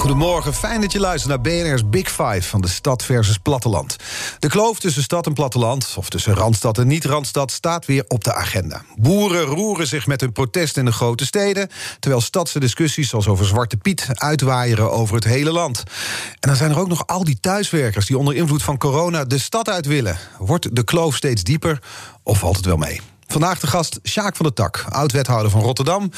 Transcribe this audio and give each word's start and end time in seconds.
Goedemorgen, 0.00 0.54
fijn 0.54 0.80
dat 0.80 0.92
je 0.92 1.00
luistert 1.00 1.28
naar 1.28 1.40
BNR's 1.40 1.88
Big 1.88 2.08
Five 2.08 2.42
van 2.42 2.60
de 2.60 2.68
stad 2.68 3.04
versus 3.04 3.38
platteland. 3.38 3.96
De 4.38 4.48
kloof 4.48 4.78
tussen 4.78 5.02
stad 5.02 5.26
en 5.26 5.32
platteland, 5.32 5.94
of 5.96 6.08
tussen 6.08 6.34
Randstad 6.34 6.78
en 6.78 6.86
niet-Randstad, 6.86 7.50
staat 7.50 7.86
weer 7.86 8.04
op 8.08 8.24
de 8.24 8.34
agenda. 8.34 8.82
Boeren 8.96 9.42
roeren 9.42 9.86
zich 9.86 10.06
met 10.06 10.20
hun 10.20 10.32
protest 10.32 10.76
in 10.76 10.84
de 10.84 10.92
grote 10.92 11.26
steden, 11.26 11.68
terwijl 11.98 12.22
stadse 12.22 12.60
discussies 12.60 13.08
zoals 13.08 13.28
over 13.28 13.46
Zwarte 13.46 13.76
Piet 13.76 14.06
uitwaaieren 14.14 14.90
over 14.90 15.14
het 15.14 15.24
hele 15.24 15.52
land. 15.52 15.82
En 16.30 16.48
dan 16.48 16.56
zijn 16.56 16.70
er 16.70 16.78
ook 16.78 16.88
nog 16.88 17.06
al 17.06 17.24
die 17.24 17.40
thuiswerkers 17.40 18.06
die 18.06 18.18
onder 18.18 18.34
invloed 18.34 18.62
van 18.62 18.78
corona 18.78 19.24
de 19.24 19.38
stad 19.38 19.68
uit 19.68 19.86
willen. 19.86 20.18
Wordt 20.38 20.76
de 20.76 20.84
kloof 20.84 21.16
steeds 21.16 21.42
dieper 21.42 21.82
of 22.22 22.38
valt 22.38 22.56
het 22.56 22.66
wel 22.66 22.76
mee? 22.76 23.00
Vandaag 23.30 23.60
de 23.60 23.66
gast 23.66 24.00
Sjaak 24.02 24.36
van 24.36 24.46
der 24.46 24.54
Tak, 24.54 24.84
oud-wethouder 24.88 25.50
van 25.50 25.60
Rotterdam... 25.60 26.10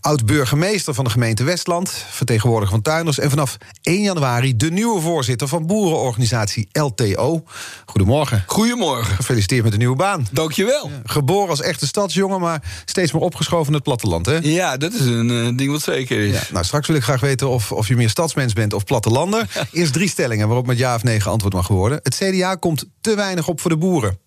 oud-burgemeester 0.00 0.94
van 0.94 1.04
de 1.04 1.10
gemeente 1.10 1.44
Westland... 1.44 1.90
vertegenwoordiger 1.90 2.72
van 2.74 2.82
tuinders... 2.82 3.18
en 3.18 3.30
vanaf 3.30 3.56
1 3.82 4.02
januari 4.02 4.56
de 4.56 4.70
nieuwe 4.70 5.00
voorzitter 5.00 5.48
van 5.48 5.66
boerenorganisatie 5.66 6.68
LTO. 6.72 7.44
Goedemorgen. 7.86 8.44
Goedemorgen. 8.46 9.14
Gefeliciteerd 9.14 9.62
met 9.62 9.72
de 9.72 9.78
nieuwe 9.78 9.96
baan. 9.96 10.26
Dankjewel. 10.30 10.88
Ja, 10.88 11.00
geboren 11.04 11.48
als 11.48 11.60
echte 11.60 11.86
stadsjongen, 11.86 12.40
maar 12.40 12.82
steeds 12.84 13.12
meer 13.12 13.22
opgeschoven 13.22 13.66
in 13.66 13.74
het 13.74 13.82
platteland, 13.82 14.26
hè? 14.26 14.38
Ja, 14.42 14.76
dat 14.76 14.92
is 14.92 15.00
een 15.00 15.30
uh, 15.30 15.56
ding 15.56 15.70
wat 15.70 15.82
zeker 15.82 16.20
is. 16.20 16.34
Ja, 16.34 16.42
nou, 16.52 16.64
straks 16.64 16.86
wil 16.86 16.96
ik 16.96 17.02
graag 17.02 17.20
weten 17.20 17.48
of, 17.48 17.72
of 17.72 17.88
je 17.88 17.96
meer 17.96 18.10
stadsmens 18.10 18.52
bent 18.52 18.72
of 18.72 18.84
plattelander. 18.84 19.66
Eerst 19.72 19.92
drie 19.92 20.08
stellingen 20.08 20.46
waarop 20.46 20.66
met 20.66 20.78
ja 20.78 20.94
of 20.94 21.02
nee 21.02 21.20
geantwoord 21.20 21.54
mag 21.54 21.68
worden. 21.68 22.00
Het 22.02 22.14
CDA 22.14 22.54
komt 22.54 22.84
te 23.00 23.14
weinig 23.14 23.48
op 23.48 23.60
voor 23.60 23.70
de 23.70 23.76
boeren. 23.76 24.18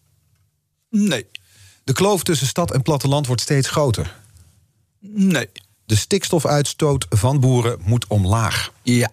Nee. 0.89 1.25
De 1.87 1.93
kloof 1.93 2.23
tussen 2.23 2.47
stad 2.47 2.71
en 2.71 2.81
platteland 2.81 3.27
wordt 3.27 3.41
steeds 3.41 3.69
groter. 3.69 4.15
Nee. 4.99 5.49
De 5.85 5.95
stikstofuitstoot 5.95 7.05
van 7.09 7.39
boeren 7.39 7.77
moet 7.83 8.07
omlaag. 8.07 8.71
Ja. 8.83 9.09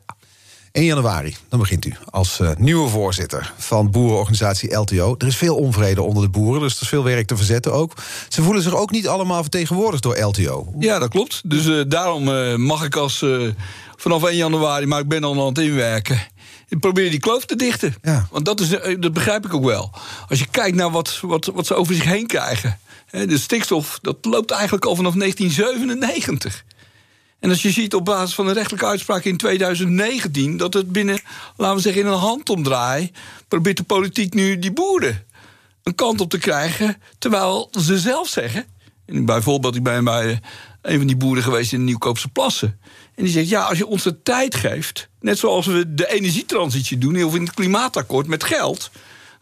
1 0.74 0.84
januari, 0.84 1.36
dan 1.48 1.58
begint 1.58 1.84
u 1.84 1.94
als 2.10 2.38
uh, 2.40 2.50
nieuwe 2.56 2.88
voorzitter 2.88 3.52
van 3.58 3.90
boerenorganisatie 3.90 4.74
LTO. 4.74 5.14
Er 5.18 5.26
is 5.26 5.36
veel 5.36 5.56
onvrede 5.56 6.02
onder 6.02 6.22
de 6.22 6.28
boeren, 6.28 6.60
dus 6.60 6.76
er 6.76 6.82
is 6.82 6.88
veel 6.88 7.04
werk 7.04 7.26
te 7.26 7.36
verzetten 7.36 7.72
ook. 7.72 7.92
Ze 8.28 8.42
voelen 8.42 8.62
zich 8.62 8.74
ook 8.74 8.90
niet 8.90 9.08
allemaal 9.08 9.42
vertegenwoordigd 9.42 10.02
door 10.02 10.18
LTO. 10.18 10.74
Ja, 10.78 10.98
dat 10.98 11.08
klopt. 11.08 11.40
Dus 11.44 11.66
uh, 11.66 11.82
daarom 11.88 12.28
uh, 12.28 12.54
mag 12.54 12.84
ik 12.84 12.96
als 12.96 13.24
vanaf 13.96 14.24
1 14.24 14.36
januari, 14.36 14.86
maar 14.86 15.00
ik 15.00 15.08
ben 15.08 15.24
al 15.24 15.40
aan 15.40 15.46
het 15.46 15.58
inwerken. 15.58 16.20
Ik 16.68 16.80
probeer 16.80 17.10
die 17.10 17.20
kloof 17.20 17.44
te 17.44 17.56
dichten. 17.56 17.94
Ja. 18.02 18.28
Want 18.30 18.44
dat, 18.44 18.60
is, 18.60 18.68
dat 18.98 19.12
begrijp 19.12 19.44
ik 19.44 19.54
ook 19.54 19.64
wel. 19.64 19.90
Als 20.28 20.38
je 20.38 20.46
kijkt 20.50 20.76
naar 20.76 20.90
wat, 20.90 21.18
wat, 21.22 21.44
wat 21.54 21.66
ze 21.66 21.74
over 21.74 21.94
zich 21.94 22.04
heen 22.04 22.26
krijgen. 22.26 22.78
Hè, 23.06 23.26
de 23.26 23.38
stikstof, 23.38 23.98
dat 24.02 24.16
loopt 24.20 24.50
eigenlijk 24.50 24.84
al 24.84 24.96
vanaf 24.96 25.14
1997. 25.14 26.64
En 27.44 27.50
als 27.50 27.62
je 27.62 27.70
ziet 27.70 27.94
op 27.94 28.04
basis 28.04 28.34
van 28.34 28.46
een 28.46 28.54
rechtelijke 28.54 28.86
uitspraak 28.86 29.24
in 29.24 29.36
2019... 29.36 30.56
dat 30.56 30.74
het 30.74 30.92
binnen, 30.92 31.18
laten 31.56 31.76
we 31.76 31.82
zeggen, 31.82 32.02
in 32.02 32.08
een 32.08 32.18
handomdraai... 32.18 33.10
probeert 33.48 33.76
de 33.76 33.82
politiek 33.82 34.34
nu 34.34 34.58
die 34.58 34.72
boeren 34.72 35.24
een 35.82 35.94
kant 35.94 36.20
op 36.20 36.30
te 36.30 36.38
krijgen... 36.38 36.96
terwijl 37.18 37.70
ze 37.80 37.98
zelf 37.98 38.28
zeggen... 38.28 38.64
En 39.06 39.24
bijvoorbeeld, 39.24 39.76
ik 39.76 39.82
ben 39.82 40.04
bij 40.04 40.40
een 40.82 40.98
van 40.98 41.06
die 41.06 41.16
boeren 41.16 41.42
geweest 41.42 41.72
in 41.72 41.78
de 41.78 41.84
Nieuwkoopse 41.84 42.28
Plassen. 42.28 42.80
En 43.14 43.24
die 43.24 43.32
zegt, 43.32 43.48
ja, 43.48 43.62
als 43.62 43.78
je 43.78 43.86
ons 43.86 44.02
de 44.02 44.22
tijd 44.22 44.54
geeft... 44.54 45.08
net 45.20 45.38
zoals 45.38 45.66
we 45.66 45.94
de 45.94 46.12
energietransitie 46.12 46.98
doen... 46.98 47.24
of 47.24 47.34
in 47.34 47.42
het 47.42 47.54
klimaatakkoord 47.54 48.26
met 48.26 48.44
geld 48.44 48.90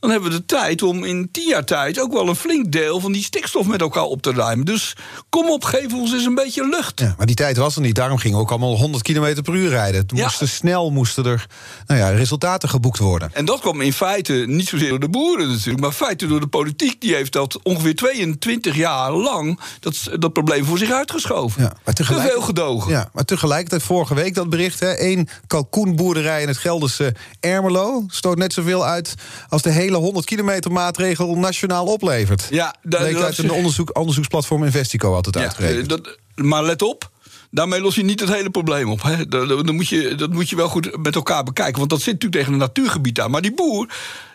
dan 0.02 0.10
hebben 0.10 0.30
we 0.30 0.36
de 0.36 0.46
tijd 0.46 0.82
om 0.82 1.04
in 1.04 1.28
tien 1.30 1.48
jaar 1.48 1.64
tijd 1.64 2.00
ook 2.00 2.12
wel 2.12 2.28
een 2.28 2.36
flink 2.36 2.72
deel 2.72 3.00
van 3.00 3.12
die 3.12 3.22
stikstof 3.22 3.66
met 3.66 3.80
elkaar 3.80 4.02
op 4.04 4.22
te 4.22 4.32
ruimen. 4.32 4.64
Dus 4.66 4.96
kom 5.28 5.50
op, 5.50 5.64
geef 5.64 5.92
ons 5.94 6.12
eens 6.12 6.24
een 6.24 6.34
beetje 6.34 6.68
lucht. 6.68 7.00
Ja, 7.00 7.14
maar 7.16 7.26
die 7.26 7.36
tijd 7.36 7.56
was 7.56 7.74
er 7.76 7.80
niet. 7.82 7.94
Daarom 7.94 8.18
gingen 8.18 8.36
we 8.36 8.42
ook 8.42 8.50
allemaal 8.50 8.76
100 8.76 9.02
km 9.02 9.42
per 9.42 9.54
uur 9.54 9.68
rijden. 9.68 10.00
Het 10.00 10.12
Ja. 10.14 10.22
moesten 10.22 10.48
snel 10.48 10.90
moesten 10.90 11.24
er 11.26 11.46
nou 11.86 12.00
ja, 12.00 12.08
resultaten 12.08 12.68
geboekt 12.68 12.98
worden. 12.98 13.30
En 13.34 13.44
dat 13.44 13.60
kwam 13.60 13.80
in 13.80 13.92
feite 13.92 14.32
niet 14.46 14.68
zozeer 14.68 14.88
door 14.88 15.00
de 15.00 15.08
boeren 15.08 15.48
natuurlijk, 15.48 15.80
maar 15.80 15.92
feite 15.92 16.26
door 16.26 16.40
de 16.40 16.46
politiek. 16.46 17.00
Die 17.00 17.14
heeft 17.14 17.32
dat 17.32 17.58
ongeveer 17.62 17.94
22 17.94 18.76
jaar 18.76 19.12
lang 19.12 19.60
dat, 19.80 19.96
dat 20.18 20.32
probleem 20.32 20.64
voor 20.64 20.78
zich 20.78 20.90
uitgeschoven. 20.92 21.62
Ja, 21.62 21.68
maar 21.84 21.94
Te 21.94 22.02
tegelijk- 22.02 22.30
veel 22.30 22.40
gedogen. 22.42 22.90
Ja, 22.90 23.08
maar 23.12 23.24
tegelijkertijd 23.24 23.82
vorige 23.82 24.14
week 24.14 24.34
dat 24.34 24.50
bericht... 24.50 24.80
hè, 24.80 24.92
één 24.92 25.28
kalkoenboerderij 25.46 26.42
in 26.42 26.48
het 26.48 26.56
Gelderse 26.58 27.14
Ermelo... 27.40 28.04
stoot 28.08 28.36
net 28.38 28.52
zoveel 28.52 28.84
uit 28.84 29.14
als 29.48 29.62
de 29.62 29.70
hele 29.70 29.90
100 29.98 30.26
kilometer 30.26 30.72
maatregel 30.72 31.34
nationaal 31.36 31.86
oplevert. 31.86 32.46
Ja, 32.50 32.74
dat 32.82 33.00
uit 33.00 33.28
is- 33.28 33.38
een 33.38 33.50
onderzoek, 33.52 33.98
onderzoeksplatform 33.98 34.64
Investico 34.64 35.16
het 35.16 35.34
Ja, 35.34 35.40
uitgerekend. 35.40 35.80
eh, 35.82 35.88
dat, 35.88 36.18
maar 36.34 36.62
let 36.64 36.82
op. 36.82 37.10
Daarmee 37.50 37.80
los 37.80 37.94
je 37.94 38.02
niet 38.04 38.20
het 38.20 38.28
hele 38.32 38.50
probleem 38.50 38.90
op. 38.90 39.02
Hè. 39.02 39.28
Dat 39.28 39.72
moet 39.72 39.88
je, 39.88 40.14
dat 40.14 40.32
moet 40.32 40.48
je 40.48 40.56
wel 40.56 40.68
goed 40.68 40.96
met 41.02 41.14
elkaar 41.14 41.42
bekijken. 41.44 41.78
Want 41.78 41.90
dat 41.90 41.98
zit 42.02 42.12
natuurlijk 42.12 42.34
tegen 42.40 42.52
een 42.52 42.58
natuurgebied 42.66 43.20
aan. 43.20 43.30
Maar 43.30 43.42
die 43.42 43.54
boer 43.54 43.86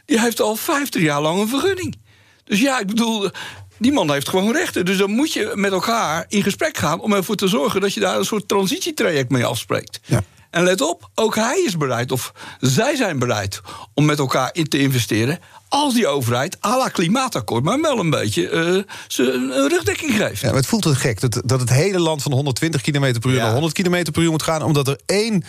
die 0.06 0.20
heeft 0.22 0.42
al 0.42 0.56
50 0.56 1.02
jaar 1.02 1.22
lang 1.22 1.40
een 1.42 1.48
vergunning. 1.48 1.96
Dus 2.44 2.60
ja, 2.60 2.80
ik 2.80 2.88
bedoel, 2.88 3.30
die 3.78 3.92
man 3.92 4.12
heeft 4.12 4.30
gewoon 4.30 4.52
rechten. 4.52 4.86
Dus 4.86 4.98
dan 4.98 5.12
moet 5.12 5.34
je 5.34 5.52
met 5.56 5.72
elkaar 5.72 6.26
in 6.28 6.44
gesprek 6.44 6.78
gaan... 6.78 7.00
om 7.00 7.14
ervoor 7.14 7.36
te 7.36 7.48
zorgen 7.48 7.82
dat 7.82 7.94
je 7.94 8.00
daar 8.00 8.18
een 8.18 8.26
soort 8.26 8.48
transitietraject 8.48 9.30
mee 9.32 9.46
afspreekt. 9.46 10.00
Ja. 10.06 10.24
En 10.50 10.64
let 10.64 10.82
op, 10.82 11.10
ook 11.16 11.36
hij 11.36 11.64
is 11.66 11.78
bereid, 11.78 12.12
of 12.12 12.34
zij 12.60 12.96
zijn 12.96 13.20
bereid... 13.20 13.62
om 13.94 14.06
met 14.06 14.20
elkaar 14.20 14.50
in 14.54 14.68
te 14.68 14.80
investeren... 14.80 15.40
als 15.68 15.94
die 15.94 16.08
overheid, 16.08 16.58
à 16.66 16.78
la 16.78 16.88
klimaatakkoord... 16.88 17.64
maar 17.64 17.82
wel 17.82 18.00
een 18.00 18.10
beetje 18.10 18.50
eh, 18.50 18.94
ze 19.08 19.32
een, 19.32 19.68
rugdekking 19.70 20.16
geeft. 20.16 20.42
Ja, 20.42 20.48
maar 20.48 20.58
het 20.58 20.66
voelt 20.66 20.84
het 20.84 20.98
gek 20.98 21.20
dat, 21.20 21.42
dat 21.46 21.60
het 21.60 21.70
hele 21.70 22.00
land 22.00 22.22
van 22.22 22.32
120 22.32 22.82
km 22.82 23.20
per 23.20 23.30
uur 23.30 23.36
Ja. 23.36 23.44
naar 23.44 23.52
100 23.52 23.74
km 23.74 24.12
per 24.12 24.22
uur 24.22 24.32
moet 24.32 24.44
gaan... 24.44 24.62
omdat 24.64 24.88
er 24.88 25.00
één 25.06 25.44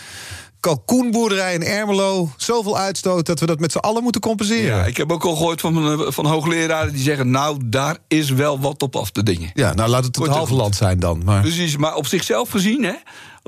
kalkoenboerderij 0.59 1.53
in 1.53 1.63
Ermelo 1.63 2.31
zoveel 2.37 2.77
uitstoot... 2.77 3.25
dat 3.25 3.39
we 3.39 3.45
dat 3.45 3.59
met 3.59 3.71
z'n 3.71 3.77
allen 3.77 4.03
moeten 4.03 4.21
compenseren. 4.21 4.77
Ja, 4.77 4.85
ik 4.85 4.97
heb 4.97 5.11
ook 5.11 5.25
al 5.25 5.35
gehoord 5.35 5.61
van, 5.61 6.05
van 6.13 6.25
hoogleraren 6.25 6.93
die 6.93 7.03
zeggen... 7.03 7.29
nou, 7.29 7.57
daar 7.65 7.97
is 8.07 8.29
wel 8.29 8.59
wat 8.59 8.81
op 8.81 8.95
af 8.95 9.11
te 9.11 9.23
dingen. 9.23 9.51
Ja, 9.53 9.73
nou 9.73 9.89
laat 9.89 10.05
het 10.05 10.15
het 10.15 10.27
halve 10.27 10.53
land 10.53 10.75
zijn 10.75 10.99
dan. 10.99 11.21
Maar... 11.25 11.41
Precies, 11.41 11.77
maar 11.77 11.95
op 11.95 12.07
zichzelf 12.07 12.49
gezien, 12.49 12.83
hè, 12.83 12.93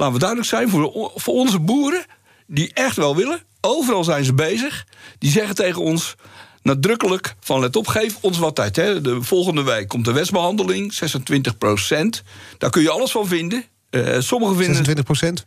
laten 0.01 0.13
we 0.13 0.19
duidelijk 0.19 0.50
zijn... 0.50 0.69
Voor, 0.69 1.12
voor 1.16 1.34
onze 1.34 1.59
boeren, 1.59 2.06
die 2.47 2.72
echt 2.73 2.95
wel 2.95 3.16
willen... 3.16 3.39
overal 3.62 4.03
zijn 4.03 4.23
ze 4.23 4.34
bezig, 4.34 4.85
die 5.17 5.31
zeggen 5.31 5.56
tegen 5.56 5.81
ons... 5.81 6.16
nadrukkelijk 6.62 7.35
van 7.39 7.59
let 7.59 7.75
op, 7.75 7.88
geef 7.88 8.17
ons 8.22 8.38
wat 8.38 8.56
tijd. 8.56 8.75
Hè. 8.75 9.01
De 9.01 9.22
volgende 9.22 9.63
week 9.63 9.88
komt 9.88 10.06
de 10.06 10.11
wetsbehandeling, 10.11 10.94
26 10.94 11.57
procent. 11.57 12.23
Daar 12.57 12.69
kun 12.69 12.81
je 12.81 12.90
alles 12.90 13.11
van 13.11 13.28
vinden. 13.28 13.66
Eh 13.90 14.19
sommigen 14.19 14.56
vinden... 14.56 14.75
26 14.75 15.03
procent? 15.03 15.44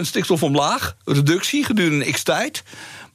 stikstof 0.00 0.42
omlaag, 0.42 0.96
reductie 1.04 1.64
gedurende 1.64 2.10
x 2.10 2.22
tijd. 2.22 2.62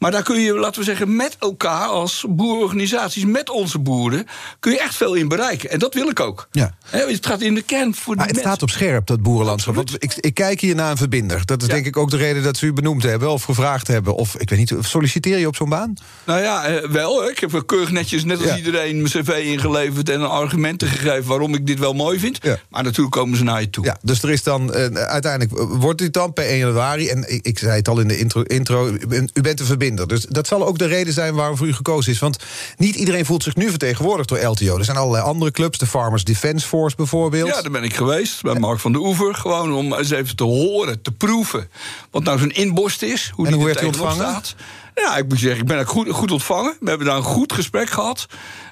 Maar 0.02 0.12
daar 0.12 0.24
kun 0.24 0.40
je, 0.40 0.54
laten 0.54 0.80
we 0.80 0.86
zeggen, 0.86 1.16
met 1.16 1.36
elkaar 1.40 1.86
als 1.88 2.26
boerenorganisaties, 2.30 3.26
met 3.26 3.50
onze 3.50 3.80
boeren, 3.80 4.28
kun 4.60 4.72
je 4.72 4.80
echt 4.82 4.96
veel 4.96 5.14
in 5.14 5.28
bereiken. 5.28 5.70
En 5.70 5.80
dat 5.80 5.94
wil 5.94 6.08
ik 6.10 6.20
ook. 6.20 6.48
Ja. 6.52 6.76
Het 6.90 7.26
gaat 7.26 7.42
in 7.42 7.56
de 7.56 7.62
kern 7.62 7.96
voor 7.96 8.14
de 8.14 8.20
Maar 8.20 8.28
het 8.28 8.36
mensen. 8.36 8.52
staat 8.52 8.62
op 8.64 8.70
scherp, 8.70 9.08
dat 9.08 9.22
boerenlandschap. 9.22 9.76
Want 9.76 9.96
ik, 10.04 10.14
ik 10.16 10.34
kijk 10.34 10.62
hier 10.62 10.76
naar 10.76 10.92
een 10.92 10.98
verbinder. 10.98 11.42
Dat 11.46 11.62
is 11.62 11.68
Ja. 11.68 11.74
denk 11.74 11.86
ik 11.86 11.98
ook 11.98 12.10
de 12.12 12.18
reden 12.18 12.44
dat 12.44 12.58
ze 12.58 12.66
u 12.66 12.74
benoemd 12.74 13.04
hebben... 13.04 13.30
of 13.32 13.44
gevraagd 13.44 13.88
hebben. 13.88 14.16
Of, 14.16 14.36
ik 14.38 14.50
weet 14.50 14.60
niet, 14.60 14.74
solliciteer 14.80 15.38
je 15.38 15.48
op 15.48 15.56
zo'n 15.56 15.70
baan? 15.70 15.94
Nou 16.26 16.42
ja, 16.42 16.66
eh, 16.66 16.90
wel. 16.90 17.30
Ik 17.30 17.40
heb 17.40 17.64
keurig 17.66 17.92
netjes, 17.92 18.24
net 18.24 18.38
als 18.38 18.48
Ja. 18.50 18.58
iedereen, 18.58 18.96
mijn 18.96 19.08
cv 19.24 19.30
ingeleverd 19.44 20.10
en 20.10 20.30
argumenten 20.30 20.88
gegeven 20.88 21.26
waarom 21.26 21.54
ik 21.54 21.68
dit 21.68 21.80
wel 21.80 21.94
mooi 21.94 22.20
vind. 22.20 22.38
Ja. 22.42 22.58
Maar 22.70 22.84
natuurlijk 22.84 23.16
komen 23.16 23.38
ze 23.38 23.44
naar 23.44 23.62
je 23.62 23.70
toe. 23.70 23.86
Ja, 23.86 23.98
dus 24.02 24.24
er 24.24 24.30
is 24.32 24.44
dan 24.44 24.74
eh, 24.74 24.86
uiteindelijk... 24.94 25.60
eh, 25.60 25.66
wordt 25.80 26.00
dit 26.00 26.14
dan 26.14 26.34
per 26.34 26.46
1 26.46 26.58
januari... 26.58 27.08
en 27.08 27.34
ik, 27.34 27.46
ik 27.46 27.60
zei 27.60 27.72
het 27.76 27.88
al 27.88 28.00
in 28.00 28.08
de 28.08 28.18
intro, 28.18 28.42
intro 28.42 28.88
u 29.34 29.42
bent 29.42 29.60
een 29.60 29.66
verbinder. 29.66 29.90
Dus 29.96 30.26
dat 30.30 30.48
zal 30.48 30.66
ook 30.68 30.78
de 30.78 30.86
reden 30.86 31.14
zijn 31.14 31.36
waarom 31.36 31.58
voor 31.58 31.68
u 31.68 31.74
gekozen 31.74 32.12
is. 32.12 32.20
Want 32.20 32.38
niet 32.78 32.96
iedereen 32.96 33.26
voelt 33.26 33.44
zich 33.44 33.56
nu 33.56 33.70
vertegenwoordigd 33.70 34.30
door 34.30 34.40
LTO. 34.44 34.78
Er 34.78 34.86
zijn 34.86 34.98
allerlei 34.98 35.24
andere 35.24 35.52
clubs, 35.52 35.78
de 35.78 35.88
Farmers 35.88 36.24
Defence 36.24 36.68
Force 36.68 36.96
bijvoorbeeld. 36.96 37.48
Ja, 37.56 37.62
daar 37.62 37.72
ben 37.72 37.84
ik 37.84 37.96
geweest, 37.96 38.42
bij 38.42 38.60
Mark 38.60 38.80
van 38.80 38.92
de 38.92 39.00
Oever. 39.00 39.36
Gewoon 39.36 39.74
om 39.74 39.94
eens 39.94 40.10
even 40.10 40.36
te 40.36 40.44
horen, 40.44 41.02
te 41.02 41.12
proeven. 41.12 41.70
Wat 42.12 42.24
nou 42.24 42.40
zo'n 42.40 42.52
inborst 42.52 43.02
is. 43.02 43.32
Hoe 43.36 43.46
En 43.46 43.52
die 43.52 43.62
hoe 43.62 43.70
er 43.70 43.76
werd 43.76 43.88
u 43.88 43.92
tegenop 43.92 44.10
ontvangen? 44.18 44.34
Staat. 44.44 44.56
Ja, 44.96 45.18
ik 45.18 45.28
moet 45.28 45.40
zeggen, 45.40 45.62
ik 45.62 45.68
ben 45.68 45.80
ook 45.80 45.88
goed, 45.88 46.10
goed 46.10 46.32
ontvangen. 46.32 46.76
We 46.80 46.90
hebben 46.90 47.08
daar 47.08 47.18
een 47.18 47.24
goed 47.24 47.54
gesprek 47.54 47.90
gehad. 47.90 48.26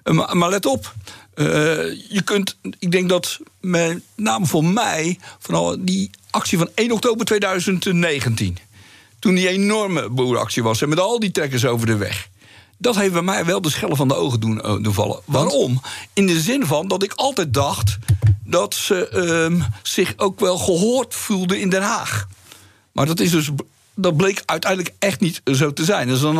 Eh, 0.03 0.13
Maar, 0.13 0.37
maar 0.37 0.49
let 0.49 0.65
op. 0.65 0.93
eh, 1.33 1.45
je 2.09 2.21
kunt, 2.23 2.57
ik 2.79 2.91
denk 2.91 3.09
dat 3.09 3.39
met 3.61 3.99
name 4.15 4.45
voor 4.45 4.65
mij, 4.65 5.19
vooral 5.39 5.75
die 5.79 6.09
actie 6.29 6.57
van 6.57 6.69
1 6.75 6.91
oktober 6.91 7.25
2019. 7.25 8.57
Toen 9.19 9.35
die 9.35 9.49
enorme 9.49 10.09
boeractie 10.09 10.63
was 10.63 10.81
en 10.81 10.89
met 10.89 10.99
al 10.99 11.19
die 11.19 11.31
trekkers 11.31 11.65
over 11.65 11.85
de 11.85 11.97
weg. 11.97 12.29
Dat 12.77 12.95
heeft 12.95 13.13
bij 13.13 13.21
mij 13.21 13.45
wel 13.45 13.61
de 13.61 13.69
schellen 13.69 13.95
van 13.95 14.07
de 14.07 14.15
ogen 14.15 14.39
doen, 14.39 14.61
eh, 14.61 14.75
doen 14.81 14.93
vallen. 14.93 15.19
Waarom? 15.25 15.81
In 16.13 16.25
de 16.25 16.39
zin 16.39 16.65
van 16.65 16.87
dat 16.87 17.03
ik 17.03 17.13
altijd 17.13 17.53
dacht 17.53 17.97
dat 18.43 18.75
ze 18.75 19.09
ehm, 19.09 19.61
zich 19.83 20.13
ook 20.17 20.39
wel 20.39 20.57
gehoord 20.57 21.15
voelden 21.15 21.59
in 21.59 21.69
Den 21.69 21.81
Haag. 21.81 22.27
Maar 22.91 23.05
dat 23.05 23.19
is 23.19 23.31
dus 23.31 23.49
dat 24.01 24.17
bleek 24.17 24.41
uiteindelijk 24.45 24.95
echt 24.99 25.19
niet 25.19 25.41
zo 25.45 25.73
te 25.73 25.83
zijn. 25.83 26.07
Dus 26.07 26.19
dan 26.19 26.35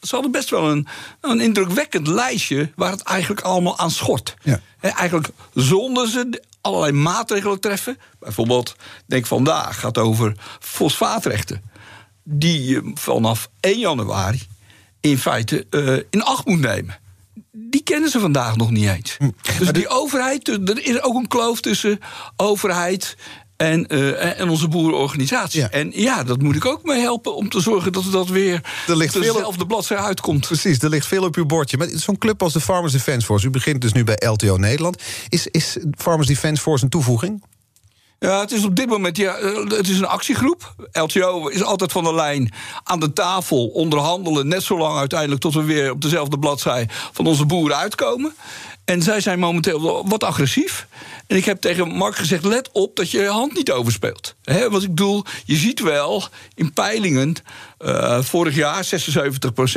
ze 0.00 0.14
hadden 0.14 0.30
best 0.30 0.50
wel 0.50 0.70
een, 0.70 0.86
een 1.20 1.40
indrukwekkend 1.40 2.06
lijstje 2.06 2.70
waar 2.76 2.90
het 2.90 3.02
eigenlijk 3.02 3.40
allemaal 3.40 3.78
aan 3.78 3.90
schort. 3.90 4.34
Ja. 4.42 4.60
En 4.80 4.90
eigenlijk 4.90 5.28
zonder 5.54 6.08
ze 6.08 6.42
allerlei 6.60 6.92
maatregelen 6.92 7.60
treffen. 7.60 7.98
Bijvoorbeeld, 8.18 8.76
denk 9.06 9.26
vandaag 9.26 9.80
gaat 9.80 9.98
over 9.98 10.36
fosfaatrechten. 10.60 11.62
Die 12.24 12.64
je 12.64 12.90
vanaf 12.94 13.50
1 13.60 13.78
januari 13.78 14.42
in 15.00 15.18
feite 15.18 15.66
uh, 15.70 15.98
in 16.10 16.22
acht 16.22 16.46
moet 16.46 16.60
nemen. 16.60 16.98
Die 17.52 17.82
kennen 17.82 18.10
ze 18.10 18.20
vandaag 18.20 18.56
nog 18.56 18.70
niet 18.70 18.88
eens. 18.88 19.16
Hm. 19.18 19.30
Dus 19.58 19.72
die 19.72 19.88
overheid, 19.88 20.48
er 20.48 20.84
is 20.84 21.02
ook 21.02 21.14
een 21.14 21.28
kloof 21.28 21.60
tussen 21.60 21.98
overheid 22.36 23.16
en, 23.56 23.86
uh, 23.94 24.40
en 24.40 24.48
onze 24.48 24.68
boerenorganisatie. 24.68 25.60
Ja. 25.60 25.70
En 25.70 25.92
ja, 25.94 26.22
dat 26.22 26.42
moet 26.42 26.56
ik 26.56 26.64
ook 26.64 26.82
mee 26.82 27.00
helpen 27.00 27.36
om 27.36 27.48
te 27.48 27.60
zorgen 27.60 27.92
dat 27.92 28.04
dat 28.12 28.28
weer 28.28 28.60
er 28.86 28.96
ligt 28.96 29.14
dezelfde 29.14 29.66
bladzij 29.66 29.96
uitkomt. 29.96 30.46
Precies, 30.46 30.78
er 30.78 30.88
ligt 30.88 31.06
veel 31.06 31.24
op 31.24 31.36
uw 31.36 31.46
bordje. 31.46 31.76
Maar 31.76 31.88
zo'n 31.92 32.18
club 32.18 32.42
als 32.42 32.52
de 32.52 32.60
Farmers 32.60 32.92
Defence 32.92 33.26
Force, 33.26 33.46
u 33.46 33.50
begint 33.50 33.80
dus 33.80 33.92
nu 33.92 34.04
bij 34.04 34.22
LTO 34.26 34.56
Nederland. 34.56 35.02
Is, 35.28 35.46
is 35.46 35.76
Farmers 35.98 36.28
Defence 36.28 36.62
Force 36.62 36.84
een 36.84 36.90
toevoeging? 36.90 37.42
Ja, 38.24 38.40
het 38.40 38.52
is 38.52 38.64
op 38.64 38.76
dit 38.76 38.88
moment 38.88 39.16
ja, 39.16 39.34
eh, 39.34 39.56
het 39.56 39.88
is 39.88 39.98
een 39.98 40.06
actiegroep. 40.06 40.74
LTO 40.92 41.48
is 41.48 41.62
altijd 41.62 41.92
van 41.92 42.04
de 42.04 42.14
lijn 42.14 42.52
aan 42.84 43.00
de 43.00 43.12
tafel 43.12 43.66
onderhandelen. 43.66 44.48
Net 44.48 44.62
zo 44.62 44.78
lang 44.78 44.98
uiteindelijk 44.98 45.40
tot 45.40 45.54
we 45.54 45.62
weer 45.62 45.90
op 45.90 46.00
dezelfde 46.00 46.38
bladzij 46.38 46.88
van 47.12 47.26
onze 47.26 47.46
boeren 47.46 47.76
uitkomen. 47.76 48.34
En 48.84 49.02
zij 49.02 49.20
zijn 49.20 49.38
momenteel 49.38 50.08
wat 50.08 50.24
agressief. 50.24 50.86
En 51.26 51.36
ik 51.36 51.44
heb 51.44 51.60
tegen 51.60 51.88
Mark 51.88 52.16
gezegd: 52.16 52.44
let 52.44 52.70
op 52.72 52.96
dat 52.96 53.10
je 53.10 53.20
je 53.20 53.28
hand 53.28 53.54
niet 53.54 53.70
overspeelt. 53.70 54.34
He, 54.42 54.70
wat 54.70 54.82
ik 54.82 54.88
bedoel, 54.88 55.24
je 55.44 55.56
ziet 55.56 55.80
wel 55.80 56.28
in 56.54 56.72
peilingen. 56.72 57.34
Uh, 57.78 58.22
vorig 58.22 58.54
jaar 58.54 58.84
76% 58.84 58.88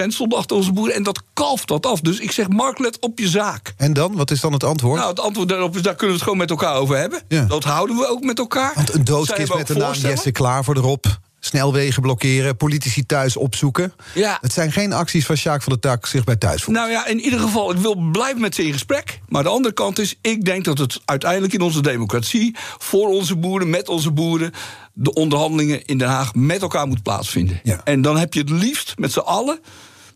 stond 0.07 0.33
achter 0.33 0.56
onze 0.56 0.71
boeren. 0.71 0.95
En 0.95 1.04
dat 1.04 1.21
kalft 1.33 1.69
wat 1.69 1.86
af. 1.86 2.01
Dus 2.01 2.19
ik 2.19 2.31
zeg: 2.31 2.48
Mark, 2.48 2.80
let 2.80 3.00
op 3.00 3.19
je 3.19 3.27
zaak. 3.27 3.74
En 3.77 3.94
dan? 3.94 4.15
Wat 4.15 4.31
is 4.31 4.39
dan 4.39 4.54
het 4.54 4.63
antwoord? 4.63 4.98
Nou, 4.98 5.09
het 5.09 5.19
antwoord 5.19 5.50
daarop 5.50 5.75
is: 5.75 5.81
daar 5.81 5.95
kunnen 5.95 6.07
we 6.07 6.13
het 6.13 6.24
gewoon 6.24 6.38
met 6.38 6.50
elkaar 6.50 6.75
over 6.75 6.98
hebben. 6.98 7.21
Ja. 7.27 7.44
Dat 7.44 7.63
houden 7.63 7.95
we 7.95 8.07
ook 8.07 8.24
met 8.24 8.39
elkaar. 8.39 8.71
Want 8.75 8.94
een 8.94 9.04
doodskist 9.04 9.54
met 9.54 9.68
de 9.68 9.75
naam 9.75 9.94
Jesse 9.94 10.31
Klaar 10.31 10.63
voor 10.63 10.75
erop 10.75 11.19
snelwegen 11.48 12.02
blokkeren, 12.02 12.58
politici 12.58 13.06
thuis 13.06 13.38
opzoeken. 13.38 13.94
Ja. 14.14 14.38
Het 14.42 14.54
zijn 14.54 14.72
geen 14.72 14.94
acties 14.94 15.26
van 15.26 15.36
Sjaak 15.36 15.64
van 15.64 15.74
de 15.74 15.80
Tak 15.80 16.06
zich 16.06 16.24
bij 16.24 16.36
thuis 16.36 16.64
voelt. 16.64 16.78
Nou 16.78 16.92
ja, 16.92 17.08
in 17.08 17.20
ieder 17.20 17.40
geval, 17.40 17.72
ik 17.72 17.78
wil 17.78 17.96
blijven 17.96 18.42
met 18.42 18.56
ze 18.56 18.66
in 18.66 18.74
gesprek. 18.74 19.20
Maar 19.28 19.44
de 19.44 19.50
andere 19.50 19.74
kant 19.74 20.00
is, 20.00 20.16
ik 20.22 20.46
denk 20.46 20.66
dat 20.66 20.78
het 20.78 21.02
uiteindelijk 21.06 21.54
in 21.54 21.62
onze 21.62 21.82
democratie... 21.82 22.56
voor 22.78 23.08
onze 23.08 23.36
boeren, 23.36 23.70
met 23.70 23.90
onze 23.90 24.12
boeren... 24.12 24.52
de 24.94 25.14
onderhandelingen 25.14 25.86
in 25.86 25.98
Den 25.98 26.08
Haag 26.08 26.34
met 26.36 26.62
elkaar 26.62 26.88
moet 26.88 27.04
plaatsvinden. 27.04 27.60
Ja. 27.64 27.82
En 27.84 28.02
dan 28.02 28.18
heb 28.18 28.34
je 28.34 28.40
het 28.40 28.50
liefst 28.50 28.94
met 28.98 29.12
z'n 29.12 29.20
allen 29.20 29.60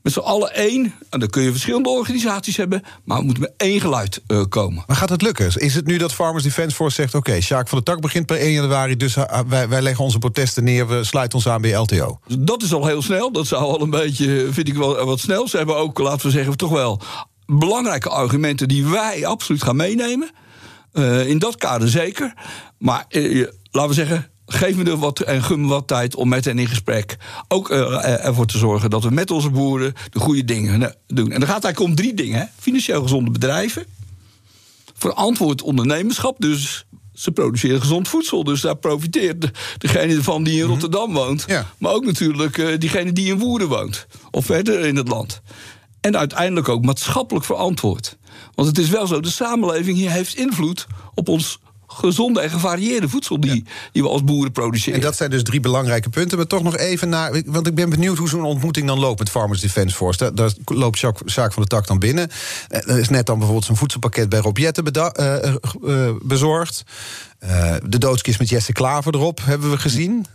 met 0.03 0.13
z'n 0.13 0.19
allen 0.19 0.53
één. 0.53 0.94
En 1.09 1.19
dan 1.19 1.30
kun 1.30 1.44
je 1.44 1.51
verschillende 1.51 1.89
organisaties 1.89 2.57
hebben, 2.57 2.83
maar 3.03 3.18
we 3.18 3.24
moeten 3.24 3.44
met 3.44 3.53
één 3.57 3.81
geluid 3.81 4.21
uh, 4.27 4.44
komen. 4.50 4.83
Maar 4.88 4.95
gaat 4.95 5.09
het 5.09 5.21
lukken? 5.21 5.51
Is 5.56 5.75
het 5.75 5.86
nu 5.86 5.98
dat 5.98 6.13
Farmers 6.13 6.44
Defence 6.44 6.75
Force 6.75 6.95
zegt: 6.95 7.15
Oké, 7.15 7.30
okay, 7.30 7.42
Sjaak 7.42 7.68
van 7.68 7.77
de 7.77 7.83
Tak 7.83 8.01
begint 8.01 8.25
per 8.25 8.38
1 8.38 8.51
januari, 8.51 8.98
dus 8.98 9.15
uh, 9.15 9.39
wij, 9.48 9.69
wij 9.69 9.81
leggen 9.81 10.03
onze 10.03 10.19
protesten 10.19 10.63
neer, 10.63 10.88
we 10.88 11.03
sluiten 11.03 11.38
ons 11.38 11.48
aan 11.48 11.62
bij 11.62 11.75
LTO? 11.77 12.19
Dat 12.39 12.63
is 12.63 12.74
al 12.74 12.86
heel 12.86 13.01
snel. 13.01 13.31
Dat 13.31 13.48
zou 13.48 13.63
al 13.63 13.81
een 13.81 13.89
beetje, 13.89 14.48
vind 14.51 14.68
ik 14.68 14.75
wel 14.75 15.06
wat 15.06 15.19
snel. 15.19 15.48
Ze 15.48 15.57
hebben 15.57 15.75
ook, 15.75 16.00
laten 16.00 16.25
we 16.25 16.31
zeggen, 16.31 16.57
toch 16.57 16.71
wel 16.71 17.01
belangrijke 17.45 18.09
argumenten 18.09 18.68
die 18.68 18.86
wij 18.86 19.25
absoluut 19.25 19.63
gaan 19.63 19.75
meenemen. 19.75 20.31
Uh, 20.94 21.27
in 21.27 21.39
dat 21.39 21.56
kader 21.56 21.89
zeker. 21.89 22.33
Maar 22.77 23.06
laten 23.71 23.89
we 23.89 23.94
zeggen, 23.94 24.31
geef 24.53 24.75
me 24.75 24.83
er 24.83 24.98
wat 24.98 25.19
en 25.19 25.44
gun 25.44 25.62
me 25.62 25.68
wat 25.68 25.88
tijd 25.88 26.15
om 26.15 26.30
met 26.30 26.45
hen 26.45 26.59
in 26.59 26.68
gesprek 26.68 27.18
ook 27.48 27.71
uh, 27.71 28.25
ervoor 28.25 28.45
te 28.45 28.57
zorgen 28.57 28.89
dat 28.89 29.03
we 29.03 29.09
met 29.09 29.31
onze 29.31 29.50
boeren 29.50 29.94
de 30.09 30.19
goede 30.19 30.45
dingen 30.45 30.95
doen. 31.07 31.31
En 31.31 31.39
dan 31.39 31.48
gaat 31.50 31.56
het 31.56 31.63
eigenlijk 31.65 31.80
om 31.80 31.95
drie 31.95 32.13
dingen: 32.13 32.39
hè? 32.39 32.45
financieel 32.59 33.01
gezonde 33.01 33.31
bedrijven, 33.31 33.86
verantwoord 34.94 35.62
ondernemerschap, 35.62 36.36
dus 36.39 36.86
ze 37.13 37.31
produceren 37.31 37.81
gezond 37.81 38.07
voedsel. 38.07 38.44
Dus 38.44 38.62
daar 38.62 38.75
profiteert 38.75 39.51
degene 39.77 40.15
ervan 40.15 40.44
die 40.44 40.53
in 40.53 40.59
mhm. 40.59 40.69
Rotterdam 40.69 41.13
woont. 41.13 41.45
Maar 41.77 41.94
ook 41.94 42.06
natuurlijk 42.06 42.57
uh, 42.57 42.77
diegene 42.77 43.13
die 43.13 43.27
in 43.27 43.39
Woerden 43.39 43.68
woont. 43.68 44.07
Of 44.31 44.45
verder 44.45 44.80
in 44.80 44.95
het 44.95 45.07
land. 45.07 45.42
En 46.00 46.18
uiteindelijk 46.18 46.69
ook 46.69 46.86
maatschappelijk 46.86 47.45
verantwoord. 47.45 48.18
Want 48.56 48.68
het 48.68 48.77
is 48.77 48.89
wel 48.89 49.07
zo, 49.07 49.19
de 49.19 49.30
samenleving 49.30 49.98
hier 49.98 50.12
heeft 50.12 50.36
invloed 50.36 50.88
op 51.13 51.27
ons 51.27 51.59
gezonde 51.93 52.41
en 52.41 52.49
gevarieerde 52.49 53.09
voedsel 53.09 53.39
die, 53.39 53.63
die 53.91 54.01
we 54.01 54.09
als 54.09 54.23
boeren 54.23 54.51
produceren. 54.51 54.99
En 54.99 55.05
dat 55.05 55.15
zijn 55.15 55.29
dus 55.29 55.43
drie 55.43 55.59
belangrijke 55.59 56.09
punten. 56.09 56.38
Maar 56.38 56.47
toch 56.47 56.63
nog 56.63 56.77
even 56.77 57.09
naar. 57.09 57.41
Want 57.45 57.67
ik 57.67 57.75
ben 57.75 57.89
benieuwd 57.89 58.17
hoe 58.17 58.29
zo'n 58.29 58.43
ontmoeting 58.43 58.88
dan 58.88 58.99
loopt 58.99 59.19
met 59.19 59.29
Farmers 59.29 59.61
Defence 59.61 59.95
Force. 59.95 60.17
Daar, 60.17 60.35
daar 60.35 60.51
loopt 60.65 60.99
Jacques, 60.99 61.33
Jacques 61.33 61.53
van 61.53 61.63
de 61.63 61.69
Tak 61.69 61.88
dan 61.88 61.99
binnen. 61.99 62.29
Eh, 62.69 62.89
er 62.89 62.99
is 62.99 63.09
net 63.09 63.25
dan 63.25 63.35
bijvoorbeeld 63.35 63.65
zo'n 63.65 63.77
voedselpakket 63.77 64.29
bij 64.29 64.39
Rob 64.39 64.57
uh, 64.57 64.67
uh, 65.83 66.09
bezorgd. 66.21 66.83
de 67.83 67.97
doodskist 67.97 68.39
met 68.39 68.49
Jesse 68.49 68.73
Klaver 68.73 69.15
erop 69.15 69.39
hebben 69.43 69.71
we 69.71 69.77
gezien. 69.77 70.25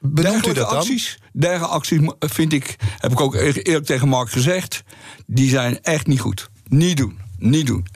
Benoemt 0.00 0.46
u 0.46 0.52
dat 0.52 0.70
dan? 0.70 0.78
Acties, 0.78 1.18
dergelijke 1.32 1.74
acties 1.74 2.00
vind 2.18 2.52
ik, 2.52 2.76
heb 2.98 3.12
ik 3.12 3.20
ook 3.20 3.34
eerlijk 3.34 3.84
tegen 3.84 4.08
Mark 4.08 4.30
gezegd, 4.30 4.82
die 5.26 5.48
zijn 5.48 5.82
echt 5.82 6.06
niet 6.06 6.20
goed. 6.20 6.48
Niet 6.68 6.96
doen. 6.96 7.18
Niet 7.38 7.66
doen 7.66 7.86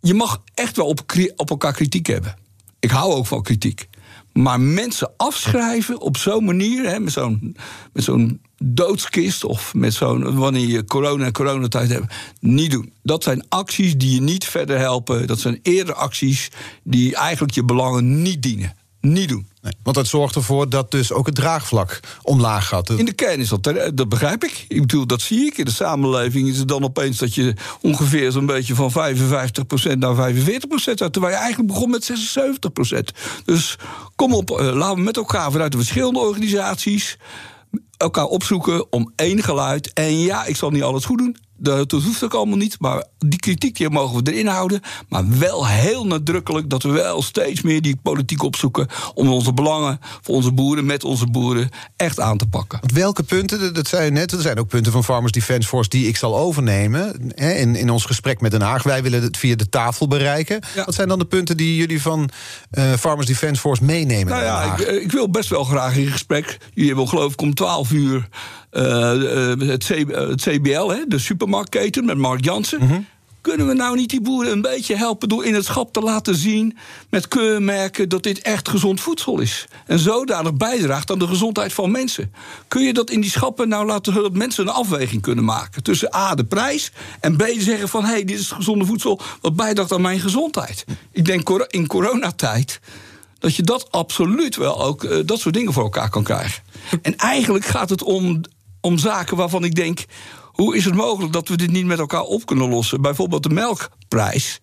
je 0.00 0.14
mag 0.14 0.42
echt 0.54 0.76
wel 0.76 0.86
op, 0.86 1.00
op 1.36 1.50
elkaar 1.50 1.72
kritiek 1.72 2.06
hebben. 2.06 2.36
Ik 2.80 2.90
hou 2.90 3.12
ook 3.12 3.26
van 3.26 3.42
kritiek. 3.42 3.88
Maar 4.32 4.60
mensen 4.60 5.10
afschrijven 5.16 6.00
op 6.00 6.16
zo'n 6.16 6.44
manier, 6.44 6.88
hè, 6.88 7.00
met 7.00 7.12
zo'n 7.12 7.56
zo'n 7.94 8.40
doodskist 8.56 9.44
of 9.44 9.74
met 9.74 9.94
zo'n 9.94 10.36
wanneer 10.36 10.68
je 10.68 10.84
corona 10.84 11.24
en 11.24 11.32
coronatijd 11.32 11.90
hebt, 11.90 12.14
niet 12.40 12.70
doen. 12.70 12.92
Dat 13.02 13.22
zijn 13.22 13.44
acties 13.48 13.96
die 13.96 14.14
je 14.14 14.20
niet 14.20 14.44
verder 14.44 14.78
helpen. 14.78 15.26
Dat 15.26 15.40
zijn 15.40 15.58
eerder 15.62 15.94
acties 15.94 16.48
die 16.82 17.16
eigenlijk 17.16 17.54
je 17.54 17.64
belangen 17.64 18.22
niet 18.22 18.42
dienen. 18.42 18.76
Niet 19.00 19.28
doen. 19.28 19.48
Nee, 19.62 19.72
want 19.82 19.96
dat 19.96 20.06
zorgt 20.06 20.34
ervoor 20.34 20.68
dat 20.68 20.90
dus 20.90 21.12
ook 21.12 21.26
het 21.26 21.34
draagvlak 21.34 22.00
omlaag 22.22 22.68
gaat. 22.68 22.90
In 22.90 23.04
de 23.04 23.12
kern 23.12 23.40
is 23.40 23.48
dat, 23.48 23.62
dat 23.94 24.08
begrijp 24.08 24.44
ik. 24.44 24.64
Ik 24.68 24.80
bedoel, 24.80 25.06
dat 25.06 25.20
zie 25.20 25.46
ik. 25.46 25.58
In 25.58 25.64
de 25.64 25.70
samenleving 25.70 26.48
is 26.48 26.58
het 26.58 26.68
dan 26.68 26.84
opeens 26.84 27.18
dat 27.18 27.34
je 27.34 27.54
ongeveer 27.80 28.32
zo'n 28.32 28.46
beetje 28.46 28.74
van 28.74 28.90
55% 28.90 29.98
naar 29.98 30.32
45% 30.32 31.00
uit. 31.00 31.12
Terwijl 31.12 31.32
je 31.32 31.38
eigenlijk 31.38 31.72
begon 31.72 31.90
met 31.90 32.10
76%. 32.10 32.98
Dus 33.44 33.78
kom 34.16 34.34
op, 34.34 34.50
uh, 34.50 34.56
laten 34.56 34.96
we 34.96 35.02
met 35.02 35.16
elkaar 35.16 35.50
vanuit 35.50 35.72
de 35.72 35.78
verschillende 35.78 36.18
organisaties 36.18 37.18
elkaar 37.96 38.24
opzoeken 38.24 38.92
om 38.92 39.12
één 39.16 39.42
geluid. 39.42 39.92
En 39.92 40.18
ja, 40.18 40.44
ik 40.44 40.56
zal 40.56 40.70
niet 40.70 40.82
alles 40.82 41.04
goed 41.04 41.18
doen. 41.18 41.36
Dat, 41.62 41.90
hoeft 41.90 42.24
ook 42.24 42.34
allemaal 42.34 42.56
niet. 42.56 42.76
Maar 42.78 43.04
die 43.18 43.38
kritiek 43.38 43.88
mogen 43.88 44.24
we 44.24 44.32
erin 44.32 44.46
houden. 44.46 44.80
Maar 45.08 45.38
wel 45.38 45.66
heel 45.66 46.06
nadrukkelijk 46.06 46.70
dat 46.70 46.82
we 46.82 46.90
wel 46.90 47.22
steeds 47.22 47.62
meer 47.62 47.82
die 47.82 47.96
politiek 48.02 48.42
opzoeken. 48.42 48.86
om 49.14 49.28
onze 49.28 49.52
belangen 49.52 49.98
voor 50.20 50.34
onze 50.34 50.52
boeren, 50.52 50.86
met 50.86 51.04
onze 51.04 51.26
boeren, 51.26 51.68
echt 51.96 52.20
aan 52.20 52.38
te 52.38 52.46
pakken. 52.46 52.80
welke 52.94 53.22
punten, 53.22 53.74
dat 53.74 53.88
zei 53.88 54.04
je 54.04 54.10
net, 54.10 54.32
er 54.32 54.40
zijn 54.40 54.58
ook 54.58 54.68
punten 54.68 54.92
van 54.92 55.04
Farmers 55.04 55.32
Defence 55.32 55.68
Force 55.68 55.88
die 55.88 56.08
ik 56.08 56.16
zal 56.16 56.38
overnemen. 56.38 57.32
Hè, 57.34 57.52
in, 57.52 57.76
in 57.76 57.90
ons 57.90 58.04
gesprek 58.04 58.40
met 58.40 58.50
Den 58.50 58.60
Haag. 58.60 58.82
Wij 58.82 59.02
willen 59.02 59.22
het 59.22 59.36
via 59.36 59.56
de 59.56 59.68
tafel 59.68 60.08
bereiken. 60.08 60.60
Wat 60.84 60.94
zijn 60.94 61.08
dan 61.08 61.18
de 61.18 61.24
punten 61.24 61.56
die 61.56 61.76
jullie 61.76 62.02
van 62.02 62.30
uh, 62.72 62.92
Farmers 62.92 63.26
Defence 63.26 63.60
Force 63.60 63.84
meenemen? 63.84 64.32
Nou 64.32 64.44
ja, 64.44 64.76
ik, 64.76 65.02
ik, 65.02 65.12
wil 65.12 65.30
best 65.30 65.48
wel 65.48 65.64
graag 65.64 65.96
in 65.96 66.06
gesprek. 66.06 66.58
Jullie 66.72 66.88
hebben 66.88 67.08
geloof 67.08 67.32
ik 67.32 67.40
om 67.40 67.54
12 67.54 67.90
uur 67.90 68.28
uh, 68.72 69.68
het, 69.68 69.88
het, 69.88 70.42
CBL, 70.42 70.88
hè, 70.88 71.04
de 71.08 71.18
supermarktketen 71.18 72.04
met 72.04 72.16
Mark 72.16 72.44
Jansen. 72.44 72.84
Mhm. 72.84 73.00
Kunnen 73.40 73.66
we 73.66 73.74
nou 73.74 73.96
niet 73.96 74.10
die 74.10 74.20
boeren 74.20 74.52
een 74.52 74.62
beetje 74.62 74.96
helpen 74.96 75.28
door 75.28 75.44
in 75.44 75.54
het 75.54 75.64
schap 75.64 75.92
te 75.92 76.00
laten 76.00 76.34
zien 76.34 76.76
met 77.08 77.28
keurmerken 77.28 78.08
dat 78.08 78.22
dit 78.22 78.42
echt 78.42 78.68
gezond 78.68 79.00
voedsel 79.00 79.40
is? 79.40 79.66
En 79.86 79.98
zodanig 79.98 80.54
bijdraagt 80.54 81.10
aan 81.10 81.18
de 81.18 81.26
gezondheid 81.26 81.72
van 81.72 81.90
mensen. 81.90 82.32
Kun 82.68 82.82
je 82.82 82.92
dat 82.92 83.10
in 83.10 83.20
die 83.20 83.30
schappen 83.30 83.68
nou 83.68 83.86
laten 83.86 84.14
dat 84.14 84.32
mensen 84.32 84.66
een 84.66 84.72
afweging 84.72 85.22
kunnen 85.22 85.44
maken 85.44 85.82
tussen 85.82 86.14
A, 86.14 86.34
de 86.34 86.44
prijs 86.44 86.92
en 87.20 87.36
B, 87.36 87.46
zeggen 87.58 87.88
van 87.88 88.04
hé, 88.04 88.10
hey, 88.10 88.24
dit 88.24 88.38
is 88.38 88.50
gezonde 88.50 88.84
voedsel 88.84 89.20
wat 89.40 89.56
bijdraagt 89.56 89.92
aan 89.92 90.00
mijn 90.00 90.20
gezondheid? 90.20 90.84
Ik 91.12 91.24
denk 91.24 91.66
in 91.68 91.86
coronatijd 91.86 92.80
dat 93.38 93.56
je 93.56 93.62
dat 93.62 93.92
absoluut 93.92 94.56
wel 94.56 94.82
ook 94.82 95.26
dat 95.26 95.40
soort 95.40 95.54
dingen 95.54 95.72
voor 95.72 95.82
elkaar 95.82 96.10
kan 96.10 96.22
krijgen. 96.22 96.62
En 97.02 97.16
eigenlijk 97.16 97.64
gaat 97.64 97.90
het 97.90 98.02
om 98.02 98.40
om 98.80 98.98
zaken 98.98 99.36
waarvan 99.36 99.64
ik 99.64 99.74
denk: 99.74 100.04
hoe 100.44 100.76
is 100.76 100.84
het 100.84 100.94
mogelijk 100.94 101.32
dat 101.32 101.48
we 101.48 101.56
dit 101.56 101.70
niet 101.70 101.86
met 101.86 101.98
elkaar 101.98 102.22
op 102.22 102.46
kunnen 102.46 102.68
lossen? 102.68 103.00
Bijvoorbeeld 103.00 103.42
de 103.42 103.48
melkprijs. 103.48 104.60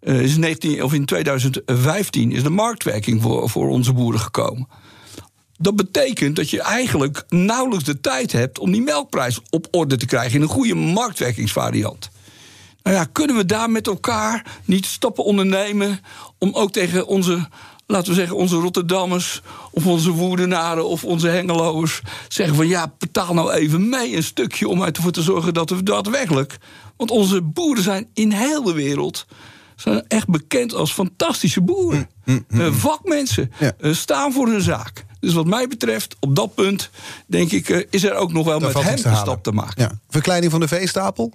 Uh, 0.00 0.20
is 0.20 0.36
19, 0.36 0.82
of 0.82 0.92
in 0.92 1.04
2015 1.04 2.32
is 2.32 2.42
de 2.42 2.50
marktwerking 2.50 3.22
voor, 3.22 3.50
voor 3.50 3.68
onze 3.68 3.92
boeren 3.92 4.20
gekomen. 4.20 4.68
Dat 5.58 5.76
betekent 5.76 6.36
dat 6.36 6.50
je 6.50 6.62
eigenlijk 6.62 7.24
nauwelijks 7.28 7.84
de 7.84 8.00
tijd 8.00 8.32
hebt 8.32 8.58
om 8.58 8.72
die 8.72 8.82
melkprijs 8.82 9.40
op 9.50 9.68
orde 9.70 9.96
te 9.96 10.06
krijgen 10.06 10.34
in 10.34 10.42
een 10.42 10.48
goede 10.48 10.74
marktwerkingsvariant. 10.74 12.10
Nou 12.82 12.96
ja, 12.96 13.04
kunnen 13.12 13.36
we 13.36 13.46
daar 13.46 13.70
met 13.70 13.86
elkaar 13.86 14.46
niet 14.64 14.86
stappen 14.86 15.24
ondernemen 15.24 16.00
om 16.38 16.54
ook 16.54 16.72
tegen 16.72 17.06
onze, 17.06 17.48
laten 17.86 18.08
we 18.08 18.14
zeggen, 18.14 18.36
onze 18.36 18.56
Rotterdammers 18.56 19.42
of 19.70 19.86
onze 19.86 20.10
Woerdenaren 20.10 20.86
of 20.88 21.04
onze 21.04 21.28
Hengeloers 21.28 22.00
zeggen 22.28 22.56
van 22.56 22.66
ja, 22.68 22.92
betaal 22.98 23.34
nou 23.34 23.52
even 23.52 23.88
mee 23.88 24.16
een 24.16 24.22
stukje 24.22 24.68
om 24.68 24.82
ervoor 24.82 25.10
te 25.12 25.22
zorgen 25.22 25.54
dat 25.54 25.70
we 25.70 25.82
daadwerkelijk, 25.82 26.56
want 26.96 27.10
onze 27.10 27.42
boeren 27.42 27.82
zijn 27.82 28.08
in 28.14 28.32
heel 28.32 28.62
de 28.62 28.72
wereld 28.72 29.26
zijn 29.76 30.04
echt 30.08 30.28
bekend 30.28 30.74
als 30.74 30.92
fantastische 30.92 31.60
boeren. 31.60 32.08
Mm, 32.24 32.44
Eh, 32.48 32.72
vakmensen 32.72 33.52
Ja. 33.58 33.72
eh, 33.78 33.92
staan 33.92 34.32
voor 34.32 34.46
hun 34.48 34.60
zaak. 34.62 35.04
Dus 35.20 35.32
wat 35.32 35.46
mij 35.46 35.68
betreft, 35.68 36.16
op 36.20 36.36
dat 36.36 36.54
punt, 36.54 36.90
denk 37.26 37.50
ik, 37.50 37.68
eh, 37.68 37.86
is 37.90 38.04
er 38.04 38.14
ook 38.14 38.32
nog 38.32 38.44
wel 38.46 38.60
met 38.60 38.72
hem 38.74 38.92
iets 38.94 39.04
een 39.04 39.16
stap 39.16 39.42
te 39.42 39.52
maken. 39.52 39.82
Ja. 39.82 39.90
Verkleining 40.08 40.50
van 40.50 40.60
de 40.60 40.68
veestapel? 40.68 41.32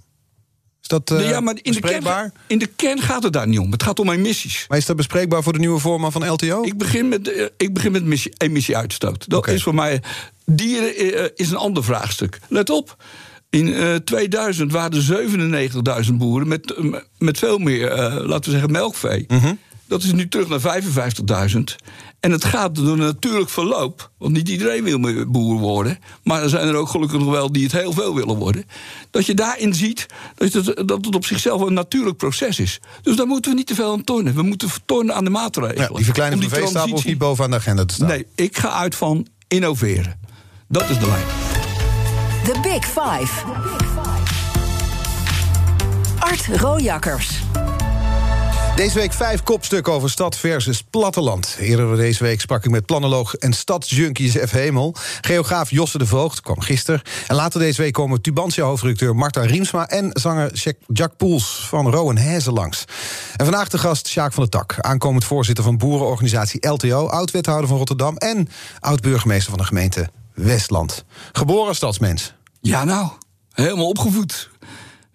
Dat 0.90 1.12
eh, 1.12 1.30
ja, 1.30 1.40
maar 1.40 1.58
in 1.62 1.72
de, 1.72 1.80
kern, 1.80 2.34
in 2.48 2.60
de 2.60 2.68
kern 2.68 3.02
gaat 3.02 3.24
het 3.24 3.34
daar 3.34 3.48
niet 3.48 3.60
om. 3.60 3.72
Het 3.72 3.84
gaat 3.84 4.00
om 4.00 4.10
emissies. 4.10 4.66
Maar 4.68 4.78
is 4.78 4.86
dat 4.86 4.96
bespreekbaar 4.96 5.44
voor 5.44 5.54
de 5.54 5.60
nieuwe 5.60 5.80
voorman 5.80 6.12
van 6.12 6.30
LTO? 6.30 6.64
Ik 6.64 6.78
begin 6.78 7.08
met, 7.10 7.32
eh, 7.32 7.46
ik 7.58 7.74
begin 7.74 7.92
met 7.92 8.04
missie- 8.04 8.34
emissieuitstoot. 8.38 9.30
Dat 9.30 9.48
is 9.48 9.64
voor 9.64 9.76
mij. 9.76 10.02
Dieren 10.46 10.96
eh, 10.96 11.30
is 11.36 11.50
een 11.50 11.58
ander 11.58 11.84
vraagstuk. 11.84 12.40
Let 12.48 12.70
op. 12.70 12.98
In 13.50 13.74
eh, 13.74 13.96
2000 13.96 14.72
waren 14.72 14.98
er 14.98 15.02
97.000 16.06 16.14
boeren 16.18 16.48
met, 16.48 16.74
eh, 16.74 16.94
met 17.18 17.38
veel 17.38 17.58
meer, 17.58 17.92
eh, 17.92 18.16
laten 18.26 18.44
we 18.44 18.52
zeggen, 18.52 18.72
melkvee. 18.72 19.26
Mhm. 19.28 19.54
Dat 19.88 20.04
is 20.04 20.12
nu 20.12 20.28
terug 20.28 20.48
naar 20.48 20.60
55.000. 20.60 21.76
En 22.20 22.32
het 22.32 22.46
gaat 22.46 22.76
door 22.76 22.88
een 22.94 22.98
natuurlijk 22.98 23.50
verloop. 23.50 24.12
Want 24.18 24.34
niet 24.34 24.50
iedereen 24.50 24.84
wil 24.84 24.98
meer 24.98 25.32
boer 25.32 25.60
worden. 25.60 26.00
Maar 26.24 26.44
er 26.44 26.50
zijn 26.50 26.68
er 26.68 26.76
ook 26.76 26.90
gelukkig 26.90 27.20
nog 27.20 27.30
wel 27.32 27.52
die 27.52 27.64
het 27.64 27.72
heel 27.72 27.94
veel 27.94 28.16
willen 28.16 28.36
worden. 28.36 28.66
Dat 29.12 29.26
je 29.26 29.34
daarin 29.34 29.74
ziet 29.74 30.06
dat 30.36 30.54
het, 30.54 30.66
dat 30.88 31.06
het 31.06 31.16
op 31.16 31.26
zichzelf 31.26 31.62
een 31.62 31.74
natuurlijk 31.74 32.18
proces 32.18 32.60
is. 32.60 32.80
Dus 33.02 33.16
daar 33.16 33.28
moeten 33.28 33.52
we 33.52 33.58
niet 33.58 33.68
te 33.68 33.76
veel 33.76 33.92
aan 33.92 34.04
tornen. 34.04 34.36
We 34.36 34.42
moeten 34.42 34.70
tornen 34.86 35.16
aan 35.16 35.24
de 35.24 35.30
maatregelen. 35.30 35.82
ja, 35.82 35.96
die 35.96 36.06
verkleining 36.06 36.42
van 36.42 36.50
de 36.50 36.56
veestapel 36.56 36.82
is 36.82 36.88
transitie- 36.88 37.10
niet 37.10 37.20
bovenaan 37.20 37.50
de 37.52 37.58
agenda 37.58 37.86
te 37.86 37.94
staan. 37.94 38.08
Nee, 38.08 38.26
ik 38.36 38.58
ga 38.58 38.70
uit 38.70 38.96
van 38.96 39.28
innoveren. 39.48 40.20
Dat 40.68 40.90
is 40.90 41.00
de 41.00 41.08
lijn. 41.08 41.26
The 42.44 42.60
Big 42.62 42.86
Five. 42.86 43.46
Art 46.20 46.46
Rojakkers. 46.62 47.30
Deze 48.80 49.00
week 49.00 49.14
vijf 49.14 49.44
kopstukken 49.44 49.94
over 49.94 50.10
stad 50.10 50.38
versus 50.38 50.84
platteland. 50.84 51.56
Eerder 51.60 51.96
deze 51.96 52.24
week 52.24 52.42
sprak 52.42 52.66
ik 52.66 52.72
met 52.72 52.86
planoloog 52.86 53.36
en 53.36 53.54
stadsjunkie 53.54 54.48
F. 54.48 54.52
Hemel. 54.52 54.96
Geograaf 55.22 55.70
Josse 55.70 55.98
de 55.98 56.06
Voogd 56.06 56.42
kwam 56.42 56.60
gisteren. 56.60 57.02
En 57.28 57.36
later 57.36 57.60
deze 57.60 57.82
week 57.82 57.94
komen 57.94 58.22
Tubantia-hoofdredacteur 58.22 59.16
Marta 59.16 59.42
Riemsma... 59.42 59.88
en 59.88 60.10
zanger 60.14 60.76
Jack- 60.94 61.18
Poels 61.18 61.66
van 61.68 61.92
Rowan 61.92 62.18
Hezen 62.18 62.54
langs. 62.54 62.86
En 63.36 63.46
vandaag 63.46 63.70
de 63.70 63.78
gast 63.78 64.08
Sjaak 64.08 64.34
van 64.34 64.44
der 64.44 64.52
Tak... 64.52 64.80
aankomend 64.80 65.24
voorzitter 65.24 65.64
van 65.64 65.78
boerenorganisatie 65.78 66.68
LTO... 66.68 67.08
oud-wethouder 67.08 67.68
van 67.68 67.78
Rotterdam... 67.78 68.18
en 68.18 68.50
oud-burgemeester 68.80 69.50
van 69.50 69.60
de 69.60 69.66
gemeente 69.66 70.10
Westland. 70.34 71.06
Geboren 71.32 71.76
stadsmens. 71.76 72.34
Ja, 72.62 72.84
nou, 72.84 73.10
helemaal 73.52 73.88
opgevoed. 73.88 74.50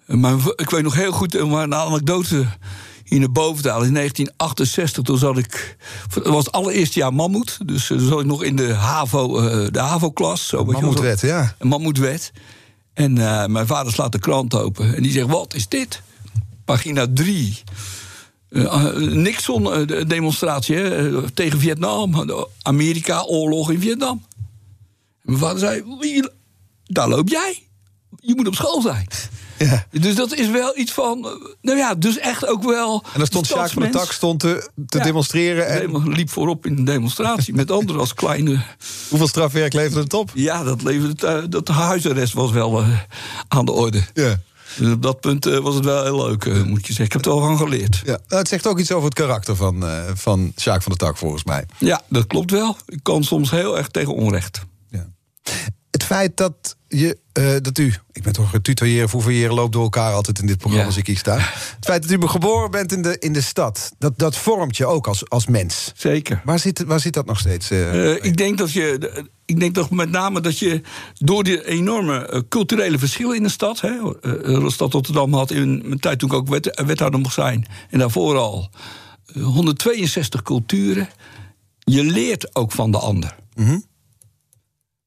Maar 0.06 0.34
ik 0.56 0.70
weet 0.70 0.82
nog 0.82 0.94
heel 0.94 1.12
goed 1.12 1.40
om 1.40 1.54
een 1.54 1.74
anekdote 1.74 2.46
hier 3.14 3.22
naar 3.22 3.32
boven 3.32 3.62
te 3.62 3.68
halen. 3.70 3.86
In 3.86 3.94
1968, 3.94 5.02
toen 5.02 5.18
zat 5.18 5.38
ik. 5.38 5.76
Het 6.14 6.26
was 6.26 6.44
het 6.44 6.54
allereerste 6.54 6.98
jaar 6.98 7.14
mammoet. 7.14 7.58
Dus 7.66 7.90
eh, 7.90 7.98
toen 7.98 8.08
zat 8.08 8.20
ik 8.20 8.26
nog 8.26 8.42
in 8.42 8.56
de 8.56 8.72
HAVO, 8.72 9.38
eh, 9.38 9.66
de 9.70 9.78
HAVO-klas. 9.80 10.52
Mammoetwet, 10.52 11.20
ja. 11.20 11.54
Mammoetwet. 11.60 12.32
En 12.94 13.18
eh, 13.18 13.46
mijn 13.46 13.66
vader 13.66 13.92
slaat 13.92 14.12
de 14.12 14.18
krant 14.18 14.54
open. 14.54 14.94
En 14.96 15.02
die 15.02 15.12
zegt: 15.12 15.26
Wat 15.26 15.54
is 15.54 15.68
dit? 15.68 16.02
Pagina 16.64 17.06
3. 17.14 17.62
Nixon-demonstratie 18.98 20.76
tegen 21.34 21.58
Vietnam. 21.60 22.26
De 22.26 22.48
Amerika-oorlog 22.62 23.70
in 23.70 23.80
Vietnam. 23.80 24.22
En 24.32 24.42
mijn 25.22 25.38
vader 25.38 25.58
zei: 25.58 25.82
"Wie- 26.00 26.28
Daar 26.84 27.08
loop 27.08 27.28
jij. 27.28 27.62
Je 28.20 28.34
moet 28.34 28.46
op 28.46 28.54
school 28.54 28.80
zijn. 28.82 29.06
Ja. 29.58 29.86
Dus 29.90 30.14
dat 30.14 30.34
is 30.34 30.50
wel 30.50 30.78
iets 30.78 30.92
van. 30.92 31.24
eh, 31.24 31.30
Nou 31.62 31.78
ja, 31.78 31.94
dus 31.94 32.18
echt 32.18 32.46
ook 32.46 32.62
wel. 32.62 33.02
En 33.12 33.18
dan 33.18 33.26
stond 33.26 33.46
Sjaak 33.46 33.70
van 33.70 33.82
der 33.82 33.90
Tak 33.90 34.12
stond 34.12 34.40
te, 34.40 34.70
te 34.86 34.98
Ja. 34.98 35.04
demonstreren... 35.04 35.66
en 35.68 36.08
liep 36.08 36.30
voorop 36.30 36.66
in 36.66 36.76
de 36.76 36.82
demonstratie. 36.82 37.54
met 37.54 37.70
anderen 37.70 38.00
als 38.00 38.14
kleine. 38.14 38.62
hoeveel 39.08 39.28
strafwerk 39.28 39.72
leverde 39.72 40.00
het 40.00 40.14
op? 40.14 40.30
Ja, 40.34 40.62
dat, 40.64 40.82
leverde, 40.82 41.08
het, 41.08 41.22
eh, 41.44 41.50
dat 41.50 41.68
huisarrest 41.68 42.32
was 42.32 42.50
wel 42.50 42.80
eh, 42.80 42.88
aan 43.48 43.64
de 43.64 43.72
orde. 43.72 44.02
Ja. 44.14 44.40
Dus 44.78 44.92
op 44.92 45.02
dat 45.02 45.20
punt 45.20 45.44
was 45.44 45.74
het 45.74 45.84
wel 45.84 46.02
heel 46.04 46.26
leuk, 46.26 46.44
eh, 46.44 46.62
moet 46.62 46.80
je 46.86 46.92
zeggen. 46.92 47.04
Ik 47.04 47.12
heb 47.12 47.24
er 47.24 47.30
wel 47.30 47.40
van 47.40 47.56
geleerd. 47.58 48.02
Ja, 48.04 48.18
nou, 48.28 48.40
het 48.40 48.48
zegt 48.48 48.66
ook 48.66 48.78
iets 48.78 48.92
over 48.92 49.04
het 49.04 49.14
karakter 49.14 49.56
van, 49.56 49.86
eh 49.86 50.02
van 50.14 50.52
Sjaak 50.60 50.82
van 50.82 50.92
der 50.96 51.06
Tak, 51.08 51.16
volgens 51.16 51.44
mij. 51.44 51.66
Ja, 51.78 52.02
dat 52.08 52.26
klopt 52.26 52.50
wel. 52.50 52.76
Ik 52.86 52.98
kan 53.02 53.24
soms 53.24 53.50
heel 53.50 53.76
erg 53.78 53.88
tegen 53.88 54.14
onrecht. 54.14 54.60
Ja. 54.90 55.06
Het 55.90 56.04
feit 56.04 56.36
dat, 56.36 56.76
je, 56.98 57.18
eh, 57.32 57.52
dat 57.62 57.78
u, 57.78 57.94
ik 58.12 58.22
ben 58.22 58.32
toch 58.32 58.58
tutoyeren, 58.62 59.08
fouveren, 59.08 59.54
loopt 59.54 59.72
door 59.72 59.82
elkaar 59.82 60.12
altijd 60.12 60.38
in 60.38 60.46
dit 60.46 60.56
programma 60.56 60.80
Ja. 60.80 60.88
als 60.90 60.96
ik 60.98 61.06
hier 61.06 61.16
sta. 61.16 61.36
Het 61.38 61.84
feit 61.84 62.02
dat 62.08 62.22
u 62.22 62.26
geboren 62.28 62.70
bent 62.70 62.92
in 62.92 63.02
de, 63.02 63.16
in 63.18 63.32
de 63.32 63.40
stad, 63.40 63.92
dat, 63.98 64.18
dat 64.18 64.36
vormt 64.36 64.76
je 64.76 64.86
ook 64.86 65.06
als, 65.06 65.28
als 65.30 65.46
mens. 65.46 65.92
Zeker. 65.96 66.42
Waar 66.44 66.58
zit, 66.58 66.84
waar 66.84 67.00
zit 67.00 67.12
dat 67.14 67.26
nog 67.26 67.38
steeds? 67.38 67.70
eh? 67.70 68.10
Eh, 68.12 68.24
ik 68.24 68.36
denk 68.36 68.58
dat 68.58 68.72
je. 68.72 69.12
Ik 69.46 69.60
denk 69.60 69.74
toch 69.74 69.90
met 69.90 70.10
name 70.10 70.40
dat 70.40 70.58
je 70.58 70.80
door 71.14 71.44
die 71.44 71.66
enorme 71.66 72.44
culturele 72.48 72.98
verschillen 72.98 73.36
in 73.36 73.42
de 73.42 73.48
stad. 73.48 73.80
Hè, 73.80 73.90
de 74.20 74.70
stad 74.70 74.92
Rotterdam 74.92 75.34
had 75.34 75.50
in 75.50 75.82
mijn 75.84 76.00
tijd 76.00 76.18
toen 76.18 76.28
ik 76.28 76.34
ook 76.34 76.48
wet, 76.48 76.82
wethouder 76.86 77.20
mocht 77.20 77.34
zijn. 77.34 77.66
En 77.90 77.98
daarvoor 77.98 78.36
al 78.36 78.70
eh, 79.34 79.42
162 79.42 80.42
culturen. 80.42 81.08
Je 81.78 82.02
leert 82.04 82.56
ook 82.56 82.72
van 82.72 82.90
de 82.90 82.98
ander. 82.98 83.36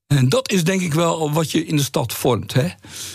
En 0.08 0.30
dat 0.30 0.52
is 0.52 0.64
denk 0.64 0.82
ik 0.82 0.94
wel 0.94 1.32
wat 1.32 1.52
je 1.52 1.66
in 1.66 1.76
de 1.76 1.84
stad 1.84 2.14
vormt. 2.14 2.54
Hè? 2.54 2.68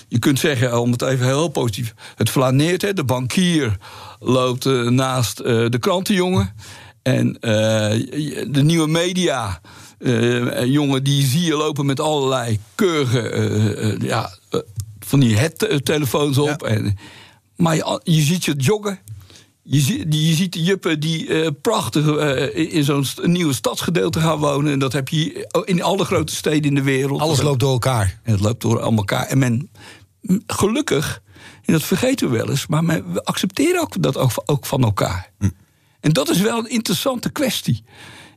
Je 0.08 0.18
kunt 0.18 0.38
zeggen, 0.38 0.80
om 0.80 0.92
het 0.92 1.02
even 1.02 1.26
heel 1.26 1.48
positief, 1.48 1.94
het 2.14 2.30
flaneert. 2.30 2.82
Hè? 2.82 2.92
De 2.92 3.04
bankier 3.04 3.76
loopt 4.20 4.66
eh, 4.66 4.88
naast 4.88 5.38
eh, 5.38 5.66
de 5.68 5.78
krantenjongen. 5.78 6.54
En 7.02 7.38
eh, 7.40 7.50
de 8.48 8.62
nieuwe 8.62 8.88
media, 8.88 9.60
eh, 9.98 10.64
jongen, 10.64 11.04
die 11.04 11.26
zie 11.26 11.44
je 11.44 11.54
lopen 11.54 11.86
met 11.86 12.00
allerlei 12.00 12.58
keurige 12.74 13.28
eh, 13.28 13.90
eh, 13.90 14.00
ja, 14.00 14.32
eh, 14.50 14.60
van 15.00 15.20
die 15.20 15.36
het-telefoons 15.36 16.38
op. 16.38 16.60
Ja. 16.60 16.68
En, 16.68 16.98
maar 17.56 17.76
je, 17.76 18.00
je 18.04 18.20
ziet 18.20 18.44
je 18.44 18.54
joggen. 18.54 18.98
Je, 19.64 19.80
ziet 20.34 20.52
de 20.52 20.62
juppen 20.62 21.00
die 21.00 21.28
eh, 21.42 21.50
prachtig 21.62 22.16
eh, 22.16 22.74
in- 22.74 22.84
zo'n 22.84 23.06
nieuwe 23.22 23.52
stadsgedeelte 23.52 24.20
gaan 24.20 24.38
wonen. 24.38 24.72
En 24.72 24.78
dat 24.78 24.92
heb 24.92 25.08
je 25.08 25.16
hier 25.16 25.64
in 25.66 25.82
alle 25.82 26.04
grote 26.04 26.34
steden 26.34 26.62
in 26.62 26.74
de 26.74 26.82
wereld. 26.82 27.20
Alles 27.20 27.42
loopt 27.42 27.60
door 27.60 27.72
elkaar. 27.72 28.20
En 28.22 28.32
het 28.32 28.40
loopt 28.40 28.60
door 28.62 28.80
elkaar. 28.80 29.26
En 29.26 29.38
men, 29.38 29.70
gelukkig, 30.46 31.22
en 31.64 31.72
dat 31.72 31.82
vergeten 31.82 32.30
we 32.30 32.36
wel 32.36 32.50
eens... 32.50 32.66
maar 32.66 32.84
men, 32.84 33.12
we 33.12 33.24
accepteren 33.24 33.80
ook 33.80 34.02
dat 34.02 34.16
ook, 34.16 34.30
ook 34.46 34.66
van 34.66 34.82
elkaar. 34.82 35.32
En 36.00 36.12
dat 36.12 36.28
is 36.28 36.40
wel 36.40 36.58
een 36.58 36.70
interessante 36.70 37.30
kwestie. 37.30 37.84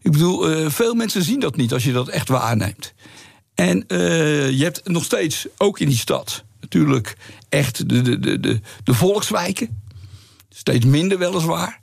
Ik 0.02 0.12
bedoel, 0.12 0.50
eh, 0.50 0.70
veel 0.70 0.94
mensen 0.94 1.24
zien 1.24 1.40
dat 1.40 1.56
niet 1.56 1.74
als 1.74 1.84
je 1.84 1.92
dat 1.94 2.08
echt 2.08 2.28
waarneemt. 2.30 2.94
En 3.54 3.84
je 3.88 4.60
hebt 4.64 4.88
nog 4.88 5.04
steeds, 5.04 5.48
ook 5.58 5.80
in 5.80 5.88
die 5.88 5.98
stad... 5.98 6.44
natuurlijk 6.62 7.18
echt 7.50 7.90
de, 7.90 8.02
de, 8.02 8.20
de, 8.20 8.40
de, 8.40 8.60
de 8.84 8.94
volkswijken. 8.94 9.84
Steeds 10.56 10.86
minder 10.86 11.18
weliswaar. 11.18 11.82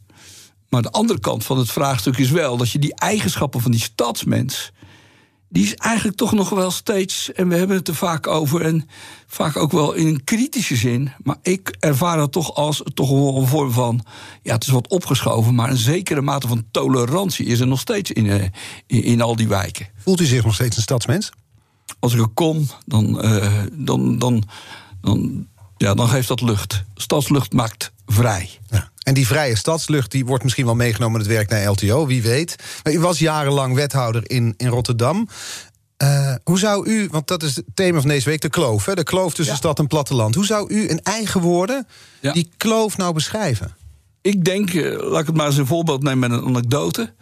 Maar 0.68 0.82
de 0.82 0.90
andere 0.90 1.20
kant 1.20 1.44
van 1.44 1.58
het 1.58 1.70
vraagstuk 1.70 2.18
is 2.18 2.30
wel... 2.30 2.56
dat 2.56 2.70
je 2.70 2.78
die 2.78 2.94
eigenschappen 2.94 3.60
van 3.60 3.70
die 3.70 3.80
stadsmens 3.80 4.72
die 5.52 5.64
is 5.64 5.74
eigenlijk 5.74 6.16
toch 6.16 6.32
nog 6.32 6.50
wel 6.50 6.70
steeds, 6.70 7.32
en 7.32 7.48
we 7.48 7.56
hebben 7.56 7.76
het 7.76 7.88
er 7.88 7.94
vaak 7.94 8.26
over, 8.26 8.60
en 8.60 8.88
vaak 9.26 9.56
ook 9.56 9.72
wel 9.72 9.92
in 9.92 10.06
een 10.06 10.24
kritische 10.24 10.76
zin, 10.76 11.12
maar 11.22 11.36
ik 11.42 11.76
ervaar 11.78 12.16
dat 12.16 12.32
toch 12.32 12.54
als 12.54 12.82
toch 12.94 13.10
wel 13.10 13.36
een 13.36 13.46
vorm 13.46 13.70
van, 13.72 14.04
ja, 14.42 14.54
het 14.54 14.66
is 14.66 14.72
wat 14.72 14.88
opgeschoven, 14.88 15.54
maar 15.54 15.70
een 15.70 15.76
zekere 15.76 16.20
mate 16.20 16.48
van 16.48 16.64
tolerantie 16.70 17.46
is 17.46 17.60
er 17.60 17.66
nog 17.66 17.80
steeds 17.80 18.10
in, 18.10 18.30
eh, 18.30 18.42
in, 18.86 19.02
in 19.02 19.20
al 19.20 19.36
die 19.36 19.48
wijken. 19.48 19.88
Voelt 19.96 20.20
u 20.20 20.24
zich 20.24 20.44
nog 20.44 20.54
steeds 20.54 20.76
een 20.76 20.82
stadsmens? 20.82 21.30
Als 21.98 22.14
ik 22.14 22.20
er 22.20 22.28
kom, 22.28 22.66
dan, 22.86 23.20
eh, 23.20 23.62
dan, 23.72 24.18
dan, 24.18 24.42
dan, 25.00 25.46
ja, 25.76 25.94
dan 25.94 26.08
geeft 26.08 26.28
dat 26.28 26.40
lucht. 26.40 26.84
Stadslucht 26.94 27.52
maakt 27.52 27.91
vrij. 28.06 28.50
Ja. 28.70 28.90
En 29.02 29.14
die 29.14 29.26
vrije 29.26 29.56
stadslucht 29.56 30.10
die 30.10 30.26
wordt 30.26 30.42
misschien 30.44 30.64
wel 30.64 30.74
meegenomen 30.74 31.20
in 31.20 31.26
het 31.26 31.34
werk 31.36 31.48
naar 31.50 31.66
LTO, 31.70 32.06
wie 32.06 32.22
weet. 32.22 32.56
Maar 32.82 32.92
u 32.92 33.00
was 33.00 33.18
jarenlang 33.18 33.74
wethouder 33.74 34.30
in, 34.30 34.54
in 34.56 34.68
Rotterdam. 34.68 35.28
Eh, 35.96 36.34
hoe 36.44 36.58
zou 36.58 36.88
u, 36.90 37.08
want 37.10 37.26
dat 37.26 37.42
is 37.42 37.56
het 37.56 37.64
thema 37.74 38.00
van 38.00 38.08
deze 38.08 38.28
week, 38.28 38.40
de 38.40 38.48
kloof, 38.48 38.84
hè? 38.84 38.94
de 38.94 39.02
kloof 39.02 39.34
tussen 39.34 39.54
Ja. 39.54 39.60
stad 39.60 39.78
en 39.78 39.86
platteland. 39.86 40.34
Hoe 40.34 40.46
zou 40.46 40.74
u 40.74 40.88
in 40.90 41.00
eigen 41.02 41.40
woorden 41.40 41.86
Ja. 42.20 42.32
die 42.32 42.50
kloof 42.56 42.96
nou 42.96 43.12
beschrijven? 43.14 43.76
Ik 44.20 44.44
denk, 44.44 44.74
eh, 44.74 45.10
laat 45.10 45.20
ik 45.20 45.26
het 45.26 45.36
maar 45.36 45.46
eens 45.46 45.56
een 45.56 45.66
voorbeeld 45.66 46.02
nemen 46.02 46.30
met 46.30 46.38
een 46.38 46.46
anekdote. 46.46 47.12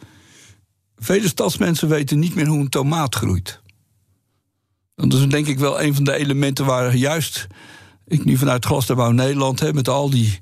Vele 0.97 1.29
stadsmensen 1.29 1.89
weten 1.89 2.19
niet 2.19 2.35
meer 2.35 2.47
hoe 2.47 2.59
een 2.61 2.69
tomaat 2.69 3.15
groeit. 3.15 3.61
Dat 4.95 5.13
is 5.13 5.27
denk 5.29 5.47
ik 5.47 5.59
wel 5.59 5.83
een 5.83 5.95
van 5.95 6.05
de 6.05 6.13
elementen 6.13 6.65
waar 6.65 6.95
juist 6.95 7.47
ik 8.07 8.25
nu 8.25 8.37
vanuit 8.37 8.65
Glasterbouw 8.65 9.11
Nederland 9.11 9.61
heb 9.61 9.75
met 9.75 9.89
al 9.89 10.11
die. 10.11 10.41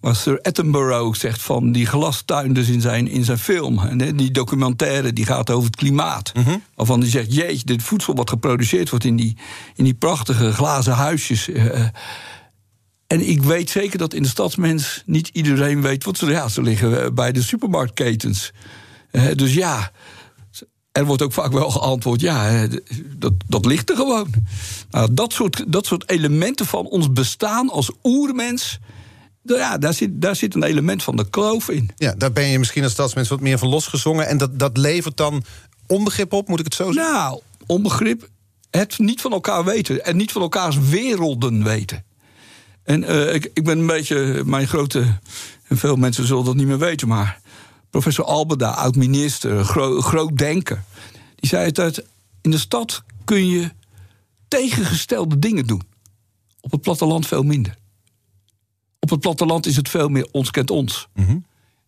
Wat 0.00 0.16
Sir 0.16 0.38
Attenborough 0.42 1.18
zegt 1.18 1.42
van 1.42 1.72
die 1.72 1.86
glastuin 1.86 2.52
dus 2.52 2.68
in 2.68 2.80
zijn, 2.80 3.08
in 3.08 3.24
zijn 3.24 3.38
film. 3.38 3.78
En 3.78 4.16
die 4.16 4.30
documentaire 4.30 5.12
die 5.12 5.26
gaat 5.26 5.50
over 5.50 5.66
het 5.66 5.76
klimaat. 5.76 6.32
Waarvan 6.74 7.00
hij 7.00 7.10
zegt: 7.10 7.34
Jeetje, 7.34 7.64
dit 7.64 7.82
voedsel 7.82 8.14
wat 8.14 8.30
geproduceerd 8.30 8.90
wordt 8.90 9.04
in 9.04 9.16
die, 9.16 9.36
in 9.74 9.84
die 9.84 9.94
prachtige 9.94 10.52
glazen 10.52 10.92
huisjes. 10.92 11.48
eh, 11.48 11.84
en 13.06 13.28
ik 13.28 13.42
weet 13.42 13.70
zeker 13.70 13.98
dat 13.98 14.14
in 14.14 14.22
de 14.22 14.28
stadsmens 14.28 15.02
niet 15.06 15.28
iedereen 15.32 15.82
weet 15.82 16.04
wat 16.04 16.18
ze. 16.18 16.26
Ja, 16.26 16.48
ze 16.48 16.62
liggen 16.62 17.02
eh, 17.04 17.10
bij 17.10 17.32
de 17.32 17.42
supermarktketens. 17.42 18.52
Eh, 19.10 19.24
dus 19.34 19.54
ja, 19.54 19.90
er 20.92 21.04
wordt 21.04 21.22
ook 21.22 21.32
vaak 21.32 21.52
wel 21.52 21.70
geantwoord: 21.70 22.20
ja, 22.20 22.48
eh, 22.48 22.78
dat, 23.16 23.32
dat 23.46 23.66
ligt 23.66 23.90
er 23.90 23.96
gewoon. 23.96 24.30
Nou, 24.90 25.14
dat, 25.14 25.32
soort, 25.32 25.64
dat 25.66 25.86
soort 25.86 26.10
elementen 26.10 26.66
van 26.66 26.86
ons 26.86 27.12
bestaan 27.12 27.70
als 27.70 27.90
oermens. 28.02 28.78
Ja, 29.42 29.78
daar 29.78 29.94
zit, 29.94 30.22
daar 30.22 30.36
zit 30.36 30.54
een 30.54 30.62
element 30.62 31.02
van 31.02 31.16
de 31.16 31.30
kloof 31.30 31.68
in. 31.68 31.90
Ja, 31.96 32.14
daar 32.18 32.32
ben 32.32 32.46
je 32.46 32.58
misschien 32.58 32.82
als 32.82 32.92
stadsmens 32.92 33.28
wat 33.28 33.40
meer 33.40 33.58
van 33.58 33.68
losgezongen. 33.68 34.26
En 34.28 34.38
dat, 34.38 34.58
dat 34.58 34.76
levert 34.76 35.16
dan 35.16 35.44
onbegrip 35.86 36.32
op, 36.32 36.48
moet 36.48 36.58
ik 36.58 36.64
het 36.64 36.74
zo 36.74 36.92
zeggen? 36.92 37.12
Nou, 37.12 37.40
onbegrip. 37.66 38.28
Het 38.70 38.98
niet 38.98 39.20
van 39.20 39.32
elkaar 39.32 39.64
weten. 39.64 40.04
En 40.04 40.16
niet 40.16 40.32
van 40.32 40.42
elkaars 40.42 40.78
werelden 40.78 41.64
weten. 41.64 42.04
En 42.82 43.04
eh, 43.04 43.34
ik, 43.34 43.50
ik 43.54 43.64
ben 43.64 43.78
een 43.78 43.86
beetje. 43.86 44.42
Mijn 44.44 44.68
grote. 44.68 45.18
En 45.68 45.76
veel 45.76 45.96
mensen 45.96 46.26
zullen 46.26 46.44
dat 46.44 46.54
niet 46.54 46.66
meer 46.66 46.78
weten, 46.78 47.08
maar. 47.08 47.40
Professor 47.90 48.24
Albeda, 48.24 48.70
oud-minister, 48.70 49.64
gro- 49.64 50.00
groot 50.00 50.36
denker. 50.38 50.82
Die 51.36 51.48
zei 51.48 51.64
het 51.64 51.78
uit. 51.78 52.04
In 52.40 52.50
de 52.50 52.58
stad 52.58 53.02
kun 53.24 53.46
je 53.48 53.70
tegengestelde 54.48 55.38
dingen 55.38 55.66
doen. 55.66 55.82
Op 56.60 56.70
het 56.70 56.80
platteland 56.80 57.26
veel 57.26 57.42
minder. 57.42 57.76
Op 59.00 59.10
het 59.10 59.20
platteland 59.20 59.66
is 59.66 59.76
het 59.76 59.88
veel 59.88 60.08
meer 60.08 60.28
ons 60.32 60.50
kent 60.50 60.70
ons. 60.70 61.08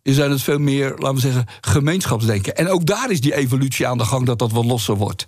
Is 0.02 0.14
zijn 0.14 0.30
het 0.30 0.42
veel 0.42 0.58
meer, 0.58 0.88
laten 0.96 1.14
we 1.14 1.20
zeggen, 1.20 1.46
gemeenschapsdenken. 1.60 2.56
En 2.56 2.68
ook 2.68 2.86
daar 2.86 3.10
is 3.10 3.20
die 3.20 3.34
evolutie 3.34 3.86
aan 3.86 3.98
de 3.98 4.04
gang 4.04 4.26
dat 4.26 4.38
dat 4.38 4.52
wat 4.52 4.64
losser 4.64 4.96
wordt. 4.96 5.26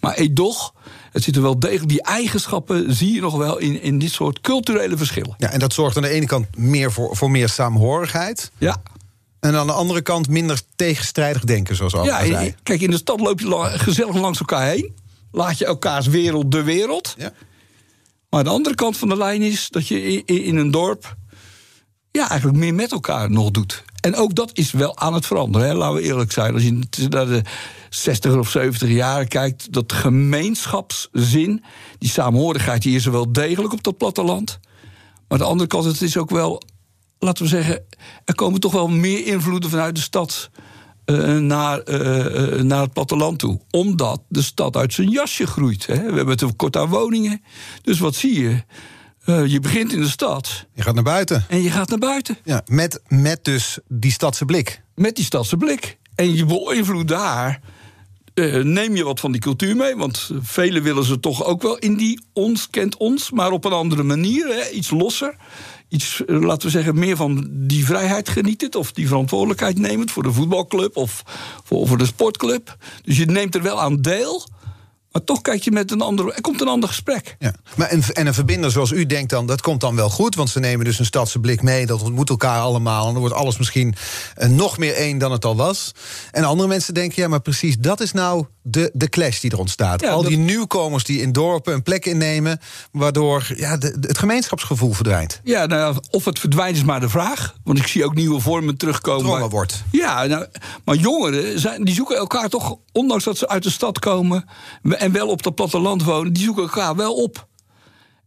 Maar 0.00 0.14
edoch, 0.14 0.74
het 1.12 1.22
zitten 1.22 1.42
wel 1.42 1.58
degelijk, 1.58 1.88
die 1.88 2.02
eigenschappen 2.02 2.94
zie 2.94 3.12
je 3.14 3.20
nog 3.20 3.36
wel 3.36 3.58
in, 3.58 3.82
in 3.82 3.98
dit 3.98 4.10
soort 4.10 4.40
culturele 4.40 4.96
verschillen. 4.96 5.34
Ja, 5.38 5.50
en 5.50 5.58
dat 5.58 5.72
zorgt 5.72 5.96
aan 5.96 6.02
de 6.02 6.08
ene 6.08 6.26
kant 6.26 6.56
meer 6.56 6.92
voor, 6.92 7.16
voor 7.16 7.30
meer 7.30 7.48
saamhorigheid. 7.48 8.50
Ja. 8.58 8.82
En 9.40 9.54
aan 9.54 9.66
de 9.66 9.72
andere 9.72 10.02
kant 10.02 10.28
minder 10.28 10.60
tegenstrijdig 10.76 11.44
denken, 11.44 11.76
zoals 11.76 11.94
al 11.94 12.04
Ja, 12.04 12.26
zei. 12.26 12.54
kijk, 12.62 12.80
in 12.80 12.90
de 12.90 12.96
stad 12.96 13.20
loop 13.20 13.40
je 13.40 13.48
la- 13.48 13.68
gezellig 13.78 14.14
langs 14.16 14.38
elkaar 14.38 14.66
heen. 14.68 14.94
Laat 15.32 15.58
je 15.58 15.64
elkaars 15.66 16.06
wereld 16.06 16.52
de 16.52 16.62
wereld. 16.62 17.14
Ja. 17.18 17.32
Maar 18.30 18.44
de 18.44 18.50
andere 18.50 18.74
kant 18.74 18.96
van 18.96 19.08
de 19.08 19.16
lijn 19.16 19.42
is 19.42 19.68
dat 19.70 19.88
je 19.88 20.10
i- 20.12 20.22
i- 20.30 20.46
in 20.46 20.56
een 20.56 20.70
dorp. 20.70 21.16
Ja, 22.12 22.28
eigenlijk 22.28 22.58
meer 22.58 22.74
met 22.74 22.92
elkaar 22.92 23.30
nog 23.30 23.50
doet. 23.50 23.84
En 24.00 24.16
ook 24.16 24.34
dat 24.34 24.50
is 24.52 24.72
wel 24.72 24.98
aan 24.98 25.14
het 25.14 25.26
veranderen, 25.26 25.68
hè? 25.68 25.74
laten 25.74 25.94
we 25.96 26.02
eerlijk 26.02 26.32
zijn. 26.32 26.54
Als 26.54 26.62
je 26.62 26.78
naar 27.08 27.26
de 27.26 27.42
60 27.90 28.36
of 28.36 28.50
70 28.50 28.88
jaren 28.88 29.28
kijkt, 29.28 29.72
dat 29.72 29.92
gemeenschapszin, 29.92 31.64
die 31.98 32.10
saamhorigheid, 32.10 32.82
die 32.82 32.96
is 32.96 33.06
er 33.06 33.12
wel 33.12 33.32
degelijk 33.32 33.72
op 33.72 33.82
dat 33.82 33.96
platteland. 33.96 34.58
Maar 34.62 35.24
aan 35.28 35.38
de 35.38 35.44
andere 35.44 35.68
kant, 35.68 35.84
het 35.84 36.02
is 36.02 36.16
ook 36.16 36.30
wel, 36.30 36.62
laten 37.18 37.42
we 37.42 37.48
zeggen, 37.48 37.84
er 38.24 38.34
komen 38.34 38.60
toch 38.60 38.72
wel 38.72 38.88
meer 38.88 39.26
invloeden 39.26 39.70
vanuit 39.70 39.94
de 39.94 40.00
stad. 40.00 40.50
eh, 41.04 41.36
naar, 41.38 41.78
eh, 41.80 42.56
eh, 42.58 42.60
naar 42.64 42.80
het 42.80 42.92
platteland 42.92 43.38
toe. 43.38 43.60
Omdat 43.70 44.22
de 44.28 44.42
stad 44.42 44.76
uit 44.76 44.92
zijn 44.92 45.08
jasje 45.08 45.46
groeit. 45.46 45.86
Hè. 45.86 46.10
We 46.10 46.16
hebben 46.16 46.36
tekort 46.36 46.76
aan 46.76 46.88
woningen. 46.88 47.42
Dus 47.82 47.98
wat 47.98 48.14
zie 48.14 48.40
je? 48.40 48.62
Eh, 49.24 49.46
je 49.46 49.60
begint 49.60 49.92
in 49.92 50.00
de 50.00 50.08
stad 50.08 50.66
Je 50.74 50.82
gaat 50.82 50.94
naar 50.94 51.02
buiten. 51.04 51.44
en 51.48 51.62
je 51.62 51.70
gaat 51.70 51.88
naar 51.88 51.98
buiten. 51.98 52.38
Ja, 52.44 52.62
met, 52.66 53.00
met 53.08 53.44
dus 53.44 53.78
die 53.88 54.12
stadse 54.12 54.44
blik. 54.44 54.82
Met 54.94 55.16
die 55.16 55.24
stadse 55.24 55.56
blik. 55.56 55.98
En 56.14 56.34
je 56.34 56.44
beïnvloedt 56.44 57.08
daar. 57.08 57.60
eh, 58.34 58.62
neem 58.62 58.96
je 58.96 59.04
wat 59.04 59.20
van 59.20 59.32
die 59.32 59.40
cultuur 59.40 59.76
mee? 59.76 59.96
Want 59.96 60.30
velen 60.40 60.82
willen 60.82 61.04
ze 61.04 61.20
toch 61.20 61.44
ook 61.44 61.62
wel 61.62 61.78
in 61.78 61.96
die 61.96 62.24
ons 62.32 62.70
kent 62.70 62.96
ons, 62.96 63.30
maar 63.30 63.50
op 63.50 63.64
een 63.64 63.72
andere 63.72 64.02
manier. 64.02 64.46
Hè, 64.46 64.68
iets 64.70 64.90
losser. 64.90 65.36
Iets, 65.88 66.24
eh, 66.24 66.40
laten 66.40 66.66
we 66.66 66.72
zeggen, 66.72 66.98
meer 66.98 67.16
van 67.16 67.48
die 67.50 67.84
vrijheid 67.84 68.28
genieten. 68.28 68.74
Of 68.74 68.92
die 68.92 69.06
verantwoordelijkheid 69.08 69.78
nemen 69.78 70.08
voor 70.08 70.22
de 70.22 70.32
voetbalclub 70.32 70.96
of 70.96 71.22
voor, 71.64 71.86
voor 71.86 71.98
de 71.98 72.06
sportclub. 72.06 72.76
Dus 73.04 73.16
je 73.16 73.26
neemt 73.26 73.54
er 73.54 73.62
wel 73.62 73.80
aan 73.80 74.00
deel. 74.02 74.46
Maar 75.12 75.24
toch 75.24 75.40
kijk 75.40 75.62
je 75.62 75.70
met 75.70 75.90
een 75.90 76.00
ander. 76.00 76.32
Er 76.34 76.40
komt 76.40 76.60
een 76.60 76.68
ander 76.68 76.88
gesprek. 76.88 77.36
Ja. 77.38 77.52
Maar 77.76 77.88
en, 77.88 78.02
en 78.12 78.26
een 78.26 78.34
verbinder 78.34 78.70
zoals 78.70 78.90
u 78.90 79.06
denkt 79.06 79.30
dan, 79.30 79.46
dat 79.46 79.60
komt 79.60 79.80
dan 79.80 79.96
wel 79.96 80.10
goed. 80.10 80.34
Want 80.34 80.50
ze 80.50 80.60
nemen 80.60 80.84
dus 80.84 80.98
een 80.98 81.04
stadse 81.04 81.38
blik 81.38 81.62
mee. 81.62 81.86
Dat 81.86 82.02
ontmoet 82.02 82.30
elkaar 82.30 82.60
allemaal. 82.60 83.06
En 83.06 83.10
dan 83.12 83.20
wordt 83.20 83.34
alles 83.34 83.58
misschien 83.58 83.94
eh, 84.34 84.48
nog 84.48 84.78
meer 84.78 84.94
één 84.94 85.18
dan 85.18 85.32
het 85.32 85.44
al 85.44 85.56
was. 85.56 85.92
En 86.30 86.44
andere 86.44 86.68
mensen 86.68 86.94
denken, 86.94 87.22
ja, 87.22 87.28
maar 87.28 87.40
precies 87.40 87.76
dat 87.78 88.00
is 88.00 88.12
nou 88.12 88.46
de, 88.62 88.90
de 88.94 89.08
clash 89.08 89.40
die 89.40 89.50
er 89.50 89.58
ontstaat. 89.58 90.00
Ja, 90.00 90.10
al 90.10 90.22
die 90.22 90.36
dat- 90.36 90.46
nieuwkomers 90.46 91.04
die 91.04 91.20
in 91.20 91.32
dorpen 91.32 91.72
een 91.74 91.82
plek 91.82 92.06
innemen. 92.06 92.60
Waardoor 92.92 93.52
ja, 93.56 93.76
de, 93.76 93.98
de- 94.00 94.08
het 94.08 94.18
gemeenschapsgevoel 94.18 94.92
verdwijnt. 94.92 95.40
Ja, 95.44 95.66
nou, 95.66 95.96
of 96.10 96.24
het 96.24 96.38
verdwijnt 96.38 96.76
is 96.76 96.84
maar 96.84 97.00
de 97.00 97.08
vraag. 97.08 97.54
Want 97.64 97.78
ik 97.78 97.86
zie 97.86 98.04
ook 98.04 98.14
nieuwe 98.14 98.40
vormen 98.40 98.76
terugkomen. 98.76 99.50
Wordt. 99.50 99.82
Ja, 99.90 100.24
nou, 100.24 100.46
maar 100.84 100.96
jongeren 100.96 101.60
zijn, 101.60 101.84
die 101.84 101.94
zoeken 101.94 102.16
elkaar 102.16 102.48
toch, 102.48 102.76
ondanks 102.92 103.24
dat 103.24 103.38
ze 103.38 103.48
uit 103.48 103.62
de 103.62 103.70
stad 103.70 103.98
komen 103.98 104.44
en 105.02 105.12
wel 105.12 105.28
op 105.28 105.42
dat 105.42 105.54
platteland 105.54 106.04
wonen, 106.04 106.32
die 106.32 106.44
zoeken 106.44 106.62
elkaar 106.62 106.96
wel 106.96 107.14
op. 107.14 107.48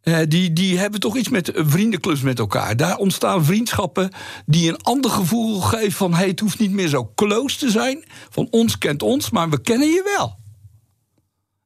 Eh, 0.01 0.17
die, 0.27 0.53
die 0.53 0.77
hebben 0.77 0.99
toch 0.99 1.17
iets 1.17 1.29
met 1.29 1.51
vriendenclubs 1.55 2.21
met 2.21 2.39
elkaar. 2.39 2.77
Daar 2.77 2.97
ontstaan 2.97 3.45
vriendschappen 3.45 4.11
die 4.45 4.69
een 4.69 4.81
ander 4.81 5.11
gevoel 5.11 5.61
geven 5.61 5.91
van... 5.91 6.13
Hey, 6.13 6.27
het 6.27 6.39
hoeft 6.39 6.59
niet 6.59 6.71
meer 6.71 6.87
zo 6.87 7.11
close 7.15 7.57
te 7.57 7.69
zijn. 7.69 8.03
Van 8.29 8.47
ons 8.49 8.77
kent 8.77 9.03
ons, 9.03 9.29
maar 9.29 9.49
we 9.49 9.61
kennen 9.61 9.87
je 9.87 10.13
wel. 10.17 10.37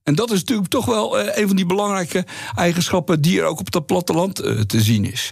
En 0.04 0.16
dat 0.16 0.32
is 0.32 0.40
natuurlijk 0.40 0.70
toch 0.70 0.86
wel 0.86 1.20
eh, 1.20 1.42
een 1.42 1.48
van 1.48 1.56
die 1.56 1.66
belangrijke 1.66 2.26
eigenschappen... 2.56 3.22
die 3.22 3.40
er 3.40 3.46
ook 3.46 3.60
op 3.60 3.72
dat 3.72 3.86
platteland 3.86 4.40
eh, 4.40 4.60
te 4.60 4.82
zien 4.82 5.06
is. 5.06 5.32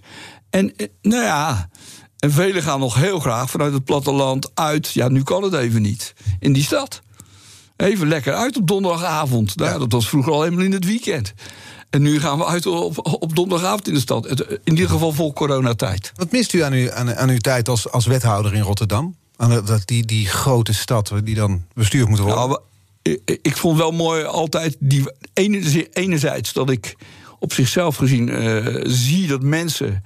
En 0.49 0.73
nou 1.01 1.23
ja, 1.23 1.69
en 2.19 2.31
velen 2.31 2.63
gaan 2.63 2.79
nog 2.79 2.95
heel 2.95 3.19
graag 3.19 3.49
vanuit 3.49 3.73
het 3.73 3.83
platteland 3.83 4.51
uit... 4.53 4.91
ja, 4.91 5.07
nu 5.07 5.23
kan 5.23 5.43
het 5.43 5.53
even 5.53 5.81
niet, 5.81 6.13
in 6.39 6.53
die 6.53 6.63
stad. 6.63 7.01
Even 7.77 8.07
lekker 8.07 8.33
uit 8.33 8.57
op 8.57 8.67
donderdagavond. 8.67 9.55
Nou, 9.55 9.71
ja, 9.71 9.77
dat 9.77 9.91
was 9.91 10.09
vroeger 10.09 10.31
al 10.31 10.41
helemaal 10.43 10.65
in 10.65 10.71
het 10.71 10.85
weekend. 10.85 11.33
En 11.89 12.01
nu 12.01 12.19
gaan 12.19 12.37
we 12.37 12.45
uit 12.45 12.65
op, 12.65 13.17
op 13.21 13.35
donderdagavond 13.35 13.87
in 13.87 13.93
de 13.93 13.99
stad. 13.99 14.25
In 14.39 14.59
ieder 14.63 14.89
geval 14.89 15.11
vol 15.11 15.33
coronatijd. 15.33 16.11
Wat 16.15 16.31
mist 16.31 16.53
u 16.53 16.61
aan, 16.61 16.73
u, 16.73 16.91
aan, 16.91 17.15
aan 17.15 17.29
uw 17.29 17.37
tijd 17.37 17.69
als, 17.69 17.91
als 17.91 18.05
wethouder 18.05 18.53
in 18.53 18.61
Rotterdam? 18.61 19.15
Aan 19.35 19.65
dat, 19.65 19.81
die, 19.85 20.05
die 20.05 20.27
grote 20.27 20.73
stad 20.73 21.13
die 21.23 21.35
dan 21.35 21.63
bestuurd 21.73 22.09
moet 22.09 22.19
worden? 22.19 22.37
Nou, 22.37 22.59
ik, 23.01 23.39
ik 23.41 23.57
vond 23.57 23.77
wel 23.77 23.91
mooi 23.91 24.23
altijd 24.23 24.75
die 24.79 25.03
ene- 25.33 25.87
enerzijds 25.93 26.53
dat 26.53 26.69
ik 26.69 26.95
op 27.39 27.53
zichzelf 27.53 27.95
gezien 27.95 28.29
eh, 28.29 28.81
zie 28.83 29.27
dat 29.27 29.41
mensen 29.41 30.03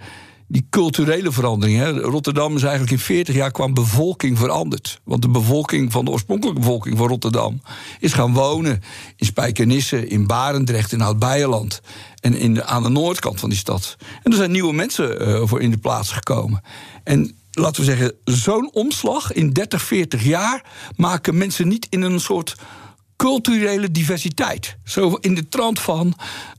die 0.51 0.67
culturele 0.69 1.31
verandering. 1.31 1.79
Hè, 1.79 1.91
Rotterdam 1.91 2.55
is 2.55 2.61
eigenlijk 2.61 2.91
in 2.91 2.99
40 2.99 3.35
jaar 3.35 3.51
qua 3.51 3.69
bevolking 3.69 4.37
veranderd. 4.37 5.01
Want 5.03 5.21
de 5.21 5.29
bevolking 5.29 5.91
van 5.91 6.05
de 6.05 6.11
oorspronkelijke 6.11 6.59
bevolking 6.59 6.97
van 6.97 7.07
Rotterdam 7.07 7.61
is 7.99 8.13
gaan 8.13 8.33
wonen 8.33 8.81
in 9.15 9.25
Spijkenisse, 9.25 10.07
in 10.07 10.27
Barendrecht, 10.27 10.91
in 10.91 11.01
Oud-Beijerland. 11.01 11.81
En 12.19 12.35
in 12.35 12.63
aan 12.63 12.83
de 12.83 12.89
noordkant 12.89 13.39
van 13.39 13.49
die 13.49 13.57
stad. 13.57 13.95
En 14.23 14.31
er 14.31 14.37
zijn 14.37 14.51
nieuwe 14.51 14.73
mensen 14.73 15.19
eh, 15.19 15.41
voor 15.43 15.61
in 15.61 15.71
de 15.71 15.77
plaats 15.77 16.11
gekomen. 16.11 16.61
En 17.03 17.35
laten 17.51 17.81
we 17.81 17.87
zeggen, 17.87 18.13
zo'n 18.23 18.69
omslag 18.73 19.33
in 19.33 19.51
30, 19.53 19.81
40 19.81 20.23
jaar 20.23 20.65
maken 20.95 21.37
mensen 21.37 21.67
niet 21.67 21.87
in 21.89 22.01
een 22.01 22.19
soort 22.19 22.55
culturele 23.15 23.91
diversiteit. 23.91 24.77
Zo 24.83 25.17
in 25.19 25.35
de 25.35 25.47
trant 25.47 25.79
van 25.79 26.13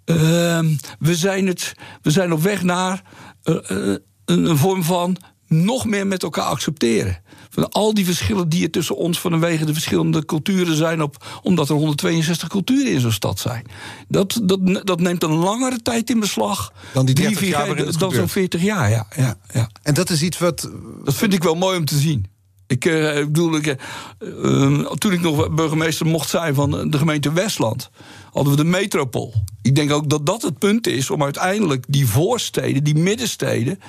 ehm, 0.04 0.74
we, 0.98 1.14
zijn 1.14 1.46
het, 1.46 1.74
we 2.02 2.10
zijn 2.10 2.32
op 2.32 2.42
weg 2.42 2.62
naar 2.62 3.02
een, 3.42 4.56
vorm 4.56 4.82
van 4.82 5.16
nog 5.48 5.84
meer 5.84 6.06
met 6.06 6.22
elkaar 6.22 6.44
accepteren. 6.44 7.20
Van 7.50 7.70
al 7.70 7.94
die 7.94 8.04
verschillen 8.04 8.48
die 8.48 8.64
er 8.64 8.70
tussen 8.70 8.96
ons 8.96 9.20
vanwege 9.20 9.64
de 9.64 9.72
verschillende 9.72 10.24
culturen 10.24 10.76
zijn, 10.76 11.02
op, 11.02 11.40
omdat 11.42 11.68
er 11.68 11.74
162 11.74 12.48
culturen 12.48 12.92
in 12.92 13.00
zo'n 13.00 13.12
stad 13.12 13.38
zijn. 13.38 13.66
Dat, 14.08 14.40
dat, 14.42 14.60
dat 14.86 15.00
neemt 15.00 15.22
een 15.22 15.34
langere 15.34 15.82
tijd 15.82 16.10
in 16.10 16.20
beslag 16.20 16.72
Dan 16.92 17.06
die 17.06 17.14
30 17.14 17.38
vier- 17.38 17.48
jaar 17.48 17.66
waarin 17.66 17.86
het 17.86 17.98
dan 17.98 18.00
zo'n 18.00 18.10
gebeurt. 18.10 18.30
40 18.30 18.62
jaar. 18.62 18.90
Ja, 18.90 19.06
ja, 19.16 19.36
ja. 19.52 19.68
En 19.82 19.94
dat 19.94 20.10
is 20.10 20.22
iets 20.22 20.38
wat. 20.38 20.70
Dat 21.04 21.14
vind 21.14 21.32
ik 21.32 21.42
wel 21.42 21.54
mooi 21.54 21.78
om 21.78 21.84
te 21.84 21.98
zien. 21.98 22.26
Ik, 22.66 22.84
eh, 22.84 23.14
bedoel, 23.14 23.56
ik, 23.56 23.66
eh, 23.66 23.74
eh, 24.18 24.86
toen 24.90 25.12
ik 25.12 25.20
nog 25.20 25.54
burgemeester 25.54 26.06
mocht 26.06 26.28
zijn 26.28 26.54
van 26.54 26.90
de 26.90 26.98
gemeente 26.98 27.32
Westland, 27.32 27.90
hadden 28.32 28.56
we 28.56 28.62
de 28.62 28.68
metropool. 28.68 29.32
Ik 29.62 29.74
denk 29.74 29.92
ook 29.92 30.10
dat 30.10 30.26
dat 30.26 30.42
het 30.42 30.58
punt 30.58 30.86
is 30.86 31.10
om 31.10 31.22
uiteindelijk 31.22 31.84
die 31.88 32.06
voorsteden, 32.06 32.84
die 32.84 32.94
middensteden, 32.94 33.80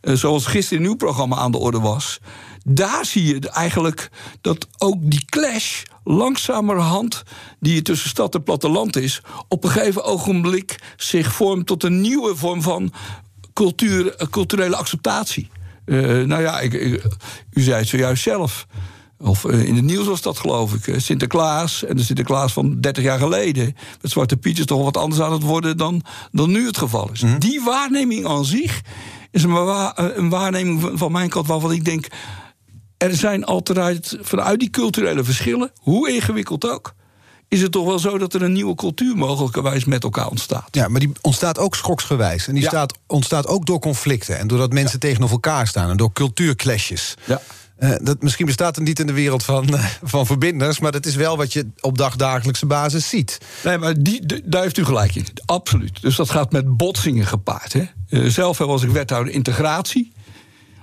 eh, 0.00 0.14
zoals 0.14 0.46
gisteren 0.46 0.82
in 0.82 0.88
uw 0.88 0.96
programma 0.96 1.36
aan 1.36 1.50
de 1.50 1.58
orde 1.58 1.80
was. 1.80 2.20
Daar 2.64 3.04
zie 3.04 3.26
je 3.26 3.50
eigenlijk 3.50 4.10
dat 4.40 4.66
ook 4.78 4.96
die 5.00 5.24
clash 5.24 5.82
langzamerhand, 6.04 7.22
die 7.60 7.82
tussen 7.82 8.08
stad 8.08 8.34
en 8.34 8.42
platteland 8.42 8.96
is, 8.96 9.22
op 9.48 9.64
een 9.64 9.70
gegeven 9.70 10.04
ogenblik 10.04 10.80
zich 10.96 11.32
vormt 11.32 11.66
tot 11.66 11.84
een 11.84 12.00
nieuwe 12.00 12.36
vorm 12.36 12.62
van 12.62 12.92
cultuur, 13.52 14.14
eh, 14.14 14.26
culturele 14.28 14.76
acceptatie. 14.76 15.48
Uh, 15.84 16.26
nou 16.26 16.42
ja, 16.42 16.60
ik, 16.60 16.72
u 17.52 17.60
zei 17.60 17.78
het 17.78 17.88
zojuist 17.88 18.22
zelf. 18.22 18.66
Of 19.20 19.44
uh, 19.44 19.64
in 19.64 19.74
het 19.74 19.84
nieuws 19.84 20.06
was 20.06 20.22
dat, 20.22 20.38
geloof 20.38 20.74
ik. 20.74 21.00
Sinterklaas 21.00 21.84
en 21.84 21.96
de 21.96 22.02
Sinterklaas 22.02 22.52
van 22.52 22.80
30 22.80 23.04
jaar 23.04 23.18
geleden. 23.18 23.76
Met 24.00 24.10
Zwarte 24.10 24.36
Piet 24.36 24.58
is 24.58 24.64
toch 24.64 24.84
wat 24.84 24.96
anders 24.96 25.20
aan 25.20 25.32
het 25.32 25.42
worden 25.42 25.76
dan, 25.76 26.02
dan 26.30 26.50
nu 26.50 26.66
het 26.66 26.78
geval 26.78 27.10
is. 27.12 27.22
Mm. 27.22 27.38
Die 27.38 27.60
waarneming 27.64 28.26
aan 28.26 28.44
zich 28.44 28.80
is 29.30 29.42
een, 29.42 29.52
wa 29.52 29.92
een 29.96 30.28
waarneming 30.28 30.80
van, 30.80 30.98
van 30.98 31.12
mijn 31.12 31.28
kant 31.28 31.46
waarvan 31.46 31.72
ik 31.72 31.84
denk. 31.84 32.06
Er 32.96 33.14
zijn 33.14 33.44
altijd 33.44 34.18
vanuit 34.20 34.60
die 34.60 34.70
culturele 34.70 35.24
verschillen, 35.24 35.72
hoe 35.80 36.12
ingewikkeld 36.12 36.70
ook 36.70 36.94
is 37.48 37.62
het 37.62 37.72
toch 37.72 37.86
wel 37.86 37.98
zo 37.98 38.18
dat 38.18 38.34
er 38.34 38.42
een 38.42 38.52
nieuwe 38.52 38.74
cultuur 38.74 39.16
mogelijkerwijs 39.16 39.84
met 39.84 40.02
elkaar 40.02 40.28
ontstaat. 40.28 40.68
Ja, 40.70 40.88
maar 40.88 41.00
die 41.00 41.12
ontstaat 41.20 41.58
ook 41.58 41.74
schoksgewijs. 41.74 42.48
En 42.48 42.54
die 42.54 42.66
staat, 42.66 42.94
ontstaat 43.06 43.46
ook 43.46 43.66
door 43.66 43.78
conflicten. 43.78 44.38
En 44.38 44.46
doordat 44.46 44.72
mensen 44.72 45.00
tegenover 45.00 45.34
elkaar 45.34 45.66
staan. 45.66 45.90
En 45.90 45.96
door 45.96 46.12
cultuurclashes. 46.12 47.14
Ja. 47.24 47.40
Uh, 47.78 47.94
dat, 48.02 48.22
misschien 48.22 48.46
bestaat 48.46 48.76
het 48.76 48.84
niet 48.84 48.98
in 48.98 49.06
de 49.06 49.12
wereld 49.12 49.44
van, 49.44 49.74
uh, 49.74 49.84
van 50.02 50.26
verbinders... 50.26 50.78
maar 50.78 50.92
dat 50.92 51.06
is 51.06 51.14
wel 51.14 51.36
wat 51.36 51.52
je 51.52 51.66
op 51.80 51.98
dagdagelijkse 51.98 52.66
basis 52.66 53.08
ziet. 53.08 53.38
Nee, 53.64 53.78
maar 53.78 54.02
die, 54.02 54.42
daar 54.44 54.62
heeft 54.62 54.78
u 54.78 54.84
gelijk 54.84 55.14
in. 55.14 55.26
Absoluut. 55.44 56.02
Dus 56.02 56.16
dat 56.16 56.30
gaat 56.30 56.52
met 56.52 56.76
botsingen 56.76 57.26
gepaard. 57.26 57.72
Hè? 57.72 57.84
Uh, 58.08 58.30
zelf 58.30 58.58
was 58.58 58.82
ik 58.82 58.90
wethouder 58.90 59.32
integratie. 59.32 60.12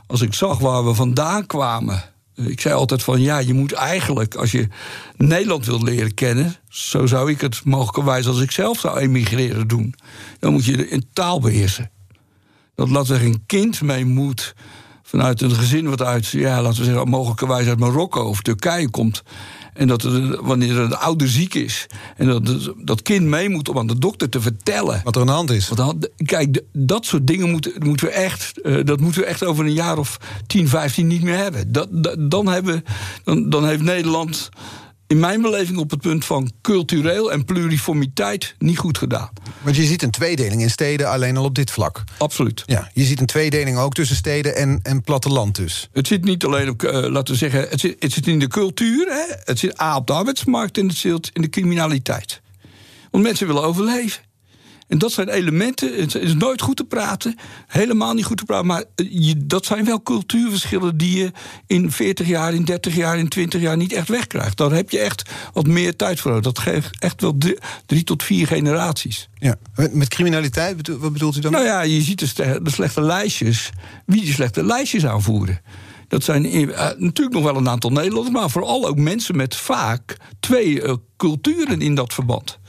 Als 0.07 0.21
ik 0.21 0.33
zag 0.33 0.59
waar 0.59 0.85
we 0.85 0.93
vandaan 0.93 1.45
kwamen 1.45 2.03
ik 2.35 2.61
zei 2.61 2.73
altijd 2.73 3.03
van 3.03 3.21
ja, 3.21 3.37
je 3.37 3.53
moet 3.53 3.71
eigenlijk, 3.71 4.35
als 4.35 4.51
je 4.51 4.67
Nederland 5.17 5.65
wilt 5.65 5.81
leren 5.81 6.13
kennen, 6.13 6.55
zo 6.69 7.05
zou 7.05 7.31
ik 7.31 7.41
het 7.41 7.65
mogelijkerwijs 7.65 8.27
als 8.27 8.41
ik 8.41 8.51
zelf 8.51 8.79
zou 8.79 8.99
emigreren 8.99 9.67
doen, 9.67 9.95
dan 10.39 10.53
moet 10.53 10.65
je 10.65 10.77
de 10.77 11.03
taal 11.13 11.39
beheersen. 11.39 11.91
Dat 12.75 12.89
we 12.89 13.05
zeggen, 13.05 13.27
een 13.27 13.43
kind 13.45 13.81
mee 13.81 14.05
moet 14.05 14.55
vanuit 15.05 15.41
een 15.41 15.51
gezin 15.51 15.89
wat 15.89 16.01
uit, 16.01 16.27
ja, 16.27 16.61
laten 16.61 16.79
we 16.79 16.85
zeggen, 16.85 17.09
mogelijkerwijs 17.09 17.67
uit 17.67 17.79
Marokko 17.79 18.23
of 18.23 18.41
Turkije 18.41 18.89
komt. 18.89 19.23
En 19.73 19.87
dat 19.87 20.03
er, 20.03 20.43
wanneer 20.43 20.77
een 20.77 20.95
ouder 20.95 21.29
ziek 21.29 21.53
is. 21.53 21.87
En 22.17 22.27
dat 22.27 22.71
dat 22.77 23.01
kind 23.01 23.25
mee 23.25 23.49
moet 23.49 23.69
om 23.69 23.77
aan 23.77 23.87
de 23.87 23.99
dokter 23.99 24.29
te 24.29 24.41
vertellen. 24.41 25.01
Wat 25.03 25.15
er 25.15 25.21
aan 25.21 25.27
de 25.27 25.33
hand 25.33 25.51
is. 25.51 25.71
Kijk, 26.25 26.61
dat 26.73 27.05
soort 27.05 27.27
dingen 27.27 27.51
moeten, 27.51 27.73
moeten 27.79 28.05
we 28.05 28.11
echt, 28.11 28.59
uh, 28.63 28.83
dat 28.83 28.99
moeten 28.99 29.21
we 29.21 29.27
echt 29.27 29.43
over 29.43 29.65
een 29.65 29.73
jaar 29.73 29.97
of 29.97 30.19
10, 30.47 30.67
15 30.67 31.07
niet 31.07 31.21
meer 31.21 31.37
hebben. 31.37 31.71
Dat, 31.71 31.87
dat, 31.91 32.31
dan, 32.31 32.47
hebben 32.47 32.83
dan, 33.23 33.49
dan 33.49 33.67
heeft 33.67 33.81
Nederland 33.81 34.49
in 35.07 35.19
mijn 35.19 35.41
beleving 35.41 35.77
op 35.77 35.89
het 35.89 36.01
punt 36.01 36.25
van 36.25 36.51
cultureel 36.61 37.31
en 37.31 37.45
pluriformiteit 37.45 38.55
niet 38.59 38.77
goed 38.77 38.97
gedaan. 38.97 39.29
Want 39.61 39.75
je 39.75 39.83
ziet 39.83 40.01
een 40.01 40.11
tweedeling 40.11 40.61
in 40.61 40.69
steden 40.69 41.09
alleen 41.09 41.37
al 41.37 41.43
op 41.43 41.55
dit 41.55 41.71
vlak. 41.71 42.03
Absoluut. 42.17 42.63
Ja, 42.65 42.89
je 42.93 43.03
ziet 43.03 43.19
een 43.19 43.25
tweedeling 43.25 43.77
ook 43.77 43.93
tussen 43.93 44.15
steden 44.15 44.55
en, 44.55 44.79
en 44.83 45.01
platteland 45.01 45.55
dus. 45.55 45.89
Het 45.91 46.07
zit 46.07 46.23
niet 46.23 46.45
alleen 46.45 46.69
op, 46.69 46.83
uh, 46.83 46.91
laten 46.91 47.33
we 47.33 47.39
zeggen, 47.39 47.67
het 47.69 47.79
zit, 47.79 47.95
het 47.99 48.11
zit 48.11 48.27
in 48.27 48.39
de 48.39 48.47
cultuur, 48.47 49.07
hè? 49.07 49.35
het 49.43 49.59
zit 49.59 49.81
A 49.81 49.95
op 49.95 50.07
de 50.07 50.13
arbeidsmarkt 50.13 50.77
en 50.77 50.87
het 50.87 50.97
zit 50.97 51.29
in 51.33 51.41
de 51.41 51.49
criminaliteit. 51.49 52.41
Want 53.11 53.23
mensen 53.23 53.47
willen 53.47 53.63
overleven. 53.63 54.21
En 54.87 54.97
dat 54.97 55.11
zijn 55.11 55.29
elementen. 55.29 55.95
Het 55.95 56.15
is 56.15 56.33
nooit 56.33 56.61
goed 56.61 56.75
te 56.75 56.83
praten. 56.83 57.35
Helemaal 57.67 58.13
niet 58.13 58.25
goed 58.25 58.37
te 58.37 58.43
praten. 58.43 58.65
Maar 58.65 58.83
eh, 58.95 59.05
je, 59.09 59.45
dat 59.45 59.65
zijn 59.65 59.85
wel 59.85 60.03
cultuurverschillen 60.03 60.97
die 60.97 61.17
je 61.17 61.31
in 61.67 61.91
40 61.91 62.27
jaar, 62.27 62.53
in 62.53 62.63
30 62.63 62.95
jaar, 62.95 63.17
in 63.17 63.29
20 63.29 63.61
jaar 63.61 63.77
niet 63.77 63.93
echt 63.93 64.07
wegkrijgt. 64.07 64.57
Daar 64.57 64.71
heb 64.71 64.89
je 64.89 64.99
echt 64.99 65.29
wat 65.53 65.67
meer 65.67 65.95
tijd 65.95 66.19
voor. 66.19 66.41
Dat 66.41 66.59
geeft 66.59 66.99
echt 66.99 67.21
wel 67.21 67.37
drie, 67.85 68.03
tot 68.03 68.23
vier 68.23 68.47
generaties. 68.47 69.29
Ja. 69.37 69.55
Met 69.91 70.07
criminaliteit, 70.07 70.87
wat 70.87 71.13
bedoelt 71.13 71.37
u 71.37 71.39
dan? 71.39 71.51
Nou 71.51 71.65
ja, 71.65 71.81
je 71.81 72.01
ziet 72.01 72.35
de, 72.35 72.59
de 72.63 72.71
slechte 72.71 73.01
lijstjes. 73.01 73.69
Wie 74.05 74.21
die 74.21 74.33
slechte 74.33 74.63
lijstjes 74.63 75.05
aanvoeren. 75.05 75.61
Dat 76.07 76.23
zijn 76.23 76.57
uh, 76.57 76.75
natuurlijk 76.97 77.35
nog 77.35 77.43
wel 77.43 77.55
een 77.55 77.69
aantal 77.69 77.89
Nederlanders, 77.89 78.35
maar 78.35 78.49
vooral 78.49 78.87
ook 78.87 78.97
mensen 78.97 79.35
met 79.35 79.55
vaak 79.55 80.17
twee 80.39 80.81
uh, 80.81 80.93
culturen 81.17 81.81
in 81.81 81.95
dat 81.95 82.13
verband. 82.13 82.59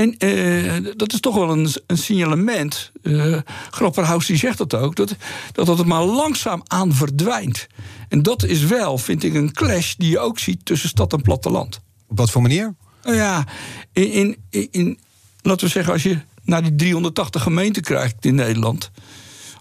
En 0.00 0.14
uh, 0.18 0.92
dat 0.96 1.12
is 1.12 1.20
toch 1.20 1.34
wel 1.34 1.50
een, 1.50 1.68
een 1.86 1.98
signalement. 1.98 2.92
Uh, 3.02 3.36
Grapperhaus 3.70 4.26
die 4.26 4.36
zegt 4.36 4.58
dat 4.58 4.74
ook. 4.74 4.96
Dat, 4.96 5.16
dat 5.52 5.66
dat 5.66 5.78
het 5.78 5.86
maar 5.86 6.02
langzaam 6.02 6.62
aan 6.66 6.92
verdwijnt. 6.92 7.66
En 8.08 8.22
dat 8.22 8.44
is 8.44 8.64
wel, 8.64 8.98
vind 8.98 9.22
ik, 9.22 9.34
een 9.34 9.52
clash 9.52 9.94
die 9.94 10.10
je 10.10 10.18
ook 10.18 10.38
ziet 10.38 10.64
tussen 10.64 10.88
stad 10.88 11.12
en 11.12 11.22
platteland. 11.22 11.80
Op 12.08 12.16
wat 12.18 12.30
voor 12.30 12.42
manier? 12.42 12.74
Nou 13.02 13.16
ja, 13.16 13.46
in, 13.92 14.36
in, 14.50 14.68
in, 14.70 14.98
laten 15.42 15.66
we 15.66 15.72
zeggen, 15.72 15.92
als 15.92 16.02
je 16.02 16.18
naar 16.42 16.62
die 16.62 16.74
380 16.74 17.42
gemeenten 17.42 17.82
krijgt 17.82 18.24
in 18.24 18.34
Nederland. 18.34 18.90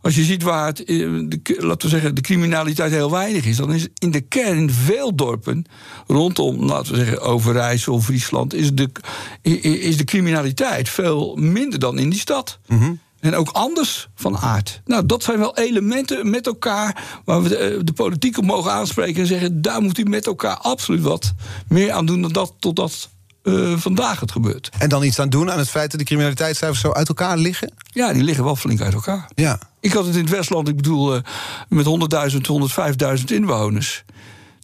Als 0.01 0.15
je 0.15 0.23
ziet 0.23 0.43
waar 0.43 0.65
het, 0.65 0.83
eh, 0.83 0.85
de, 0.87 1.55
laten 1.57 1.89
we 1.89 1.95
zeggen, 1.95 2.15
de 2.15 2.21
criminaliteit 2.21 2.91
heel 2.91 3.11
weinig 3.11 3.45
is, 3.45 3.57
dan 3.57 3.73
is 3.73 3.87
in 3.97 4.11
de 4.11 4.21
kern 4.21 4.71
veel 4.71 5.15
dorpen 5.15 5.65
rondom, 6.07 6.65
laten 6.65 6.91
we 6.91 6.97
zeggen, 6.97 7.21
Overijssel, 7.21 8.01
Friesland, 8.01 8.53
is 8.53 8.73
de, 8.73 8.89
is 9.61 9.97
de 9.97 10.03
criminaliteit 10.03 10.89
veel 10.89 11.35
minder 11.35 11.79
dan 11.79 11.99
in 11.99 12.09
die 12.09 12.19
stad. 12.19 12.59
Mm 12.67 12.99
En 13.19 13.35
ook 13.35 13.49
anders 13.49 14.09
van 14.15 14.37
aard. 14.37 14.81
Nou, 14.85 15.05
dat 15.05 15.23
zijn 15.23 15.39
wel 15.39 15.57
elementen 15.57 16.29
met 16.29 16.47
elkaar 16.47 17.03
waar 17.25 17.43
we 17.43 17.49
de, 17.49 17.57
eh, 17.57 17.79
de, 17.83 17.93
politiek 17.93 18.37
op 18.37 18.45
mogen 18.45 18.71
aanspreken 18.71 19.21
en 19.21 19.27
zeggen: 19.27 19.61
daar 19.61 19.81
moet 19.81 19.97
u 19.97 20.03
met 20.03 20.25
elkaar 20.25 20.57
absoluut 20.57 21.01
wat 21.01 21.33
meer 21.67 21.91
aan 21.91 22.05
doen 22.05 22.21
dan 22.21 22.31
dat 22.31 22.53
totdat 22.59 23.09
uh, 23.43 23.77
vandaag 23.77 24.19
het 24.19 24.31
gebeurt. 24.31 24.69
En 24.77 24.89
dan 24.89 25.03
iets 25.03 25.19
aan 25.19 25.29
doen 25.29 25.51
aan 25.51 25.57
het 25.57 25.69
feit 25.69 25.91
dat 25.91 25.99
de 25.99 26.05
criminaliteitscijfers 26.05 26.81
zo 26.81 26.91
uit 26.91 27.07
elkaar 27.07 27.37
liggen? 27.37 27.73
Ja, 27.91 28.13
die 28.13 28.23
liggen 28.23 28.43
wel 28.43 28.55
flink 28.55 28.81
uit 28.81 28.93
elkaar. 28.93 29.29
Ja. 29.35 29.59
Ik 29.79 29.93
had 29.93 30.05
het 30.05 30.15
in 30.15 30.21
het 30.21 30.29
Westland, 30.29 30.67
ik 30.67 30.75
bedoel, 30.75 31.15
uh, 31.15 31.21
met 31.67 31.85
100.000, 31.85 32.37
105.000 33.19 33.23
inwoners. 33.25 34.03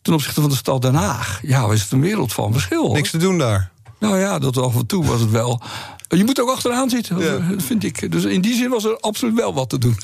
Ten 0.01 0.13
opzichte 0.13 0.41
van 0.41 0.49
de 0.49 0.55
stad 0.55 0.81
Den 0.81 0.95
Haag. 0.95 1.39
Ja, 1.41 1.71
is 1.71 1.81
het 1.81 1.91
een 1.91 2.01
wereld 2.01 2.33
van 2.33 2.51
verschil. 2.51 2.91
Niks 2.91 3.09
te 3.11 3.17
doen 3.17 3.37
daar. 3.37 3.71
Nou 3.99 4.19
ja, 4.19 4.39
dat 4.39 4.57
af 4.57 4.75
en 4.75 4.85
toe 4.85 5.05
was 5.05 5.19
het 5.19 5.31
wel. 5.31 5.61
Je 6.07 6.23
moet 6.23 6.41
ook 6.41 6.49
achteraan 6.49 6.89
zitten, 6.89 7.17
ja. 7.17 7.41
vind 7.57 7.83
ik. 7.83 8.11
Dus 8.11 8.23
in 8.23 8.41
die 8.41 8.55
zin 8.55 8.69
was 8.69 8.83
er 8.83 8.97
absoluut 8.99 9.35
wel 9.35 9.53
wat 9.53 9.69
te 9.69 9.77
doen. 9.77 9.97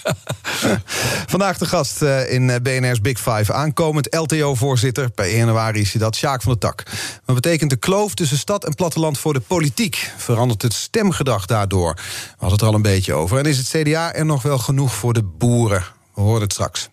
Vandaag 1.27 1.57
de 1.57 1.65
gast 1.65 2.01
eh, 2.01 2.33
in 2.33 2.49
eh, 2.49 2.61
BNR's 2.61 3.01
Big 3.01 3.19
Five. 3.19 3.53
Aankomend 3.53 4.15
LTO-voorzitter, 4.15 5.09
per 5.09 5.25
1 5.25 5.37
januari 5.37 5.79
is 5.79 5.91
hij 5.91 6.01
dat, 6.01 6.15
Sjaak 6.15 6.41
van 6.41 6.51
der 6.51 6.69
Tak. 6.69 6.83
Wat 7.25 7.35
betekent 7.35 7.69
de 7.69 7.75
kloof 7.75 8.13
tussen 8.13 8.37
stad 8.37 8.65
en 8.65 8.75
platteland 8.75 9.17
voor 9.17 9.33
de 9.33 9.39
politiek? 9.39 10.11
Verandert 10.17 10.61
het 10.61 10.73
stemgedrag 10.73 11.45
daardoor? 11.45 11.93
We 11.93 12.01
hadden 12.29 12.51
het 12.51 12.61
er 12.61 12.67
al 12.67 12.73
een 12.73 12.81
beetje 12.81 13.13
over. 13.13 13.37
En 13.37 13.45
is 13.45 13.57
het 13.57 13.67
CDA 13.67 14.13
er 14.13 14.25
nog 14.25 14.41
wel 14.41 14.57
genoeg 14.57 14.95
voor 14.95 15.13
de 15.13 15.23
boeren? 15.23 15.83
We 16.13 16.21
horen 16.21 16.41
het 16.41 16.53
straks. 16.53 16.89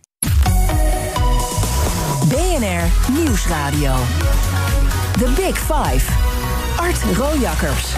BNR 2.29 3.12
Nieuwsradio. 3.12 3.94
The 5.12 5.33
Big 5.37 5.59
Five. 5.59 6.12
Art 6.77 7.16
Rojakkers. 7.16 7.94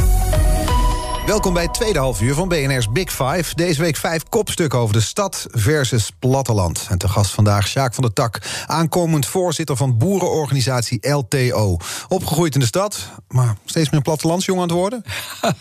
Welkom 1.31 1.53
bij 1.53 1.63
het 1.63 1.75
tweede 1.75 1.99
halfuur 1.99 2.35
van 2.35 2.49
BNR's 2.49 2.93
Big 2.93 3.11
Five. 3.11 3.55
Deze 3.55 3.81
week 3.83 3.97
vijf 3.97 4.23
kopstukken 4.29 4.79
over 4.79 4.95
de 4.95 5.01
stad 5.01 5.47
versus 5.51 6.11
platteland. 6.19 6.87
En 6.89 6.99
te 6.99 7.09
gast 7.09 7.31
vandaag 7.31 7.69
Sjaak 7.69 7.95
van 7.95 8.05
der 8.05 8.13
Tak, 8.13 8.39
aankomend 8.67 9.27
voorzitter 9.27 9.77
van 9.77 9.99
boerenorganisatie 9.99 11.11
LTO. 11.11 11.77
Opgegroeid 12.09 12.55
in 12.55 12.61
de 12.61 12.67
stad, 12.67 13.09
maar 13.29 13.57
steeds 13.65 13.91
meer 13.91 14.03
plattelandsjong 14.03 14.61
aan 14.61 14.69
het 14.69 14.77
worden? 14.77 15.03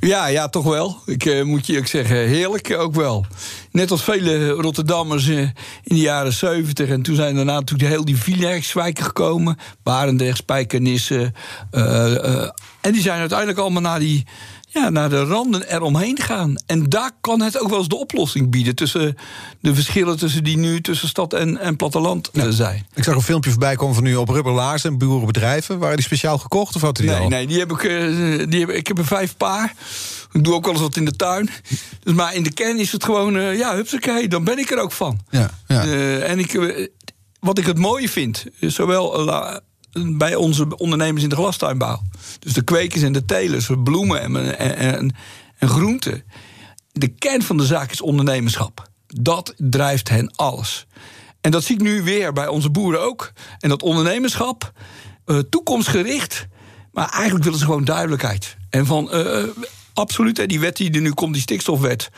Ja, 0.00 0.26
ja, 0.26 0.48
toch 0.48 0.64
wel. 0.64 0.96
Ik 1.06 1.24
uh, 1.24 1.44
moet 1.44 1.66
je 1.66 1.78
ook 1.78 1.86
zeggen, 1.86 2.16
heerlijk 2.16 2.74
ook 2.76 2.94
wel. 2.94 3.26
Net 3.70 3.90
als 3.90 4.04
vele 4.04 4.48
Rotterdammers 4.48 5.26
uh, 5.26 5.38
in 5.38 5.52
de 5.82 5.96
jaren 5.96 6.32
70. 6.32 6.88
En 6.88 7.02
toen 7.02 7.14
zijn 7.14 7.34
daarna 7.34 7.54
natuurlijk 7.54 7.90
heel 7.90 8.04
die 8.04 8.16
Villaerkswijken 8.16 9.04
gekomen. 9.04 9.58
Barendrecht, 9.82 10.36
Spijkenisse. 10.36 11.32
Uh, 11.72 12.42
en 12.80 12.92
die 12.92 13.02
zijn 13.02 13.18
uiteindelijk 13.18 13.58
allemaal 13.58 13.82
naar 13.82 13.98
die 13.98 14.26
ja, 14.72 14.88
naar 14.88 15.08
de 15.08 15.24
randen 15.24 15.74
eromheen 15.74 16.18
gaan. 16.20 16.54
En 16.66 16.88
daar 16.88 17.10
kan 17.20 17.40
het 17.40 17.60
ook 17.60 17.68
wel 17.68 17.78
eens 17.78 17.88
de 17.88 17.96
oplossing 17.96 18.50
bieden 18.50 18.74
tussen 18.74 19.16
de 19.60 19.74
verschillen 19.74 20.18
tussen 20.18 20.44
die 20.44 20.56
nu 20.56 20.80
tussen 20.80 21.08
stad 21.08 21.32
en, 21.32 21.58
en 21.58 21.76
platteland 21.76 22.30
ja. 22.32 22.50
zijn. 22.50 22.86
Ik 22.94 23.04
zag 23.04 23.14
een 23.14 23.22
filmpje 23.22 23.50
voorbij 23.50 23.76
komen 23.76 23.94
van 23.94 24.04
nu 24.04 24.16
op 24.16 24.28
rubberlaarzen 24.28 24.90
en 24.90 24.98
boerenbedrijven. 24.98 25.78
Waren 25.78 25.96
die 25.96 26.04
speciaal 26.04 26.38
gekocht 26.38 26.76
of 26.76 26.82
had 26.82 26.96
die 26.96 27.06
nee, 27.06 27.18
al? 27.18 27.28
Nee, 27.28 27.46
die 27.46 27.58
heb 27.58 27.72
ik, 27.72 27.82
uh, 27.82 28.46
die 28.48 28.60
heb, 28.60 28.70
ik 28.70 28.86
heb 28.86 28.98
er 28.98 29.06
vijf 29.06 29.36
paar. 29.36 29.74
Ik 30.32 30.44
doe 30.44 30.54
ook 30.54 30.64
wel 30.64 30.72
eens 30.72 30.82
wat 30.82 30.96
in 30.96 31.04
de 31.04 31.16
tuin. 31.16 31.50
Dus, 32.00 32.14
maar 32.14 32.34
in 32.34 32.42
de 32.42 32.52
kern 32.52 32.78
is 32.78 32.92
het 32.92 33.04
gewoon, 33.04 33.36
uh, 33.36 33.58
ja, 33.58 33.74
hupsakee, 33.74 34.28
dan 34.28 34.44
ben 34.44 34.58
ik 34.58 34.70
er 34.70 34.78
ook 34.78 34.92
van. 34.92 35.20
Ja, 35.30 35.50
ja. 35.66 35.84
Uh, 35.84 36.30
en 36.30 36.38
ik, 36.38 36.88
wat 37.40 37.58
ik 37.58 37.66
het 37.66 37.78
mooie 37.78 38.08
vind, 38.08 38.44
zowel 38.60 39.26
bij 39.92 40.34
onze 40.34 40.76
ondernemers 40.76 41.22
in 41.22 41.28
de 41.28 41.36
glastuinbouw. 41.36 42.02
Dus 42.38 42.52
de 42.52 42.62
kwekers 42.62 43.02
en 43.02 43.12
de 43.12 43.24
telers, 43.24 43.70
bloemen 43.84 44.20
en, 44.20 44.58
en, 44.58 44.76
en, 44.76 45.14
en 45.58 45.68
groenten. 45.68 46.24
De 46.92 47.08
kern 47.08 47.42
van 47.42 47.56
de 47.56 47.66
zaak 47.66 47.90
is 47.90 48.00
ondernemerschap. 48.00 48.90
Dat 49.06 49.54
drijft 49.56 50.08
hen 50.08 50.32
alles. 50.36 50.86
En 51.40 51.50
dat 51.50 51.64
zie 51.64 51.74
ik 51.74 51.82
nu 51.82 52.02
weer 52.02 52.32
bij 52.32 52.48
onze 52.48 52.70
boeren 52.70 53.02
ook. 53.02 53.32
En 53.58 53.68
dat 53.68 53.82
ondernemerschap, 53.82 54.72
uh, 55.26 55.38
toekomstgericht. 55.38 56.46
Maar 56.92 57.08
eigenlijk 57.08 57.44
willen 57.44 57.58
ze 57.58 57.64
gewoon 57.64 57.84
duidelijkheid. 57.84 58.56
En 58.70 58.86
van 58.86 59.08
uh, 59.12 59.44
absoluut, 59.92 60.48
die 60.48 60.60
wet 60.60 60.76
die 60.76 60.90
er 60.90 61.00
nu 61.00 61.12
komt, 61.12 61.32
die 61.32 61.42
stikstofwet. 61.42 62.10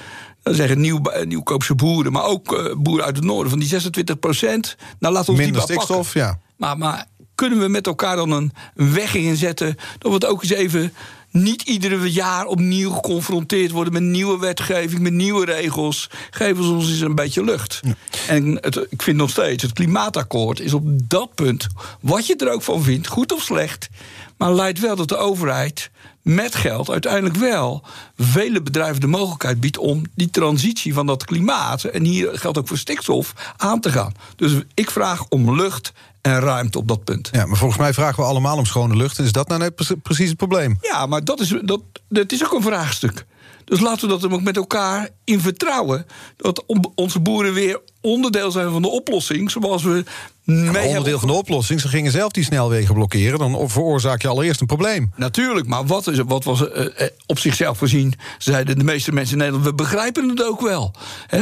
Dan 0.43 0.55
zeggen 0.55 0.81
nieuw, 0.81 1.01
nieuwkoopse 1.25 1.75
boeren, 1.75 2.13
maar 2.13 2.25
ook 2.25 2.53
uh, 2.53 2.75
boeren 2.77 3.05
uit 3.05 3.17
het 3.17 3.25
noorden 3.25 3.51
van 3.51 3.59
die 3.59 3.69
26 3.69 4.19
procent. 4.19 4.77
Nou, 4.99 5.15
laat 5.15 5.29
ons 5.29 5.39
Minder 5.39 5.55
die 5.55 5.63
stikstof, 5.63 6.13
pakken. 6.13 6.21
ja. 6.21 6.39
Maar, 6.57 6.79
maar 6.79 7.07
kunnen 7.35 7.61
we 7.61 7.69
met 7.69 7.87
elkaar 7.87 8.17
dan 8.17 8.31
een, 8.31 8.53
weg 8.75 9.15
inzetten 9.15 9.77
dat 9.99 10.09
we 10.09 10.15
het 10.15 10.27
ook 10.27 10.43
eens 10.43 10.53
even 10.53 10.93
niet 11.31 11.63
iedere 11.63 12.13
jaar 12.13 12.47
opnieuw 12.47 12.91
geconfronteerd 12.91 13.71
worden 13.71 13.93
met 13.93 14.03
nieuwe 14.03 14.39
wetgeving, 14.39 15.01
met 15.01 15.13
nieuwe 15.13 15.45
regels. 15.45 16.11
Geven 16.31 16.65
ze 16.65 16.71
ons 16.71 16.89
eens 16.89 17.01
een 17.01 17.15
beetje 17.15 17.45
lucht. 17.45 17.81
Ja. 17.83 17.95
En 18.29 18.59
het, 18.61 18.87
ik 18.91 19.03
vind 19.03 19.17
nog 19.17 19.31
steeds, 19.31 19.63
het 19.63 19.73
klimaatakkoord 19.73 20.61
is 20.61 20.73
op 20.75 20.83
dat 20.87 21.35
punt, 21.35 21.67
wat 22.01 22.27
je 22.27 22.37
er 22.37 22.53
ook 22.53 22.63
van 22.63 22.83
vindt, 22.83 23.07
goed 23.07 23.33
of 23.33 23.43
slecht, 23.43 23.89
maar 24.37 24.55
leidt 24.55 24.81
wel 24.81 24.97
dat 24.97 25.09
de 25.09 25.17
overheid 25.17 25.91
met 26.23 26.55
geld 26.55 26.91
uiteindelijk 26.91 27.37
wel 27.37 27.83
vele 28.17 28.63
bedrijven 28.63 29.01
de 29.01 29.07
mogelijkheid 29.07 29.61
biedt 29.61 29.79
om 29.79 30.03
die 30.15 30.31
transitie 30.31 30.95
van 30.95 31.07
dat 31.07 31.25
klimaat, 31.25 31.85
en 31.85 32.05
hier 32.05 32.39
geldt 32.39 32.59
ook 32.59 32.69
voor 32.69 32.79
stikstof, 32.79 33.55
aan 33.57 33.81
te 33.81 33.93
gaan. 33.93 34.15
Dus 34.37 34.53
ik 34.75 34.91
vraag 34.91 35.29
om 35.29 35.57
lucht 35.57 35.93
en 36.25 36.41
ruimte 36.41 36.79
op 36.79 36.89
dat 36.89 37.05
punt. 37.05 37.29
Ja, 37.33 37.47
maar 37.47 37.57
volgens 37.57 37.81
mij 37.81 37.95
vragen 37.95 38.23
we 38.23 38.29
allemaal 38.29 38.57
om 38.57 38.67
schone 38.67 38.97
lucht. 38.97 39.19
En 39.19 39.25
is 39.25 39.33
dat 39.33 39.49
nou 39.49 39.61
net 39.61 40.03
precies 40.03 40.29
het 40.29 40.37
probleem? 40.37 40.79
Ja, 40.81 41.07
maar 41.07 41.25
dat 41.25 41.41
is, 41.41 41.55
dat, 41.63 41.81
dat 42.09 42.33
is 42.33 42.45
ook 42.45 42.53
een 42.53 42.63
vraagstuk. 42.63 43.27
Dus 43.65 43.81
laten 43.81 44.09
we 44.09 44.19
dat 44.19 44.33
ook 44.33 44.43
met 44.43 44.57
elkaar 44.57 45.09
in 45.25 45.41
vertrouwen. 45.41 46.07
Dat 46.37 46.65
onze 46.95 47.21
boeren 47.21 47.55
weer 47.55 47.81
onderdeel 48.01 48.51
zijn 48.51 48.71
van 48.71 48.83
de 48.83 48.89
oplossing. 48.89 49.51
Zoals 49.51 49.83
we. 49.83 50.05
Ja, 50.45 50.85
onderdeel 50.85 51.19
van 51.19 51.29
de 51.29 51.35
oplossing. 51.35 51.81
Ze 51.81 51.89
gingen 51.89 52.13
zelf 52.13 52.33
die 52.33 52.45
snelwegen 52.45 52.95
blokkeren. 52.95 53.39
Dan 53.39 53.71
veroorzaak 53.71 54.23
je 54.23 54.29
allereerst 54.29 54.61
een 54.61 54.67
probleem. 54.67 55.13
Natuurlijk, 55.17 55.67
maar 55.67 55.87
wat, 55.87 56.07
is, 56.07 56.19
wat 56.27 56.45
was 56.45 56.61
uh, 56.61 56.87
op 57.27 57.39
zichzelf 57.39 57.79
gezien? 57.79 58.15
Zeiden 58.39 58.79
de 58.79 58.85
meeste 58.85 59.13
mensen 59.13 59.33
in 59.33 59.39
Nederland. 59.39 59.67
We 59.67 59.75
begrijpen 59.75 60.29
het 60.29 60.45
ook 60.45 60.61
wel. 60.61 60.95
He, 61.27 61.39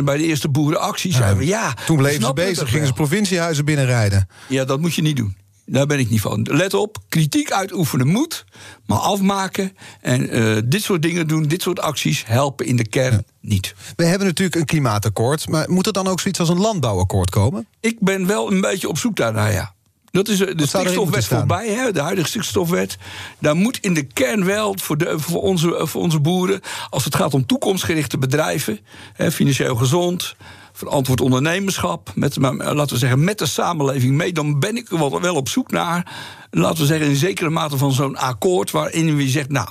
76% 0.00 0.04
bij 0.04 0.16
de 0.16 0.24
eerste 0.24 0.48
boerenactie 0.48 1.12
zeiden 1.12 1.46
ja, 1.46 1.60
ja. 1.60 1.84
Toen 1.86 1.96
bleven 1.96 2.22
ze 2.22 2.32
bezig, 2.32 2.70
gingen 2.70 2.86
ze 2.86 2.92
provinciehuizen 2.92 3.64
binnenrijden. 3.64 4.28
Ja, 4.48 4.64
dat 4.64 4.80
moet 4.80 4.94
je 4.94 5.02
niet 5.02 5.16
doen. 5.16 5.36
Daar 5.66 5.86
ben 5.86 5.98
ik 5.98 6.10
niet 6.10 6.20
van. 6.20 6.46
Let 6.50 6.74
op, 6.74 6.98
kritiek 7.08 7.52
uitoefenen 7.52 8.06
moet, 8.06 8.44
maar 8.86 8.98
afmaken 8.98 9.76
en 10.00 10.38
uh, 10.38 10.56
dit 10.64 10.82
soort 10.82 11.02
dingen 11.02 11.28
doen, 11.28 11.42
dit 11.42 11.62
soort 11.62 11.80
acties 11.80 12.26
helpen 12.26 12.66
in 12.66 12.76
de 12.76 12.88
kern 12.88 13.12
ja. 13.12 13.22
niet. 13.40 13.74
We 13.96 14.04
hebben 14.04 14.26
natuurlijk 14.26 14.56
een 14.56 14.66
klimaatakkoord, 14.66 15.48
maar 15.48 15.70
moet 15.70 15.86
er 15.86 15.92
dan 15.92 16.08
ook 16.08 16.20
zoiets 16.20 16.40
als 16.40 16.48
een 16.48 16.60
landbouwakkoord 16.60 17.30
komen? 17.30 17.66
Ik 17.80 18.00
ben 18.00 18.26
wel 18.26 18.52
een 18.52 18.60
beetje 18.60 18.88
op 18.88 18.98
zoek 18.98 19.16
daarnaar, 19.16 19.52
ja. 19.52 19.74
Dat 20.10 20.28
is 20.28 20.38
de 20.38 20.66
stikstofwet 20.66 21.24
voorbij, 21.24 21.68
hè, 21.68 21.92
de 21.92 22.00
huidige 22.00 22.28
stikstofwet. 22.28 22.98
Daar 23.38 23.56
moet 23.56 23.78
in 23.80 23.94
de 23.94 24.02
kern 24.02 24.44
wel 24.44 24.74
voor, 24.78 24.98
de, 24.98 25.18
voor, 25.18 25.42
onze, 25.42 25.80
voor 25.82 26.02
onze 26.02 26.20
boeren, 26.20 26.60
als 26.90 27.04
het 27.04 27.14
gaat 27.14 27.34
om 27.34 27.46
toekomstgerichte 27.46 28.18
bedrijven, 28.18 28.78
hè, 29.12 29.32
financieel 29.32 29.76
gezond, 29.76 30.34
verantwoord 30.82 31.20
ondernemerschap, 31.20 32.12
met, 32.14 32.36
laten 32.36 32.92
we 32.92 32.98
zeggen, 32.98 33.24
met 33.24 33.38
de 33.38 33.46
samenleving 33.46 34.14
mee, 34.14 34.32
dan 34.32 34.60
ben 34.60 34.76
ik 34.76 34.88
wel, 34.88 35.20
wel 35.20 35.34
op 35.34 35.48
zoek 35.48 35.70
naar, 35.70 36.12
laten 36.50 36.80
we 36.80 36.86
zeggen, 36.86 37.08
in 37.08 37.16
zekere 37.16 37.50
mate 37.50 37.76
van 37.76 37.92
zo'n 37.92 38.16
akkoord 38.16 38.70
waarin 38.70 39.16
we 39.16 39.28
zegt, 39.28 39.48
nou. 39.48 39.68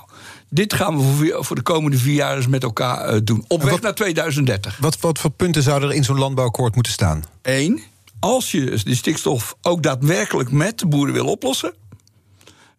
Dit 0.49 0.73
gaan 0.73 0.97
we 0.97 1.37
voor, 1.39 1.55
de 1.55 1.61
komende 1.61 1.97
vier 1.97 2.13
jaar 2.13 2.35
eens 2.35 2.47
met 2.47 2.63
elkaar 2.63 3.13
uh, 3.13 3.19
doen. 3.23 3.45
Op 3.47 3.61
weg 3.63 3.71
wat, 3.71 3.81
naar 3.81 3.95
2030. 3.95 4.77
Wat, 4.79 4.99
wat 4.99 5.19
voor 5.19 5.29
punten 5.29 5.63
zouden 5.63 5.89
er 5.89 5.95
in 5.95 6.03
zo'n 6.03 6.17
landbouwakkoord 6.17 6.75
moeten 6.75 6.93
staan? 6.93 7.23
Eén, 7.41 7.81
als 8.19 8.51
je 8.51 8.81
die 8.83 8.95
stikstof 8.95 9.55
ook 9.61 9.83
daadwerkelijk 9.83 10.51
met 10.51 10.79
de 10.79 10.87
boeren 10.87 11.13
wil 11.13 11.25
oplossen, 11.25 11.73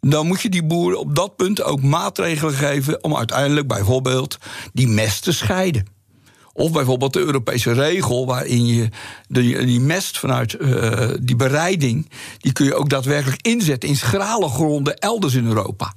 dan 0.01 0.27
moet 0.27 0.43
je 0.43 0.49
die 0.49 0.65
boeren 0.65 0.99
op 0.99 1.15
dat 1.15 1.37
punt 1.37 1.63
ook 1.63 1.83
maatregelen 1.83 2.55
geven 2.55 3.05
om 3.05 3.17
uiteindelijk 3.17 3.67
bijvoorbeeld 3.67 4.39
die 4.73 4.89
mest 4.89 5.23
te 5.23 5.33
scheiden. 5.33 5.87
Of 6.53 6.73
bijvoorbeeld 6.73 7.13
de 7.13 7.21
Europese 7.21 7.73
regel 7.73 8.27
waarin 8.27 8.67
je 8.67 8.89
die 9.29 9.81
mest 9.81 10.19
vanuit 10.19 10.57
uh, 10.61 11.11
die 11.21 11.37
bereiding, 11.37 12.11
die 12.39 12.53
kun 12.53 12.65
je 12.65 12.75
ook 12.75 12.89
daadwerkelijk 12.89 13.43
inzetten 13.43 13.89
in 13.89 13.97
schrale 13.97 14.49
gronden 14.49 14.99
elders 14.99 15.35
in 15.35 15.47
Europa. 15.47 15.95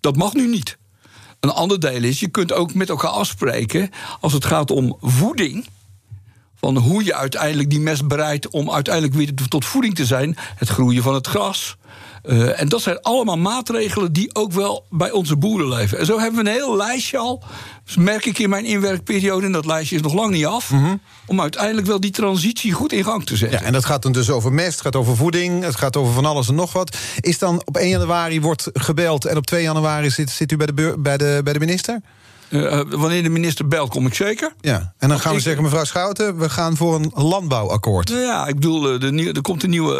Dat 0.00 0.16
mag 0.16 0.34
nu 0.34 0.48
niet. 0.48 0.78
Een 1.40 1.50
ander 1.50 1.80
deel 1.80 2.02
is, 2.02 2.20
je 2.20 2.28
kunt 2.28 2.52
ook 2.52 2.74
met 2.74 2.88
elkaar 2.88 3.10
afspreken 3.10 3.90
als 4.20 4.32
het 4.32 4.44
gaat 4.44 4.70
om 4.70 4.96
voeding 5.00 5.66
van 6.56 6.76
hoe 6.76 7.04
je 7.04 7.14
uiteindelijk 7.14 7.70
die 7.70 7.80
mest 7.80 8.08
bereidt 8.08 8.48
om 8.48 8.70
uiteindelijk 8.70 9.14
weer 9.14 9.34
tot 9.48 9.64
voeding 9.64 9.94
te 9.94 10.06
zijn. 10.06 10.36
Het 10.56 10.68
groeien 10.68 11.02
van 11.02 11.14
het 11.14 11.26
gras. 11.26 11.76
Uh, 12.24 12.60
en 12.60 12.68
dat 12.68 12.82
zijn 12.82 13.00
allemaal 13.00 13.38
maatregelen 13.38 14.12
die 14.12 14.34
ook 14.34 14.52
wel 14.52 14.86
bij 14.90 15.10
onze 15.10 15.36
boeren 15.36 15.68
leven. 15.68 15.98
En 15.98 16.06
zo 16.06 16.18
hebben 16.18 16.44
we 16.44 16.50
een 16.50 16.56
heel 16.56 16.76
lijstje 16.76 17.18
al. 17.18 17.42
Dus 17.84 17.96
merk 17.96 18.26
ik 18.26 18.38
in 18.38 18.50
mijn 18.50 18.64
inwerkperiode, 18.64 19.46
en 19.46 19.52
dat 19.52 19.66
lijstje 19.66 19.96
is 19.96 20.02
nog 20.02 20.14
lang 20.14 20.30
niet 20.30 20.46
af. 20.46 20.70
Mm 20.70 20.84
-hmm. 20.84 21.00
om 21.26 21.40
uiteindelijk 21.40 21.86
wel 21.86 22.00
die 22.00 22.10
transitie 22.10 22.72
goed 22.72 22.92
in 22.92 23.04
gang 23.04 23.26
te 23.26 23.36
zetten. 23.36 23.58
Ja, 23.58 23.64
en 23.64 23.72
dat 23.72 23.84
gaat 23.84 24.02
dan 24.02 24.12
dus 24.12 24.30
over 24.30 24.52
mest, 24.52 24.72
het 24.72 24.80
gaat 24.80 24.96
over 24.96 25.16
voeding, 25.16 25.64
het 25.64 25.76
gaat 25.76 25.96
over 25.96 26.12
van 26.12 26.24
alles 26.24 26.48
en 26.48 26.54
nog 26.54 26.72
wat. 26.72 26.96
Is 27.20 27.38
dan 27.38 27.62
op 27.64 27.76
1 27.76 27.88
januari 27.88 28.40
wordt 28.40 28.70
gebeld 28.72 29.24
en 29.24 29.36
op 29.36 29.46
2 29.46 29.62
januari 29.62 30.10
zit, 30.10 30.30
zit 30.30 30.52
u 30.52 30.56
bij 30.56 30.66
de, 30.66 30.94
bij 30.98 31.16
de, 31.16 31.40
bij 31.44 31.52
de 31.52 31.58
minister? 31.58 32.00
Uh, 32.50 32.80
wanneer 32.88 33.22
de 33.22 33.28
minister 33.28 33.68
belt, 33.68 33.90
kom 33.90 34.06
ik 34.06 34.14
zeker. 34.14 34.52
Ja, 34.60 34.92
en 34.98 35.08
dan 35.08 35.20
gaan 35.20 35.30
we 35.30 35.38
ik... 35.38 35.44
zeggen, 35.44 35.62
mevrouw 35.62 35.84
Schouten, 35.84 36.38
we 36.38 36.50
gaan 36.50 36.76
voor 36.76 36.94
een 36.94 37.10
landbouwakkoord. 37.14 38.08
Nou 38.08 38.20
ja, 38.20 38.46
ik 38.46 38.54
bedoel, 38.54 38.98
de 38.98 39.12
nieuw, 39.12 39.32
er 39.32 39.42
komt 39.42 39.62
een 39.62 39.70
nieuwe, 39.70 39.96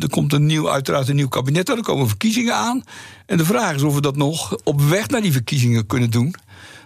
er 0.00 0.10
komt 0.10 0.32
een 0.32 0.46
nieuw, 0.46 0.70
uiteraard 0.70 1.08
een 1.08 1.16
nieuw 1.16 1.28
kabinet, 1.28 1.68
er 1.68 1.82
komen 1.82 2.08
verkiezingen 2.08 2.54
aan. 2.54 2.82
En 3.26 3.36
de 3.36 3.44
vraag 3.44 3.74
is 3.74 3.82
of 3.82 3.94
we 3.94 4.00
dat 4.00 4.16
nog 4.16 4.56
op 4.64 4.80
weg 4.80 5.08
naar 5.08 5.20
die 5.20 5.32
verkiezingen 5.32 5.86
kunnen 5.86 6.10
doen. 6.10 6.34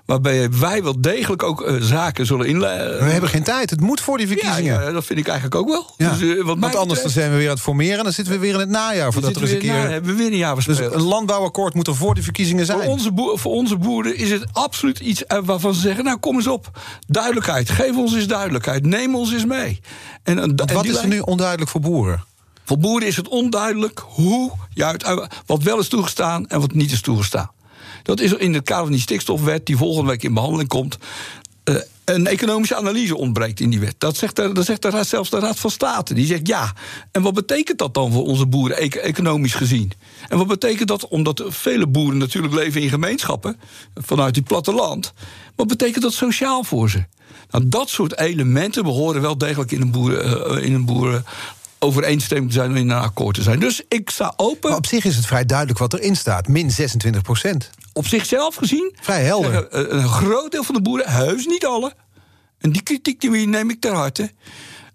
Waarbij 0.06 0.50
wij 0.50 0.82
wel 0.82 1.00
degelijk 1.00 1.42
ook 1.42 1.62
uh, 1.62 1.82
zaken 1.82 2.26
zullen 2.26 2.46
inleiden. 2.46 3.04
We 3.04 3.10
hebben 3.10 3.30
geen 3.30 3.42
tijd, 3.42 3.70
het 3.70 3.80
moet 3.80 4.00
voor 4.00 4.18
die 4.18 4.26
verkiezingen. 4.26 4.82
Ja, 4.82 4.90
dat 4.90 5.04
vind 5.04 5.18
ik 5.18 5.26
eigenlijk 5.26 5.60
ook 5.60 5.68
wel. 5.68 5.94
Ja. 5.96 6.10
Dus, 6.10 6.20
uh, 6.20 6.44
wat 6.44 6.58
Want 6.58 6.76
anders 6.76 7.02
dan 7.02 7.10
zijn 7.10 7.30
we 7.30 7.36
weer 7.36 7.48
aan 7.48 7.54
het 7.54 7.62
formeren... 7.62 7.98
en 7.98 8.04
dan 8.04 8.12
zitten 8.12 8.34
we 8.34 8.40
weer 8.40 8.54
in 8.54 8.60
het 8.60 8.68
najaar. 8.68 9.12
Voordat 9.12 9.36
er 9.36 9.42
eens 9.42 9.50
een 9.50 9.58
keer... 9.58 9.72
Na, 9.72 9.88
hebben 9.88 10.10
we 10.10 10.16
weer 10.16 10.32
een 10.32 10.36
jaar. 10.36 10.64
Dus 10.64 10.78
een 10.78 11.02
landbouwakkoord 11.02 11.74
moet 11.74 11.86
er 11.86 11.96
voor 11.96 12.14
die 12.14 12.22
verkiezingen 12.22 12.66
zijn. 12.66 12.82
Voor 12.82 12.92
onze, 12.92 13.12
boeren, 13.12 13.38
voor 13.38 13.52
onze 13.52 13.76
boeren 13.76 14.16
is 14.16 14.30
het 14.30 14.44
absoluut 14.52 14.98
iets 14.98 15.22
waarvan 15.44 15.74
ze 15.74 15.80
zeggen... 15.80 16.04
nou, 16.04 16.18
kom 16.18 16.34
eens 16.34 16.46
op, 16.46 16.70
duidelijkheid. 17.06 17.70
Geef 17.70 17.96
ons 17.96 18.14
eens 18.14 18.26
duidelijkheid. 18.26 18.86
Neem 18.86 19.14
ons 19.14 19.32
eens 19.32 19.44
mee. 19.44 19.80
En, 20.22 20.38
en, 20.38 20.54
en 20.54 20.74
wat 20.74 20.84
is 20.84 20.96
er 20.96 21.08
nu 21.08 21.18
onduidelijk 21.18 21.70
voor 21.70 21.80
boeren? 21.80 22.24
Voor 22.64 22.78
boeren 22.78 23.08
is 23.08 23.16
het 23.16 23.28
onduidelijk 23.28 24.02
hoe 24.06 24.52
je 24.74 24.84
uit, 24.84 25.30
wat 25.46 25.62
wel 25.62 25.78
is 25.78 25.88
toegestaan 25.88 26.46
en 26.46 26.60
wat 26.60 26.72
niet 26.72 26.92
is 26.92 27.00
toegestaan. 27.00 27.50
Dat 28.06 28.20
is 28.20 28.32
in 28.32 28.54
het 28.54 28.64
kader 28.64 28.82
van 28.82 28.92
die 28.92 29.00
stikstofwet, 29.00 29.66
die 29.66 29.76
volgende 29.76 30.10
week 30.10 30.22
in 30.22 30.34
behandeling 30.34 30.68
komt. 30.68 30.98
Uh, 31.64 31.76
een 32.04 32.26
economische 32.26 32.76
analyse 32.76 33.16
ontbreekt 33.16 33.60
in 33.60 33.70
die 33.70 33.80
wet. 33.80 33.94
Dat 33.98 34.16
zegt, 34.16 34.36
de, 34.36 34.52
dat 34.52 34.64
zegt 34.64 34.82
de 34.82 34.90
raad, 34.90 35.06
zelfs 35.06 35.30
de 35.30 35.38
Raad 35.38 35.58
van 35.58 35.70
State. 35.70 36.14
Die 36.14 36.26
zegt 36.26 36.46
ja. 36.46 36.72
En 37.12 37.22
wat 37.22 37.34
betekent 37.34 37.78
dat 37.78 37.94
dan 37.94 38.12
voor 38.12 38.24
onze 38.24 38.46
boeren, 38.46 38.82
e 38.82 38.88
economisch 38.88 39.54
gezien? 39.54 39.92
En 40.28 40.38
wat 40.38 40.46
betekent 40.46 40.88
dat, 40.88 41.08
omdat 41.08 41.44
vele 41.46 41.86
boeren 41.86 42.18
natuurlijk 42.18 42.54
leven 42.54 42.82
in 42.82 42.88
gemeenschappen, 42.88 43.60
vanuit 43.94 44.34
die 44.34 44.42
platteland, 44.42 45.12
wat 45.56 45.66
betekent 45.66 46.02
dat 46.02 46.12
sociaal 46.12 46.64
voor 46.64 46.90
ze? 46.90 47.04
Nou, 47.50 47.68
dat 47.68 47.88
soort 47.88 48.18
elementen 48.18 48.82
behoren 48.82 49.20
wel 49.20 49.38
degelijk 49.38 49.72
in 49.72 49.80
een 49.80 49.90
boeren, 49.90 50.56
uh, 50.56 50.64
in 50.64 50.74
een 50.74 50.84
boeren 50.84 51.24
overeenstemming 51.78 52.50
te 52.50 52.58
zijn 52.58 52.70
en 52.70 52.76
in 52.76 52.90
een 52.90 52.98
akkoord 52.98 53.34
te 53.34 53.42
zijn. 53.42 53.60
Dus 53.60 53.82
ik 53.88 54.10
sta 54.10 54.32
open. 54.36 54.70
Maar 54.70 54.78
op 54.78 54.86
zich 54.86 55.04
is 55.04 55.16
het 55.16 55.26
vrij 55.26 55.46
duidelijk 55.46 55.78
wat 55.78 55.94
erin 55.94 56.16
staat: 56.16 56.48
min 56.48 56.70
26 56.70 57.22
procent. 57.22 57.70
Op 57.96 58.06
zichzelf 58.06 58.54
gezien. 58.54 58.94
Vrij 59.00 59.22
helder. 59.22 59.50
Zeggen, 59.50 59.96
een 59.96 60.08
groot 60.08 60.50
deel 60.50 60.64
van 60.64 60.74
de 60.74 60.80
boeren, 60.80 61.12
heus 61.12 61.46
niet 61.46 61.66
alle. 61.66 61.92
En 62.58 62.70
die 62.70 62.82
kritiek 62.82 63.20
die 63.20 63.46
neem 63.46 63.70
ik 63.70 63.80
ter 63.80 63.92
harte. 63.92 64.30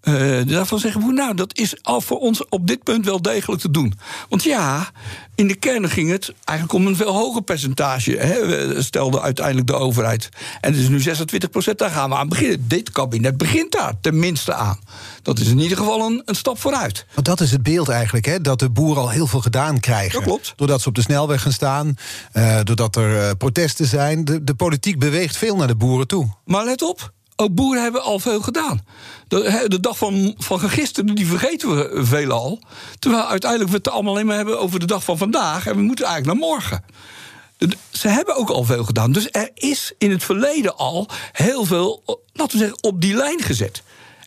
Uh, 0.04 0.48
daarvan 0.48 0.80
zeggen 0.80 1.06
we, 1.06 1.14
nou, 1.14 1.36
dat 1.36 1.58
is 1.58 1.84
al 1.84 2.02
voor 2.02 2.18
ons 2.18 2.48
op 2.50 2.68
dit 2.68 2.84
punt 2.84 3.06
wel 3.06 3.22
degelijk 3.22 3.62
te 3.62 3.72
doen. 3.72 3.94
Want 4.30 4.44
ja, 4.44 4.92
in 5.36 5.48
de 5.48 5.56
kern 5.56 5.90
ging 5.90 6.10
het 6.10 6.34
eigenlijk 6.44 6.80
om 6.80 6.88
een 6.88 6.96
veel 6.96 7.14
hoger 7.14 7.42
percentage, 7.42 8.18
hè, 8.18 8.82
stelde 8.82 9.22
uiteindelijk 9.22 9.68
de 9.68 9.74
overheid. 9.74 10.30
En 10.62 10.72
het 10.72 10.82
is 10.82 10.90
nu 10.90 11.00
26 11.00 11.50
procent, 11.50 11.78
daar 11.78 11.90
gaan 11.90 12.10
we 12.10 12.16
aan 12.16 12.30
beginnen. 12.30 12.68
Dit 12.68 12.92
kabinet 12.92 13.38
begint 13.38 13.72
daar 13.72 13.94
tenminste 14.02 14.54
aan. 14.54 14.80
Dat 15.22 15.40
is 15.40 15.48
in 15.48 15.60
ieder 15.60 15.78
geval 15.78 16.06
een, 16.06 16.22
een 16.26 16.36
stap 16.36 16.60
vooruit. 16.60 17.06
Want 17.14 17.26
dat 17.26 17.40
is 17.40 17.52
het 17.52 17.64
beeld 17.64 17.90
eigenlijk, 17.90 18.26
hè? 18.26 18.42
dat 18.42 18.60
de 18.60 18.70
boeren 18.70 19.02
al 19.02 19.10
heel 19.10 19.28
veel 19.28 19.42
gedaan 19.42 19.80
krijgen. 19.80 20.14
Dat 20.14 20.24
klopt. 20.24 20.54
Doordat 20.56 20.82
ze 20.82 20.88
op 20.88 20.96
de 20.96 21.02
snelweg 21.02 21.42
gaan 21.42 21.52
staan, 21.52 21.96
uh, 22.34 22.60
doordat 22.64 22.96
er 22.96 23.12
uh, 23.12 23.30
protesten 23.38 23.86
zijn. 23.86 24.26
De, 24.26 24.44
de 24.44 24.54
politiek 24.54 25.00
beweegt 25.00 25.38
veel 25.38 25.56
naar 25.56 25.68
de 25.68 25.76
boeren 25.76 26.08
toe. 26.08 26.30
Maar 26.46 26.66
let 26.66 26.82
op, 26.82 27.12
ook 27.42 27.56
boeren 27.56 27.84
hebben 27.84 28.04
al 28.04 28.20
veel 28.20 28.42
gedaan. 28.42 28.82
De, 29.28 29.66
de 29.68 29.80
dag 29.80 29.98
van, 29.98 30.36
van 30.38 30.60
gisteren, 30.60 31.16
die 31.16 31.26
vergeten 31.26 31.76
we 31.76 32.06
veelal. 32.06 32.60
Terwijl 33.00 33.24
uiteindelijk 33.24 33.72
we 33.72 33.78
het 33.78 33.90
allemaal 33.90 34.14
alleen 34.14 34.26
maar 34.26 34.36
hebben 34.36 34.60
over 34.60 34.80
de 34.80 34.86
dag 34.86 35.04
van 35.04 35.18
vandaag. 35.18 35.68
En 35.68 35.76
we 35.76 35.82
moeten 35.82 36.06
eigenlijk 36.06 36.40
naar 36.40 36.50
morgen. 36.50 36.84
Ze 37.92 38.08
hebben 38.08 38.36
ook 38.36 38.50
al 38.50 38.64
veel 38.64 38.84
gedaan. 38.84 39.12
Dus 39.12 39.28
er 39.32 39.50
is 39.54 39.94
in 39.98 40.12
het 40.12 40.24
verleden 40.24 40.78
al 40.78 41.08
heel 41.32 41.66
veel, 41.66 42.04
eh, 42.06 42.16
laten 42.34 42.58
we 42.58 42.64
zeggen, 42.64 42.84
op 42.84 43.02
die 43.02 43.14
lijn 43.14 43.42
gezet. 43.42 43.84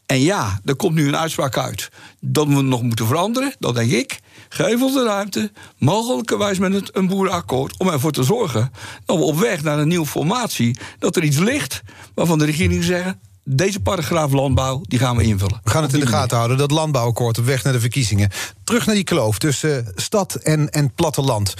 En 0.06 0.20
ja, 0.20 0.60
er 0.64 0.76
komt 0.76 0.94
nu 0.94 1.08
een 1.08 1.16
uitspraak 1.16 1.58
uit 1.58 1.90
dat 2.26 2.46
we 2.46 2.62
nog 2.62 2.82
moeten 2.82 3.06
veranderen. 3.06 3.54
Dan 3.58 3.74
denk 3.74 3.90
ik, 3.90 4.20
geef 4.48 4.82
ons 4.82 4.92
de 4.94 5.04
ruimte, 5.04 5.52
mogelijkerwijs 5.78 6.58
met 6.58 6.72
het- 6.72 6.96
een 6.96 7.06
boerenakkoord... 7.06 7.78
om 7.78 7.88
ervoor 7.88 8.12
te 8.12 8.22
zorgen 8.22 8.72
dat 9.04 9.16
we 9.18 9.22
op 9.24 9.38
weg 9.38 9.62
naar 9.62 9.78
een 9.78 9.88
nieuwe 9.88 10.06
formatie... 10.06 10.76
dat 10.98 11.16
er 11.16 11.24
iets 11.24 11.38
ligt 11.38 11.82
waarvan 12.14 12.38
de 12.38 12.44
regering 12.44 12.84
zeggen... 12.84 13.20
deze 13.44 13.80
paragraaf 13.80 14.32
landbouw, 14.32 14.80
die 14.82 14.98
gaan 14.98 15.16
we 15.16 15.22
invullen. 15.22 15.60
We 15.64 15.70
gaan 15.70 15.82
het 15.82 15.92
in 15.94 16.00
de 16.00 16.06
gaten 16.06 16.36
houden, 16.36 16.58
dat 16.58 16.70
landbouwakkoord 16.70 17.38
op 17.38 17.44
weg 17.44 17.64
naar 17.64 17.72
de 17.72 17.80
verkiezingen. 17.80 18.30
Terug 18.64 18.86
naar 18.86 18.94
die 18.94 19.04
kloof 19.04 19.38
tussen 19.38 19.92
stad 19.94 20.34
en, 20.34 20.70
en 20.70 20.94
platteland. 20.94 21.54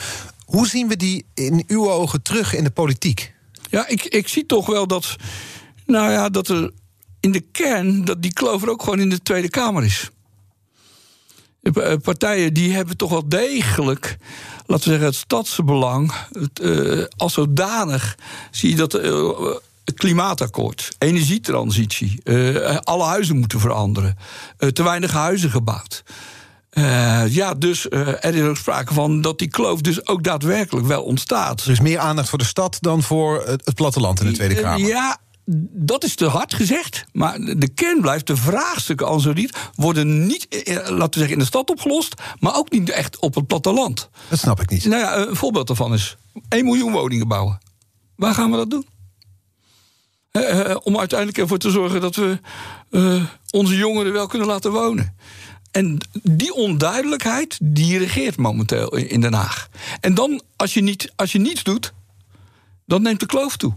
Hoe 0.45 0.67
zien 0.69 0.89
we 0.89 0.97
die 0.97 1.25
in 1.35 1.65
uw 1.67 1.91
ogen 1.91 2.23
terug 2.23 2.55
in 2.55 2.65
de 2.65 2.71
politiek? 2.71 3.33
Ja, 3.71 3.89
ik, 3.89 4.05
ik 4.05 4.29
zie 4.29 4.47
toch 4.47 4.67
wel 4.67 4.87
dat. 4.87 5.17
Nou 5.87 6.11
ja, 6.11 6.29
dat 6.29 6.49
er 6.49 6.71
in 7.21 7.33
de 7.33 7.41
kern. 7.41 8.05
dat 8.05 8.23
die 8.23 8.33
kloof 8.33 8.63
er 8.63 8.71
ook 8.71 8.83
gewoon 8.83 9.01
in 9.01 9.11
de 9.11 9.23
Tweede 9.23 9.49
Kamer 9.51 9.85
is. 9.85 10.11
Pa- 11.73 11.81
eh, 11.81 11.97
partijen 12.03 12.55
die 12.55 12.73
hebben 12.73 12.97
toch 12.97 13.11
wel 13.11 13.29
degelijk. 13.29 14.17
laten 14.67 14.85
we 14.85 14.91
zeggen, 14.91 15.07
het 15.07 15.15
stadsbelang. 15.17 16.13
Het, 16.33 16.61
eh, 16.61 17.05
als 17.17 17.33
zodanig 17.33 18.15
zie 18.51 18.71
je 18.71 18.77
dat. 18.77 18.95
eh, 18.95 19.31
het 19.85 19.95
klimaatakkoord, 19.99 20.89
energietransitie, 20.99 22.21
eh, 22.23 22.77
alle 22.83 23.05
huizen 23.05 23.37
moeten 23.39 23.61
veranderen, 23.61 24.17
eh, 24.59 24.69
te 24.69 24.83
weinig 24.83 25.13
huizen 25.13 25.51
gebouwd. 25.51 26.03
Eh, 26.71 27.35
ja, 27.35 27.55
dus 27.55 27.89
eh, 27.89 28.09
er 28.25 28.35
is 28.35 28.43
ook 28.43 28.57
sprake 28.57 28.95
van 28.95 29.21
dat 29.21 29.39
die 29.39 29.49
kloof 29.49 29.81
dus 29.81 30.07
ook 30.07 30.23
daadwerkelijk 30.23 30.87
wel 30.87 31.03
ontstaat. 31.03 31.65
Er 31.65 31.71
is 31.71 31.81
meer 31.81 31.99
aandacht 31.99 32.29
voor 32.29 32.39
de 32.39 32.45
stad 32.45 32.77
dan 32.81 33.03
voor 33.03 33.43
het, 33.47 33.65
het 33.65 33.75
platteland 33.75 34.21
in 34.21 34.27
de 34.27 34.33
Tweede 34.33 34.61
Kamer. 34.61 34.87
Ja, 34.89 35.17
dat 35.71 36.05
is 36.05 36.15
te 36.15 36.27
hard 36.27 36.55
gezegd. 36.55 37.05
Maar 37.13 37.39
de 37.41 37.69
kern 37.69 38.01
blijft, 38.01 38.27
de 38.27 38.37
vraagstukken 38.37 39.07
al 39.07 39.21
zo 39.21 39.33
niet... 39.33 39.57
worden 39.75 40.27
niet, 40.27 40.49
eh, 40.49 40.75
laten 40.75 40.99
we 40.99 41.19
zeggen, 41.19 41.33
in 41.33 41.39
de 41.39 41.45
stad 41.45 41.71
opgelost... 41.71 42.15
maar 42.39 42.57
ook 42.57 42.71
niet 42.71 42.91
echt 42.91 43.19
op 43.19 43.35
het 43.35 43.47
platteland. 43.47 44.09
Dat 44.29 44.39
snap 44.39 44.61
ik 44.61 44.71
niet. 44.71 44.85
Nou 44.85 45.01
ja, 45.01 45.17
een 45.17 45.37
voorbeeld 45.37 45.67
daarvan 45.67 45.95
is 45.95 46.17
1 46.49 46.65
miljoen 46.65 46.93
woningen 46.93 47.29
bouwen. 47.29 47.59
Waar 48.17 48.35
gaan 48.35 48.51
we 48.51 48.57
dat 48.57 48.71
doen? 48.71 48.87
Eh, 50.31 50.71
eh, 50.71 50.77
om 50.83 50.99
uiteindelijk 50.99 51.39
ervoor 51.39 51.59
te 51.59 51.71
zorgen 51.71 52.01
dat 52.01 52.17
we 52.17 52.39
eh, 52.91 53.25
onze 53.51 53.77
jongeren 53.77 54.13
wel 54.13 54.27
kunnen 54.27 54.49
laten 54.49 54.73
wonen. 54.73 55.17
En 55.71 55.99
die 56.23 56.55
onduidelijkheid, 56.55 57.59
die 57.63 57.99
regeert 57.99 58.37
momenteel 58.37 58.97
in 58.97 59.09
in 59.09 59.21
Den 59.21 59.33
Haag. 59.33 59.69
En 60.01 60.15
dan, 60.15 60.43
als 60.57 60.75
je, 60.75 60.81
niet, 60.81 61.13
als 61.17 61.33
je 61.33 61.39
niets 61.39 61.63
doet, 61.63 61.93
dan 62.87 63.03
neemt 63.03 63.21
de 63.21 63.27
kloof 63.27 63.57
toe. 63.57 63.73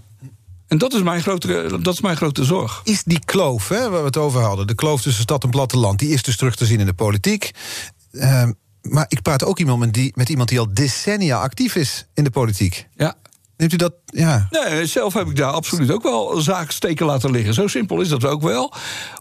En 0.67 0.77
dat 0.77 0.93
is 0.93 1.01
mijn 1.01 1.21
grote, 1.21 1.79
dat 1.81 1.93
is 1.93 2.01
mijn 2.01 2.17
grote 2.17 2.43
zorg. 2.43 2.81
Is 2.83 3.03
die 3.03 3.19
kloof, 3.25 3.67
hè, 3.67 3.89
waar 3.89 3.99
we 3.99 4.05
het 4.05 4.17
over 4.17 4.41
hadden, 4.41 4.67
de 4.67 4.75
kloof 4.75 5.01
tussen 5.01 5.23
stad 5.23 5.43
en 5.43 5.49
platteland, 5.49 5.99
die 5.99 6.09
is 6.09 6.23
dus 6.23 6.37
terug 6.37 6.55
te 6.55 6.65
zien 6.65 6.79
in 6.79 6.85
de 6.85 6.93
politiek. 6.93 7.51
Ehm, 8.11 8.51
maar 8.81 9.05
ik 9.07 9.21
praat 9.21 9.43
ook 9.43 9.59
iemand 9.59 9.79
met, 9.79 9.93
die, 9.93 10.11
met 10.15 10.29
iemand 10.29 10.49
die 10.49 10.59
al 10.59 10.73
decennia 10.73 11.39
actief 11.39 11.75
is 11.75 12.05
in 12.13 12.23
de 12.23 12.29
politiek. 12.29 12.87
Ja. 12.95 13.15
Neemt 13.57 13.73
u 13.73 13.75
dat? 13.75 13.93
Ja. 14.05 14.47
Nee, 14.49 14.85
zelf 14.85 15.13
heb 15.13 15.27
ik 15.27 15.35
daar 15.35 15.51
absoluut 15.51 15.91
ook 15.91 16.03
wel 16.03 16.41
zaken 16.41 16.73
steken 16.73 17.05
laten 17.05 17.31
liggen. 17.31 17.53
Zo 17.53 17.67
simpel 17.67 18.01
is 18.01 18.09
dat 18.09 18.25
ook 18.25 18.41
wel. 18.41 18.73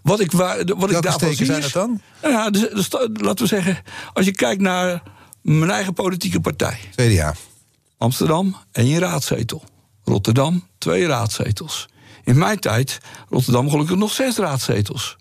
Wat 0.03 0.21
ik, 0.21 0.33
waar, 0.33 0.57
wat 0.57 0.91
ik 0.91 1.03
daarvan 1.03 1.13
steken 1.13 1.37
zie 1.37 1.47
zijn 1.47 1.61
dat 1.61 1.73
dan? 1.73 2.01
Nou 2.23 2.35
ja, 2.35 2.51
dus, 2.51 2.61
dus, 2.71 2.89
laten 3.13 3.37
we 3.37 3.47
zeggen, 3.47 3.83
als 4.13 4.25
je 4.25 4.33
kijkt 4.33 4.61
naar 4.61 5.03
mijn 5.43 5.71
eigen 5.71 5.93
politieke 5.93 6.41
partij. 6.41 6.79
CDA. 6.95 7.35
Amsterdam, 7.99 8.57
één 8.73 8.99
raadzetel. 8.99 9.65
Rotterdam, 10.07 10.67
twee 10.79 11.07
raadzetels. 11.07 11.89
In 12.25 12.39
mijn 12.39 12.59
tijd, 12.59 12.99
Rotterdam 13.29 13.71
gelukkig 13.71 13.97
nog 13.97 14.13
zes 14.13 14.37
raadzetels. 14.37 15.17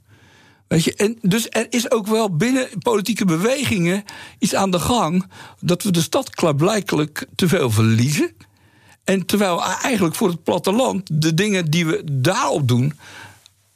Weet 0.67 0.83
je, 0.83 0.93
en 0.93 1.17
dus 1.21 1.47
er 1.49 1.67
is 1.69 1.91
ook 1.91 2.07
wel 2.07 2.35
binnen 2.35 2.69
politieke 2.79 3.25
bewegingen 3.25 4.03
iets 4.39 4.55
aan 4.55 4.71
de 4.71 4.79
gang... 4.79 5.25
dat 5.59 5.83
we 5.83 5.91
de 5.91 6.01
stad 6.01 6.29
klaarblijkelijk 6.29 7.25
te 7.35 7.47
veel 7.47 7.69
verliezen. 7.69 8.31
En 9.03 9.25
terwijl 9.25 9.63
eigenlijk 9.63 10.15
voor 10.15 10.27
het 10.27 10.43
platteland 10.43 11.09
de 11.11 11.33
dingen 11.33 11.69
die 11.69 11.85
we 11.85 12.01
daarop 12.11 12.67
doen... 12.67 12.93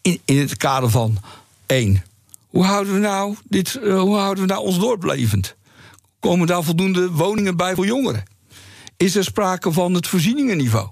in, 0.02 0.19
in 0.26 0.38
het 0.39 0.58
kader 0.58 0.89
van 0.89 1.17
één, 1.65 2.04
hoe 2.48 2.63
houden 2.63 2.93
we 2.93 3.00
nou, 3.00 3.36
dit, 3.43 3.76
eh, 3.76 4.00
hoe 4.00 4.15
houden 4.15 4.48
we 4.48 4.54
nou 4.54 4.65
ons 4.65 4.80
dorp 4.80 5.04
levend? 5.04 5.56
Komen 6.19 6.48
daar 6.48 6.63
voldoende 6.63 7.12
woningen 7.12 7.58
bij 7.58 7.76
voor 7.76 7.86
jongeren? 7.86 8.24
Is 8.98 9.15
er 9.15 9.24
sprake 9.24 9.72
van 9.72 9.93
het 9.93 10.08
voorzieningenniveau? 10.08 10.89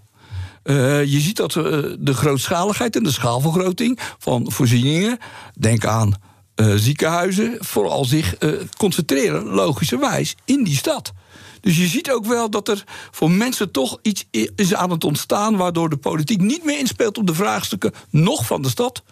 Eh, 0.67 1.06
je 1.06 1.19
ziet 1.19 1.36
dat 1.36 1.56
eh, 1.56 1.63
de 1.99 2.13
grootschaligheid 2.13 2.95
en 2.95 3.03
de 3.03 3.12
schaalvergroting 3.12 3.99
van 4.17 4.51
voorzieningen, 4.51 5.17
denk 5.60 5.86
aan 5.86 6.13
eh, 6.56 6.73
ziekenhuizen, 6.75 7.58
vooral 7.60 8.06
zich 8.06 8.38
concentreren, 8.77 9.45
logischerwijs, 9.45 10.36
in 10.45 10.63
die 10.63 10.75
stad. 10.75 11.13
Dus 11.62 11.77
je 11.77 11.88
ziet 11.88 12.12
ook 12.12 12.25
wel 12.25 12.49
dat 12.49 12.67
er 12.67 12.84
voor 13.12 13.32
mensen 13.32 13.71
toch 13.71 13.99
iets 14.01 14.25
is 14.56 14.73
aan 14.73 14.89
het 14.89 15.03
ontstaan, 15.03 15.58
waardoor 15.58 15.89
de 15.89 15.97
politiek 15.97 16.41
niet 16.41 16.63
meer 16.63 16.80
inspeelt 16.80 17.17
op 17.17 17.27
de 17.27 17.34
vraagstukken, 17.34 17.93
nog 18.10 18.45
van 18.45 18.62
de 18.62 18.69
stad, 18.69 19.03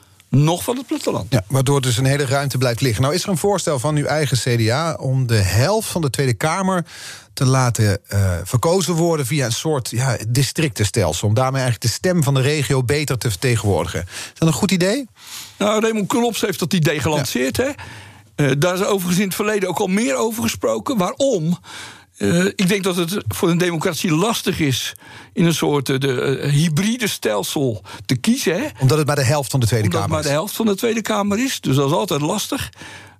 nog 0.43 0.63
van 0.63 0.77
het 0.77 0.87
platteland. 0.87 1.25
Ja, 1.33 1.43
waardoor 1.47 1.81
dus 1.81 1.97
een 1.97 2.05
hele 2.05 2.25
ruimte 2.25 2.57
blijft 2.57 2.81
liggen. 2.81 3.01
Nou 3.01 3.13
is 3.13 3.23
er 3.23 3.29
een 3.29 3.37
voorstel 3.37 3.79
van 3.79 3.95
uw 3.95 4.05
eigen 4.05 4.37
CDA 4.37 4.93
om 4.93 5.27
de 5.27 5.35
helft 5.35 5.87
van 5.87 6.01
de 6.01 6.09
Tweede 6.09 6.33
Kamer 6.33 6.85
te 7.33 7.45
laten 7.45 7.99
eh, 8.07 8.31
verkozen 8.43 8.93
worden 8.93 9.25
via 9.25 9.45
een 9.45 9.51
soort 9.51 9.89
ja, 9.89 10.17
districtenstelsel. 10.27 11.27
Om 11.27 11.33
daarmee 11.33 11.61
eigenlijk 11.61 11.91
de 11.91 11.97
stem 11.97 12.23
van 12.23 12.33
de 12.33 12.41
regio 12.41 12.83
beter 12.83 13.17
te 13.17 13.29
vertegenwoordigen. 13.29 14.01
Is 14.01 14.31
dat 14.33 14.47
een 14.47 14.53
goed 14.53 14.71
idee? 14.71 15.07
Nou, 15.57 15.81
Raymond 15.81 16.07
Knops 16.07 16.41
heeft 16.41 16.59
dat 16.59 16.73
idee 16.73 16.99
gelanceerd. 16.99 17.57
Hè? 17.57 17.69
Eh, 18.35 18.51
daar 18.57 18.73
is 18.73 18.83
overigens 18.83 19.19
in 19.19 19.25
het 19.25 19.35
verleden 19.35 19.69
ook 19.69 19.79
al 19.79 19.87
meer 19.87 20.15
over 20.15 20.43
gesproken. 20.43 20.97
Waarom? 20.97 21.57
Eh, 22.17 22.45
ik 22.45 22.67
denk 22.67 22.83
dat 22.83 22.95
het 22.95 23.23
voor 23.27 23.49
een 23.49 23.57
democratie 23.57 24.11
lastig 24.11 24.59
is 24.59 24.93
in 25.33 25.45
een 25.45 25.53
soort 25.53 25.89
eh, 25.89 25.99
de, 25.99 26.21
eh, 26.21 26.51
hybride 26.51 27.07
stelsel 27.07 27.81
te 28.05 28.15
kiezen. 28.15 28.55
Hè? 28.55 28.67
Omdat 28.79 28.97
het 28.97 29.07
maar 29.07 29.15
de 29.15 29.23
helft 29.23 29.51
van 29.51 29.59
de 29.59 29.65
Tweede 29.65 29.85
Omdat 29.85 30.01
Kamer 30.01 30.15
maar 30.15 30.23
de 30.23 30.29
is. 30.29 30.35
helft 30.35 30.55
van 30.55 30.65
de 30.65 30.75
Tweede 30.75 31.01
Kamer 31.01 31.39
is. 31.39 31.61
Dus 31.61 31.75
dat 31.75 31.89
is 31.89 31.95
altijd 31.95 32.21
lastig. 32.21 32.69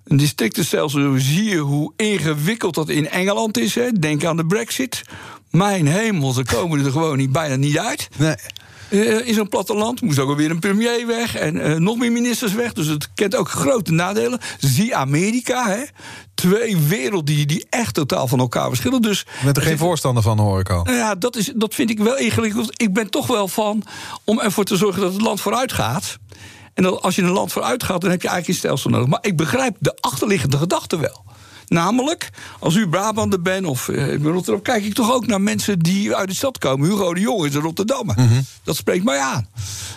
Een 0.04 0.16
districtenstelsel 0.16 1.14
zie 1.16 1.48
je 1.48 1.58
hoe 1.58 1.92
ingewikkeld 1.96 2.74
dat 2.74 2.88
in 2.88 3.08
Engeland 3.08 3.58
is. 3.58 3.74
Hè? 3.74 3.92
Denk 3.92 4.24
aan 4.24 4.36
de 4.36 4.46
brexit. 4.46 5.02
Mijn 5.50 5.86
hemel, 5.86 6.32
ze 6.32 6.44
komen 6.44 6.84
er 6.84 6.90
gewoon 6.90 7.16
niet, 7.16 7.32
bijna 7.32 7.56
niet 7.56 7.78
uit. 7.78 8.08
Nee. 8.16 8.34
Eh, 8.88 9.26
in 9.28 9.34
zo'n 9.34 9.48
platteland 9.48 10.00
moest 10.00 10.18
ook 10.18 10.28
alweer 10.28 10.50
een 10.50 10.58
premier 10.58 11.06
weg 11.06 11.36
en 11.36 11.60
eh, 11.60 11.74
nog 11.74 11.96
meer 11.96 12.12
ministers 12.12 12.52
weg. 12.52 12.72
Dus 12.72 12.86
het 12.86 13.08
kent 13.14 13.34
ook 13.34 13.48
grote 13.48 13.92
nadelen. 13.92 14.38
Zie 14.58 14.96
Amerika, 14.96 15.68
hè? 15.68 15.82
twee 16.34 16.76
werelden 16.76 17.34
die, 17.34 17.46
die 17.46 17.66
echt 17.70 17.94
totaal 17.94 18.28
van 18.28 18.38
elkaar 18.38 18.68
verschillen. 18.68 19.02
Dus 19.02 19.18
Je 19.18 19.44
bent 19.44 19.56
er 19.56 19.62
geen 19.62 19.78
voorstander 19.78 20.22
van, 20.22 20.38
hoor 20.38 20.60
ik 20.60 20.70
al. 20.70 20.84
nou 20.84 20.96
ja, 20.96 21.14
dat, 21.14 21.36
is, 21.36 21.52
dat 21.54 21.74
vind 21.74 21.90
ik 21.90 21.98
wel 21.98 22.16
ingewikkeld. 22.16 22.82
Ik 22.82 22.94
ben 22.94 23.10
toch 23.10 23.26
wel 23.26 23.48
van 23.48 23.82
om 24.24 24.40
ervoor 24.40 24.64
te 24.64 24.76
zorgen 24.76 25.00
dat 25.00 25.12
het 25.12 25.22
land 25.22 25.40
vooruit 25.40 25.72
gaat. 25.72 26.18
En 26.74 26.82
dat 26.82 27.02
als 27.02 27.14
je 27.16 27.22
een 27.22 27.30
land 27.30 27.52
vooruit 27.52 27.82
gaat, 27.82 28.00
dan 28.00 28.10
heb 28.10 28.22
je 28.22 28.28
eigenlijk 28.28 28.58
een 28.58 28.68
stelsel 28.68 28.90
nodig. 28.90 29.08
Maar 29.08 29.18
ik 29.22 29.36
begrijp 29.36 29.76
de 29.78 29.96
achterliggende 30.00 30.56
gedachte 30.58 30.98
wel. 30.98 31.24
Namelijk, 31.68 32.30
als 32.58 32.74
u 32.74 32.88
Brabander 32.88 33.42
bent 33.42 33.66
of 33.66 33.88
eh, 33.88 34.12
in 34.12 34.22
Rotterdam, 34.22 34.62
kijk 34.62 34.84
ik 34.84 34.94
toch 34.94 35.12
ook 35.12 35.26
naar 35.26 35.40
mensen 35.40 35.78
die 35.78 36.14
uit 36.14 36.28
de 36.28 36.34
stad 36.34 36.58
komen. 36.58 36.88
Hugo 36.90 37.14
de 37.14 37.20
Jong 37.20 37.44
is 37.44 37.54
een 37.54 37.60
Rotterdammer. 37.60 38.16
Dat 38.64 38.76
spreekt 38.76 39.04
mij 39.04 39.18
aan. 39.18 39.46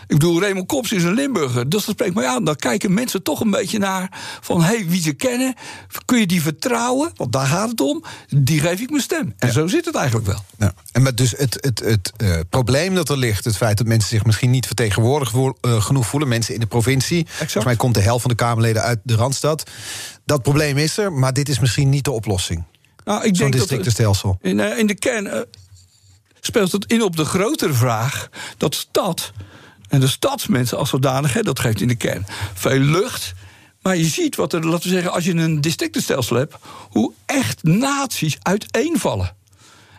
Ik 0.08 0.17
bedoel, 0.17 0.41
Raymond 0.41 0.67
Kops 0.67 0.91
is 0.91 1.03
een 1.03 1.13
Limburger. 1.13 1.69
Dus 1.69 1.86
dat 1.86 1.93
spreekt 1.95 2.15
mij 2.15 2.27
aan. 2.27 2.43
Dan 2.43 2.55
kijken 2.55 2.93
mensen 2.93 3.23
toch 3.23 3.39
een 3.39 3.49
beetje 3.51 3.79
naar 3.79 4.12
van, 4.41 4.62
hé, 4.62 4.75
hey, 4.75 4.86
wie 4.88 5.01
ze 5.01 5.13
kennen, 5.13 5.53
kun 6.05 6.19
je 6.19 6.27
die 6.27 6.41
vertrouwen? 6.41 7.12
Want 7.15 7.32
daar 7.32 7.45
gaat 7.45 7.69
het 7.69 7.82
om. 7.82 8.03
Die 8.29 8.60
geef 8.60 8.79
ik 8.79 8.89
mijn 8.89 9.01
stem. 9.01 9.34
En 9.38 9.51
zo 9.53 9.67
zit 9.67 9.86
het 9.86 9.95
eigenlijk 9.95 10.27
wel. 10.27 10.43
Ja. 10.58 10.73
En 10.91 11.01
met 11.01 11.17
dus 11.17 11.34
het, 11.38 11.58
het, 11.62 11.79
het 11.79 12.12
eh, 12.17 12.39
probleem 12.49 12.95
dat 12.95 13.10
er 13.10 13.17
ligt, 13.17 13.45
het 13.45 13.58
feit 13.58 13.77
dat 13.77 13.88
mensen 13.88 14.10
zich 14.10 14.25
misschien 14.25 14.49
niet 14.49 14.65
vertegenwoordigd 14.65 15.32
wo- 15.32 15.58
eh, 15.62 15.82
genoeg 15.82 16.08
voelen, 16.08 16.29
mensen 16.29 16.53
in 16.53 16.60
de 16.60 16.65
provincie. 16.65 17.27
Volgens 17.29 17.65
mij 17.65 17.75
komt 17.75 17.93
de 17.93 18.01
helft 18.01 18.21
van 18.21 18.29
de 18.32 18.36
Kamerleden 18.38 18.82
uit 18.82 18.99
de 19.03 19.15
Randstad. 19.15 19.69
Dat 20.29 20.41
probleem 20.41 20.77
is 20.77 20.97
er, 20.97 21.13
maar 21.13 21.33
dit 21.33 21.49
is 21.49 21.59
misschien 21.59 21.89
niet 21.89 22.03
de 22.03 22.11
oplossing. 22.11 22.63
Nou, 23.03 23.23
ik 23.23 23.36
Zo'n 23.36 23.51
districtenstelsel. 23.51 24.38
in, 24.41 24.59
eh, 24.59 24.77
in 24.77 24.88
de 24.88 24.95
kern 24.95 25.27
eh, 25.27 25.41
speelt 26.39 26.71
het 26.71 26.86
in 26.86 27.01
op 27.01 27.15
de 27.15 27.25
grotere 27.25 27.73
vraag 27.73 28.30
dat 28.57 28.75
stad 28.75 29.32
en 29.88 29.99
de 29.99 30.07
stadsmensen 30.07 30.77
als 30.77 30.89
zodanig, 30.89 31.34
hè, 31.34 31.41
dat 31.41 31.59
geeft 31.59 31.82
in 31.82 31.88
de 31.88 31.95
kern 31.95 32.25
veel 32.53 32.80
lucht. 32.80 33.34
Maar 33.82 33.97
je 33.97 34.05
ziet 34.05 34.36
wat 34.36 34.53
er, 34.53 34.65
laten 34.65 34.88
we 34.88 34.93
zeggen, 34.93 35.11
als 35.11 35.23
je 35.23 35.34
een 35.34 35.61
districtenstelsel 35.61 36.36
hebt, 36.36 36.55
hoe 36.89 37.13
echt 37.25 37.63
naties 37.63 38.38
uiteenvallen. 38.41 39.36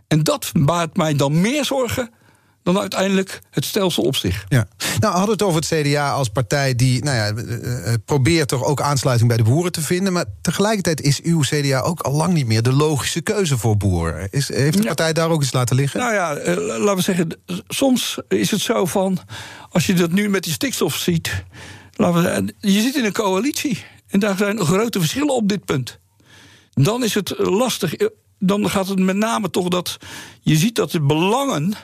En 0.08 0.22
dat 0.22 0.52
baart 0.52 0.96
mij 0.96 1.14
dan 1.14 1.40
meer 1.40 1.64
zorgen 1.64 2.10
dan 2.62 2.78
uiteindelijk 2.78 3.40
het 3.50 3.64
stelsel 3.64 4.02
op 4.02 4.16
zich. 4.16 4.44
Ja. 4.48 4.68
Nou, 4.98 5.12
hadden 5.14 5.24
we 5.24 5.32
het 5.32 5.42
over 5.42 5.60
het 5.60 5.86
CDA 5.86 6.12
als 6.12 6.28
partij 6.28 6.74
die 6.74 7.04
nou 7.04 7.16
ja, 7.16 7.32
probeert 8.04 8.48
toch 8.48 8.64
ook 8.64 8.80
aansluiting 8.80 9.28
bij 9.28 9.38
de 9.38 9.44
boeren 9.44 9.72
te 9.72 9.80
vinden. 9.80 10.12
Maar 10.12 10.24
tegelijkertijd 10.40 11.00
is 11.00 11.22
uw 11.22 11.40
CDA 11.40 11.80
ook 11.80 12.00
al 12.00 12.12
lang 12.12 12.32
niet 12.32 12.46
meer 12.46 12.62
de 12.62 12.72
logische 12.72 13.20
keuze 13.20 13.58
voor 13.58 13.76
boeren. 13.76 14.28
Is, 14.30 14.48
heeft 14.48 14.76
de 14.76 14.84
partij 14.84 15.12
daar 15.12 15.30
ook 15.30 15.42
iets 15.42 15.52
laten 15.52 15.76
liggen? 15.76 16.00
Nou 16.00 16.12
ja, 16.12 16.34
laten 16.78 16.96
we 16.96 17.02
zeggen, 17.02 17.40
soms 17.68 18.18
is 18.28 18.50
het 18.50 18.60
zo 18.60 18.84
van. 18.84 19.18
Als 19.70 19.86
je 19.86 19.94
dat 19.94 20.12
nu 20.12 20.28
met 20.28 20.42
die 20.42 20.52
stikstof 20.52 20.96
ziet. 20.96 21.44
Laten 21.92 22.22
we, 22.22 22.54
je 22.70 22.80
zit 22.80 22.96
in 22.96 23.04
een 23.04 23.12
coalitie. 23.12 23.84
En 24.08 24.20
daar 24.20 24.36
zijn 24.36 24.60
grote 24.60 24.98
verschillen 24.98 25.34
op 25.34 25.48
dit 25.48 25.64
punt. 25.64 25.98
Dan 26.72 27.04
is 27.04 27.14
het 27.14 27.34
lastig. 27.38 27.94
Dan 28.38 28.70
gaat 28.70 28.88
het 28.88 28.98
met 28.98 29.16
name 29.16 29.50
toch 29.50 29.68
dat 29.68 29.96
je 30.40 30.56
ziet 30.56 30.74
dat 30.74 30.90
de 30.90 31.00
belangen 31.00 31.74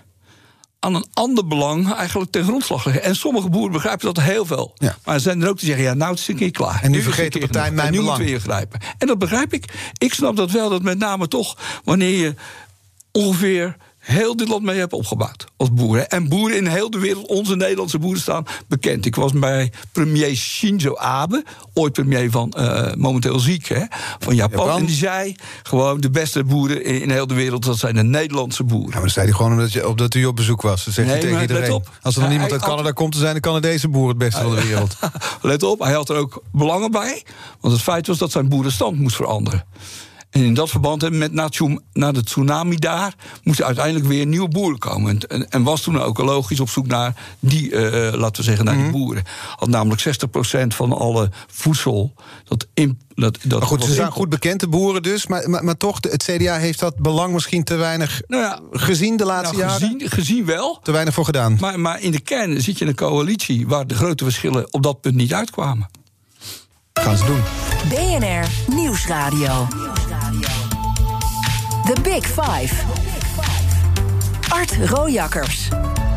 aan 0.87 0.95
een 0.95 1.07
ander 1.13 1.47
belang 1.47 1.93
eigenlijk 1.93 2.31
ten 2.31 2.45
grondslag 2.45 2.85
liggen. 2.85 3.03
En 3.03 3.17
sommige 3.17 3.49
boeren 3.49 3.73
begrijpen 3.73 4.15
dat 4.15 4.25
heel 4.25 4.47
veel. 4.47 4.73
Ja. 4.75 4.97
Maar 5.05 5.15
er 5.15 5.21
zijn 5.21 5.43
er 5.43 5.49
ook 5.49 5.59
die 5.59 5.67
zeggen, 5.67 5.85
ja, 5.85 5.95
nou 5.95 6.11
het 6.11 6.21
is 6.21 6.29
een 6.29 6.37
keer 6.37 6.51
klaar. 6.51 6.83
En 6.83 6.91
nu, 6.91 7.03
vergeet 7.03 7.33
de 7.33 7.39
partij 7.39 7.71
mijn 7.71 7.93
nu 7.93 7.99
belang. 7.99 8.19
moeten 8.19 8.35
we 8.35 8.41
ingrijpen. 8.41 8.81
En 8.99 9.07
dat 9.07 9.19
begrijp 9.19 9.53
ik. 9.53 9.65
Ik 9.99 10.15
snap 10.15 10.37
dat 10.37 10.51
wel, 10.51 10.69
dat 10.69 10.83
met 10.83 10.99
name 10.99 11.29
toch... 11.29 11.57
wanneer 11.85 12.19
je 12.19 12.35
ongeveer 13.13 13.77
heel 14.07 14.37
dit 14.37 14.49
land 14.49 14.63
mee 14.63 14.79
hebben 14.79 14.99
opgebouwd 14.99 15.45
als 15.57 15.73
boeren. 15.73 16.09
En 16.09 16.29
boeren 16.29 16.57
in 16.57 16.67
heel 16.67 16.91
de 16.91 16.99
wereld, 16.99 17.27
onze 17.27 17.57
Nederlandse 17.57 17.99
boeren 17.99 18.21
staan 18.21 18.45
bekend. 18.69 19.07
Ik 19.07 19.15
was 19.15 19.33
bij 19.33 19.73
premier 19.93 20.35
Shinzo 20.35 20.97
Abe, 20.97 21.45
ooit 21.75 21.93
premier 21.93 22.31
van, 22.31 22.55
uh, 22.59 22.93
momenteel 22.95 23.39
ziek, 23.39 23.67
hè, 23.69 23.83
van 24.19 24.35
Japan. 24.35 24.79
En 24.79 24.87
die 24.87 24.95
zei 24.95 25.37
gewoon 25.63 26.01
de 26.01 26.11
beste 26.11 26.45
boeren 26.45 26.85
in, 26.85 27.01
in, 27.01 27.11
heel 27.11 27.27
de 27.27 27.35
wereld, 27.35 27.65
dat 27.65 27.79
zijn 27.79 27.95
de 27.95 28.03
Nederlandse 28.03 28.65
boeren. 28.65 28.87
Ja, 28.87 28.93
maar 28.93 29.01
dan 29.01 29.11
zei 29.11 29.27
hij 29.27 29.35
gewoon 29.35 29.53
omdat, 29.53 29.73
je, 29.73 29.89
omdat 29.89 30.15
u 30.15 30.25
op 30.25 30.37
bezoek 30.37 30.63
was. 30.63 30.85
Dat 30.85 30.95
zegt 30.95 31.09
nee, 31.09 31.21
tegen 31.21 31.41
iedereen. 31.41 31.73
Op. 31.73 31.91
Als 32.03 32.15
er 32.15 32.21
dan 32.21 32.31
niemand 32.31 32.53
uit 32.53 32.63
Canada 32.63 32.91
komt, 32.91 33.13
dan 33.13 33.21
zijn 33.21 33.35
de 33.35 33.41
Canadese 33.41 33.89
boeren 33.89 34.09
het 34.09 34.19
beste 34.19 34.43
van 34.43 34.55
de 34.55 34.63
wereld. 34.63 34.97
let 35.43 35.63
op, 35.63 35.79
hij 35.79 35.93
had 35.93 36.09
er 36.09 36.17
ook 36.17 36.43
belangen 36.53 36.91
bij. 36.91 37.23
Want 37.61 37.75
het 37.75 37.83
feit 37.83 38.07
was 38.07 38.19
dat 38.19 38.31
zijn 38.31 38.49
boerenstand 38.49 38.99
moest 38.99 39.17
veranderen. 39.17 39.65
En 40.31 40.45
in 40.45 40.55
dat 40.55 40.71
verband, 40.71 41.11
met 41.11 41.33
na 41.93 42.13
de 42.13 42.23
tsunami 42.23 42.77
daar, 42.77 43.15
moesten 43.43 43.67
uiteindelijk 43.67 44.07
weer 44.07 44.27
nieuwe 44.27 44.49
boeren 44.49 44.79
komen. 44.79 45.19
En, 45.19 45.49
en, 45.49 45.63
was 45.63 45.81
toen 45.81 46.01
ook 46.01 46.19
logisch 46.19 46.61
op 46.61 46.69
zoek 46.69 46.87
naar 46.87 47.15
die, 47.39 47.71
uh, 47.71 47.81
laten 48.13 48.37
we 48.37 48.43
zeggen, 48.43 48.65
naar 48.65 48.75
die 48.75 48.83
mhm. 48.83 48.93
boeren. 48.93 49.23
Had 49.57 49.69
namelijk 49.69 50.05
60% 50.05 50.67
van 50.67 50.93
alle 50.93 51.31
voedsel 51.47 52.15
dat 52.45 52.67
in, 52.75 52.99
dat, 53.15 53.39
dat 53.43 53.59
maar 53.59 53.69
goed, 53.69 53.85
ze 53.85 53.93
zijn 53.93 54.11
goed 54.11 54.29
bekend, 54.29 54.61
de 54.61 54.69
boeren 54.69 55.03
dus. 55.03 55.27
Maar, 55.27 55.51
maar, 55.51 55.65
maar, 55.65 55.77
toch, 55.77 55.99
het 56.01 56.23
CDA 56.23 56.57
heeft 56.57 56.79
dat 56.79 56.97
belang 56.97 57.33
misschien 57.33 57.65
te 57.65 57.75
weinig 57.75 58.23
nou 58.27 58.43
ja, 58.43 58.61
gezien 58.71 59.17
de 59.17 59.25
laatste 59.25 59.57
nou, 59.57 59.71
gezien, 59.71 59.91
jaren? 59.91 60.11
Gezien 60.11 60.45
wel. 60.45 60.79
Te 60.83 60.93
weinig 60.93 61.15
voor 61.15 61.25
gedaan. 61.25 61.57
Maar, 61.61 61.81
maar 61.81 62.01
in 62.01 62.11
de 62.11 62.21
kern 62.21 62.61
zit 62.61 62.79
je 62.79 62.85
in 62.85 62.91
een 62.91 62.97
coalitie 62.97 63.69
waar 63.69 63.87
de 63.87 63.95
grote 63.95 64.25
verschillen 64.25 64.73
op 64.73 64.83
dat 64.83 65.01
punt 65.01 65.15
niet 65.15 65.35
uitkwamen. 65.35 65.89
Gaan 67.01 67.17
ze 67.17 67.25
doen. 67.25 67.43
BNR 67.89 68.75
Nieuwsradio. 68.75 69.69
The 71.85 72.01
Big 72.03 72.27
Five. 72.27 72.75
Art 74.49 74.77
Rojakkers. 74.85 75.69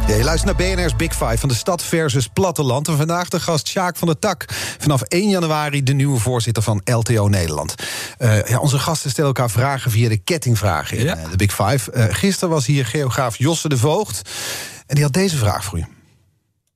Ja, 0.07 0.15
je 0.15 0.23
luistert 0.23 0.57
naar 0.57 0.75
BNR's 0.75 0.95
Big 0.95 1.11
Five 1.11 1.37
van 1.37 1.49
de 1.49 1.55
stad 1.55 1.83
versus 1.83 2.27
platteland. 2.27 2.87
En 2.87 2.97
vandaag 2.97 3.29
de 3.29 3.39
gast 3.39 3.67
Sjaak 3.67 3.95
van 3.95 4.07
der 4.07 4.19
Tak. 4.19 4.45
Vanaf 4.77 5.01
1 5.01 5.29
januari 5.29 5.83
de 5.83 5.93
nieuwe 5.93 6.19
voorzitter 6.19 6.63
van 6.63 6.81
LTO 6.85 7.27
Nederland. 7.27 7.75
Uh, 8.19 8.43
ja, 8.45 8.59
onze 8.59 8.79
gasten 8.79 9.09
stellen 9.09 9.29
elkaar 9.29 9.49
vragen 9.49 9.91
via 9.91 10.09
de 10.09 10.17
kettingvragen 10.17 10.97
in 10.97 11.05
uh, 11.05 11.13
de 11.31 11.37
Big 11.37 11.53
Five. 11.53 11.91
Uh, 11.93 12.05
gisteren 12.09 12.49
was 12.49 12.65
hier 12.65 12.85
geograaf 12.85 13.37
Josse 13.37 13.69
de 13.69 13.77
Voogd. 13.77 14.29
En 14.87 14.95
die 14.95 15.03
had 15.03 15.13
deze 15.13 15.37
vraag 15.37 15.63
voor 15.63 15.77
u. 15.77 15.85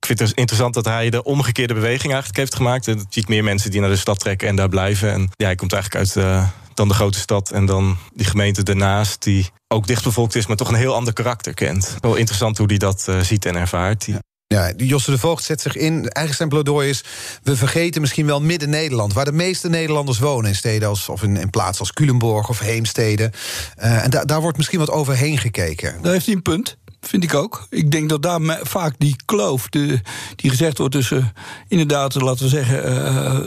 Ik 0.04 0.10
vind 0.10 0.18
het 0.18 0.28
dus 0.28 0.38
interessant 0.38 0.74
dat 0.74 0.84
hij 0.84 1.10
de 1.10 1.22
omgekeerde 1.22 1.74
beweging 1.74 2.12
eigenlijk 2.12 2.36
heeft 2.36 2.54
gemaakt. 2.54 2.84
Je 2.84 3.04
ziet 3.08 3.28
meer 3.28 3.44
mensen 3.44 3.70
die 3.70 3.80
naar 3.80 3.90
de 3.90 3.96
stad 3.96 4.18
trekken 4.18 4.48
en 4.48 4.56
daar 4.56 4.68
blijven. 4.68 5.12
En 5.12 5.20
ja, 5.36 5.46
hij 5.46 5.54
komt 5.54 5.72
eigenlijk 5.72 6.04
uit 6.04 6.46
dan 6.74 6.88
de 6.88 6.94
grote 6.94 7.18
stad 7.18 7.50
en 7.50 7.66
dan 7.66 7.96
die 8.14 8.26
gemeente 8.26 8.62
daarnaast, 8.62 9.22
die 9.22 9.50
ook 9.68 9.86
dichtbevolkt 9.86 10.34
is, 10.34 10.46
maar 10.46 10.56
toch 10.56 10.68
een 10.68 10.74
heel 10.74 10.94
ander 10.94 11.12
karakter 11.12 11.54
kent. 11.54 11.96
Wel 12.00 12.14
interessant 12.14 12.58
hoe 12.58 12.66
hij 12.66 12.76
dat 12.76 13.06
uh, 13.08 13.20
ziet 13.20 13.44
en 13.44 13.56
ervaart. 13.56 14.04
Ja. 14.04 14.18
Ja, 14.46 14.72
Josse 14.76 15.10
de 15.10 15.18
Voogd 15.18 15.44
zet 15.44 15.60
zich 15.60 15.76
in. 15.76 15.92
Eigenlijk 15.92 16.36
zijn 16.36 16.48
pleidooi 16.48 16.88
is... 16.88 17.04
we 17.42 17.56
vergeten 17.56 18.00
misschien 18.00 18.26
wel 18.26 18.40
Midden-Nederland... 18.40 19.12
waar 19.12 19.24
de 19.24 19.32
meeste 19.32 19.68
Nederlanders 19.68 20.18
wonen 20.18 20.50
in 20.50 20.56
steden 20.56 20.88
als, 20.88 21.08
of 21.08 21.22
in, 21.22 21.36
in 21.36 21.50
plaatsen 21.50 21.80
als 21.80 21.92
Culemborg 21.92 22.48
of 22.48 22.58
Heemstede. 22.58 23.32
Uh, 23.78 24.04
en 24.04 24.10
da 24.10 24.24
daar 24.24 24.40
wordt 24.40 24.56
misschien 24.56 24.78
wat 24.78 24.90
overheen 24.90 25.38
gekeken. 25.38 26.02
Daar 26.02 26.12
heeft 26.12 26.26
hij 26.26 26.34
een 26.34 26.42
punt 26.42 26.76
vind 27.06 27.24
ik 27.24 27.34
ook. 27.34 27.66
Ik 27.70 27.90
denk 27.90 28.08
dat 28.08 28.22
daar 28.22 28.40
vaak 28.62 28.94
die 28.98 29.16
kloof, 29.24 29.68
de, 29.68 30.00
die 30.36 30.50
gezegd 30.50 30.78
wordt 30.78 30.94
tussen 30.94 31.32
inderdaad, 31.68 32.14
laten 32.14 32.42
we 32.44 32.48
zeggen, 32.48 33.02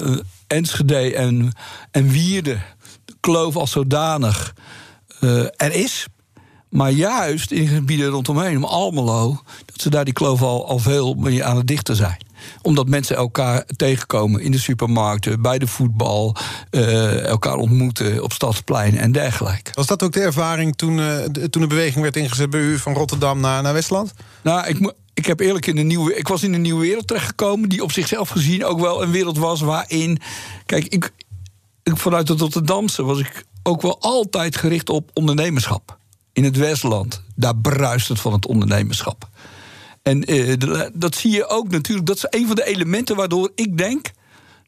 uh, 0.10 0.18
Enschede 0.48 1.16
en, 1.16 1.52
en 1.92 2.10
Wierde 2.10 2.58
kloof 3.20 3.56
als 3.56 3.72
zodanig 3.72 4.54
uh, 5.20 5.44
er 5.56 5.74
is. 5.74 6.06
Maar 6.70 6.92
juist 6.92 7.52
in 7.52 7.68
gebieden 7.68 8.08
rondomheen, 8.08 8.58
om 8.58 8.64
Almelo, 8.64 9.42
dat 9.66 9.82
ze 9.82 9.90
daar 9.90 10.06
die 10.06 10.14
kloof 10.14 10.42
al, 10.42 10.68
al 10.68 10.80
veel 10.80 11.14
meer 11.14 11.44
aan 11.44 11.58
het 11.58 11.68
dichten 11.68 11.96
zijn 11.96 12.27
omdat 12.62 12.88
mensen 12.88 13.16
elkaar 13.16 13.66
tegenkomen 13.76 14.42
in 14.42 14.52
de 14.52 14.60
supermarkten, 14.60 15.42
bij 15.42 15.60
de 15.60 15.68
voetbal, 15.68 16.36
uh, 16.72 17.26
elkaar 17.26 17.56
ontmoeten 17.56 18.24
op 18.24 18.34
stadsplein 18.34 18.98
en 18.98 19.12
dergelijke. 19.12 19.72
Was 19.74 19.88
dat 19.88 20.04
ook 20.04 20.12
de 20.12 20.22
ervaring 20.22 20.76
toen, 20.76 20.98
uh, 20.98 21.18
de, 21.32 21.50
toen 21.50 21.62
de 21.62 21.68
beweging 21.68 22.02
werd 22.02 22.16
ingezet 22.16 22.50
bij 22.50 22.60
u 22.60 22.78
van 22.78 22.94
Rotterdam 22.94 23.40
naar, 23.40 23.64
naar 23.64 23.74
Westland? 23.74 24.14
Nou, 24.42 24.68
ik, 24.68 24.94
ik 25.14 25.26
heb 25.26 25.40
eerlijk 25.40 25.66
in 25.66 25.78
een 25.78 25.88
nieuwe. 25.88 26.16
Ik 26.16 26.28
was 26.28 26.44
in 26.44 26.54
een 26.54 26.62
nieuwe 26.62 26.82
wereld 26.82 27.08
terechtgekomen. 27.08 27.70
die 27.70 27.84
op 27.84 27.92
zichzelf 27.92 28.30
gezien 28.30 28.66
ook 28.66 28.80
wel 28.80 29.04
een 29.04 29.12
wereld 29.12 29.38
was 29.38 29.62
waarin. 29.62 30.20
Kijk, 30.66 30.86
ik, 30.86 31.12
vanuit 31.84 32.28
het 32.28 32.40
Rotterdamse 32.40 33.04
was 33.04 33.20
ik 33.20 33.46
ook 33.64 33.82
wel 33.82 34.02
altijd 34.02 34.56
gericht 34.56 34.90
op 34.90 35.10
ondernemerschap. 35.14 35.98
In 36.34 36.44
het 36.44 36.58
Westland, 36.58 37.24
daar 37.36 37.56
bruist 37.56 38.08
het 38.08 38.20
van 38.20 38.34
het 38.34 38.46
ondernemerschap. 38.46 39.30
En 40.08 40.24
eh, 40.24 40.84
dat 40.94 41.16
zie 41.16 41.32
je 41.32 41.48
ook 41.48 41.70
natuurlijk. 41.70 42.08
Dat 42.08 42.16
is 42.16 42.26
een 42.30 42.48
van 42.48 42.56
de 42.56 42.66
elementen 42.66 43.16
waardoor 43.16 43.52
ik 43.56 43.78
denk 43.78 44.12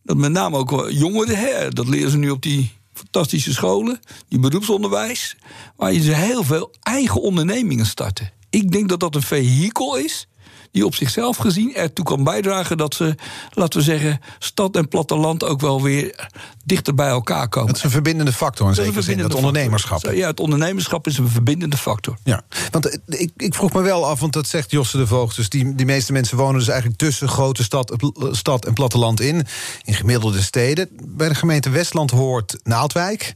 dat 0.04 0.18
met 0.18 0.32
name 0.32 0.58
ook 0.58 0.86
jongeren, 0.90 1.38
hè, 1.38 1.70
dat 1.70 1.88
leren 1.88 2.12
ze 2.12 2.18
nu 2.18 2.30
op 2.30 2.42
die 2.42 2.72
fantastische 2.94 3.54
scholen, 3.54 4.00
die 4.28 4.40
beroepsonderwijs, 4.40 5.36
waar 5.76 5.94
je 5.94 6.02
ze 6.02 6.16
heel 6.16 6.44
veel 6.44 6.74
eigen 6.82 7.22
ondernemingen 7.22 7.86
starten. 7.86 8.32
Ik 8.50 8.72
denk 8.72 8.90
dat 8.90 9.00
dat 9.00 9.16
een 9.16 9.22
vehikel 9.22 9.96
is 9.96 10.28
die 10.72 10.86
op 10.86 10.96
zichzelf 10.96 11.38
gezien 11.38 11.76
ertoe 11.76 12.06
kan 12.06 12.24
bijdragen 12.24 12.78
dat 12.78 12.94
ze, 12.94 13.16
laten 13.54 13.80
we 13.80 13.86
zeggen, 13.86 14.20
stad 14.40 14.76
en 14.76 14.88
platteland 14.88 15.44
ook 15.44 15.62
wel 15.62 15.82
weer 15.82 16.30
dichter 16.66 16.96
bij 16.96 17.08
elkaar 17.08 17.50
komen. 17.50 17.68
Dat 17.68 17.78
is 17.78 17.84
een 17.84 17.90
verbindende 17.90 18.34
factor 18.34 18.68
in 18.68 18.76
zekere 18.76 19.02
zin, 19.02 19.20
het 19.20 19.36
ondernemerschap. 19.36 20.12
Ja, 20.12 20.28
het 20.28 20.40
ondernemerschap 20.40 21.08
is 21.08 21.18
een 21.18 21.30
verbindende 21.30 21.78
factor. 21.78 22.18
Ja, 22.24 22.42
want 22.72 22.90
eh, 22.90 23.20
ik, 23.22 23.32
ik 23.38 23.54
vroeg 23.54 23.74
me 23.74 23.82
wel 23.82 24.08
af, 24.08 24.20
want 24.20 24.34
dat 24.34 24.48
zegt 24.48 24.72
Josse 24.72 24.98
de 24.98 25.08
Voogd, 25.08 25.36
dus 25.36 25.50
die, 25.50 25.76
die 25.76 25.86
meeste 25.86 26.12
mensen 26.12 26.38
wonen 26.38 26.60
dus 26.60 26.68
eigenlijk 26.68 27.00
tussen 27.00 27.28
grote 27.28 27.64
stad, 27.64 27.96
stad 28.32 28.66
en 28.66 28.74
platteland 28.74 29.22
in, 29.22 29.46
in 29.84 29.94
gemiddelde 29.94 30.42
steden. 30.42 30.90
Bij 31.04 31.30
de 31.30 31.36
gemeente 31.36 31.70
Westland 31.70 32.12
hoort 32.12 32.60
Naaldwijk. 32.64 33.34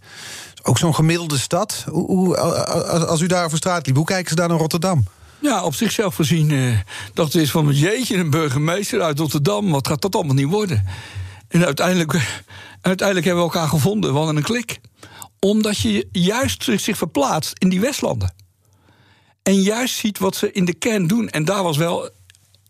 Ook 0.64 0.78
zo'n 0.78 0.96
gemiddelde 0.96 1.38
stad. 1.38 1.86
Hoe, 1.90 2.06
hoe, 2.06 2.38
als 3.08 3.22
u 3.22 3.28
daar 3.28 3.46
over 3.46 3.58
straat 3.58 3.86
liep, 3.86 3.96
hoe 3.96 4.06
kijken 4.06 4.30
ze 4.30 4.36
daar 4.36 4.48
naar 4.48 4.58
Rotterdam? 4.58 5.04
Ja, 5.44 5.64
op 5.64 5.76
zichzelf 5.76 6.16
gezien 6.16 6.50
uh, 6.50 6.78
dacht 7.14 7.36
is 7.36 7.52
van... 7.52 7.72
jeetje, 7.72 8.18
een 8.18 8.30
burgemeester 8.30 9.02
uit 9.02 9.20
Rotterdam, 9.20 9.72
wat 9.72 9.88
gaat 9.88 10.02
dat 10.02 10.16
allemaal 10.16 10.36
niet 10.36 10.50
worden? 10.50 10.86
En 11.48 11.66
uiteindelijk, 11.66 12.44
uiteindelijk 12.82 13.28
hebben 13.28 13.46
we 13.46 13.52
elkaar 13.52 13.70
gevonden, 13.70 14.14
hadden 14.14 14.36
een 14.36 14.44
klik. 14.44 14.80
Omdat 15.40 15.78
je 15.78 16.08
juist 16.12 16.64
zich 16.76 16.98
verplaatst 16.98 17.60
in 17.60 17.70
die 17.70 17.80
Westlanden. 17.80 18.34
En 19.44 19.62
juist 19.62 19.96
ziet 19.96 20.20
wat 20.20 20.36
ze 20.36 20.52
in 20.52 20.66
de 20.66 20.74
kern 20.74 21.08
doen. 21.08 21.30
En 21.30 21.46
daar 21.46 21.64
was 21.64 21.78
wel 21.78 22.10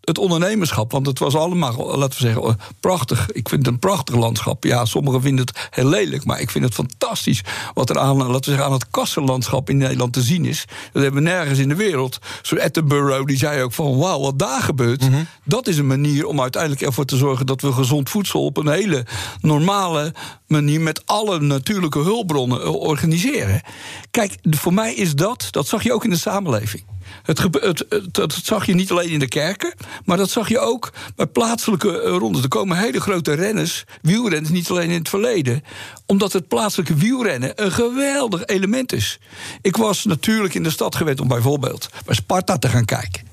het 0.04 0.18
ondernemerschap. 0.18 0.92
Want 0.92 1.08
het 1.08 1.20
was 1.20 1.36
allemaal, 1.36 1.98
laten 1.98 2.22
we 2.22 2.32
zeggen, 2.32 2.60
prachtig. 2.80 3.32
Ik 3.32 3.50
vind 3.50 3.66
het 3.66 3.74
een 3.74 3.80
prachtig 3.80 4.16
landschap. 4.16 4.64
Ja, 4.64 4.86
sommigen 4.86 5.22
vinden 5.22 5.46
het 5.46 5.68
heel 5.70 5.90
lelijk. 5.90 6.26
Maar 6.26 6.42
ik 6.42 6.50
vind 6.50 6.66
het 6.66 6.74
fantastisch 6.74 7.42
wat 7.74 7.90
er 7.90 8.00
aan, 8.00 8.18
laten 8.18 8.34
we 8.34 8.44
zeggen, 8.44 8.66
aan 8.66 8.72
het 8.72 8.90
kassenlandschap 8.90 9.70
in 9.70 9.78
Nederland 9.78 10.14
te 10.14 10.22
zien 10.22 10.46
is. 10.46 10.66
Dat 10.92 11.04
hebben 11.04 11.24
we 11.24 11.30
nergens 11.30 11.60
in 11.60 11.70
de 11.70 11.76
wereld. 11.76 12.20
Zo 12.42 12.58
Attenborough, 12.58 13.26
die 13.26 13.38
zei 13.38 13.62
ook 13.62 13.74
van 13.74 13.98
wauw, 13.98 14.20
wat 14.20 14.40
daar 14.40 14.62
gebeurt. 14.62 15.10
Mhm. 15.10 15.24
Dat 15.44 15.68
is 15.68 15.78
een 15.78 15.88
manier 15.88 16.28
om 16.28 16.42
uiteindelijk 16.42 16.82
ervoor 16.82 17.06
te 17.06 17.18
zorgen 17.18 17.46
dat 17.46 17.62
we 17.62 17.72
gezond 17.72 18.10
voedsel 18.10 18.46
op 18.46 18.58
een 18.58 18.70
hele 18.70 19.06
normale 19.42 20.14
manier 20.48 20.82
met 20.82 21.02
alle 21.06 21.40
natuurlijke 21.40 22.00
hulpbronnen 22.00 22.62
eh, 22.62 22.76
organiseren. 22.76 23.62
Kijk, 24.12 24.38
voor 24.44 24.74
mij 24.74 24.94
is 24.94 25.16
dat, 25.16 25.48
dat 25.52 25.68
zag 25.68 25.84
je 25.84 25.94
ook 25.94 26.04
in 26.04 26.10
de 26.10 26.18
samenleving. 26.18 26.84
Het, 27.24 27.38
het, 27.38 27.86
het, 27.90 28.14
dat 28.14 28.40
zag 28.44 28.66
je 28.66 28.74
niet 28.74 28.92
alleen 28.92 29.10
in 29.10 29.20
de 29.20 29.28
kerken, 29.28 29.74
maar 30.06 30.18
dat 30.18 30.30
zag 30.30 30.50
je 30.50 30.60
ook 30.60 30.94
bij 31.16 31.28
plaatselijke 31.28 32.02
eh, 32.02 32.18
rondes. 32.18 32.44
Er 32.44 32.48
komen 32.48 32.78
hele 32.78 33.00
grote 33.00 33.34
renners, 33.34 33.84
wielrenners, 34.02 34.54
niet 34.54 34.70
alleen 34.70 34.90
in 34.90 35.00
het 35.00 35.10
verleden, 35.10 35.64
omdat 36.06 36.34
het 36.34 36.48
plaatselijke 36.48 36.96
wielrennen 36.96 37.64
een 37.64 37.72
geweldig 37.72 38.46
element 38.46 38.94
is. 38.94 39.20
Ik 39.62 39.78
was 39.78 40.06
natuurlijk 40.06 40.54
in 40.54 40.64
de 40.64 40.70
stad 40.70 40.96
gewend 40.96 41.20
om 41.20 41.28
bijvoorbeeld 41.28 41.90
bij 42.06 42.16
Sparta 42.16 42.58
te 42.58 42.70
gaan 42.70 42.86
kijken. 42.86 43.32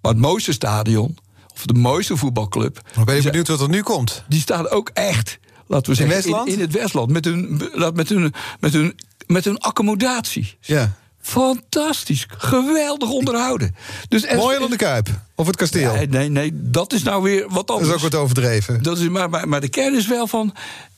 Maar 0.00 0.12
het 0.12 0.20
mooiste 0.20 0.52
stadion, 0.52 1.16
of 1.54 1.66
de 1.66 1.74
mooiste 1.74 2.16
voetbalclub. 2.16 2.80
Dan 2.94 3.04
ben 3.04 3.14
je 3.14 3.22
benieuwd 3.22 3.48
wat 3.48 3.60
er 3.60 3.68
nu 3.68 3.82
komt. 3.82 4.24
die 4.28 4.40
staan 4.40 4.68
ook 4.68 4.90
echt, 4.94 5.38
laten 5.66 5.90
we 5.90 5.96
zeggen, 5.96 6.16
Westland? 6.16 6.48
In, 6.48 6.52
in 6.52 6.60
het 6.60 6.72
Westland. 6.72 7.10
Met 7.10 7.24
hun, 7.24 7.70
met 7.94 8.08
hun, 8.08 8.34
met 8.60 8.72
hun, 8.72 8.96
met 9.26 9.44
hun 9.44 9.58
accommodatie. 9.58 10.56
Ja. 10.60 10.92
Fantastisch. 11.30 12.26
Geweldig 12.28 13.10
onderhouden. 13.10 13.74
Dus 14.08 14.32
Mooier 14.34 14.60
dan 14.60 14.70
de 14.70 14.76
Kuip. 14.76 15.08
Of 15.34 15.46
het 15.46 15.56
kasteel. 15.56 15.94
Nee, 15.94 16.06
nee, 16.08 16.28
nee, 16.28 16.50
dat 16.54 16.92
is 16.92 17.02
nou 17.02 17.22
weer 17.22 17.40
wat 17.48 17.66
dat 17.66 17.70
anders. 17.70 17.88
is 17.88 17.94
ook 18.04 18.10
wat 18.10 18.20
overdreven. 18.20 18.82
Dat 18.82 18.98
is, 18.98 19.08
maar, 19.08 19.30
maar, 19.30 19.48
maar 19.48 19.60
de 19.60 19.68
kern 19.68 19.96
is 19.96 20.06
wel 20.06 20.26
van. 20.26 20.54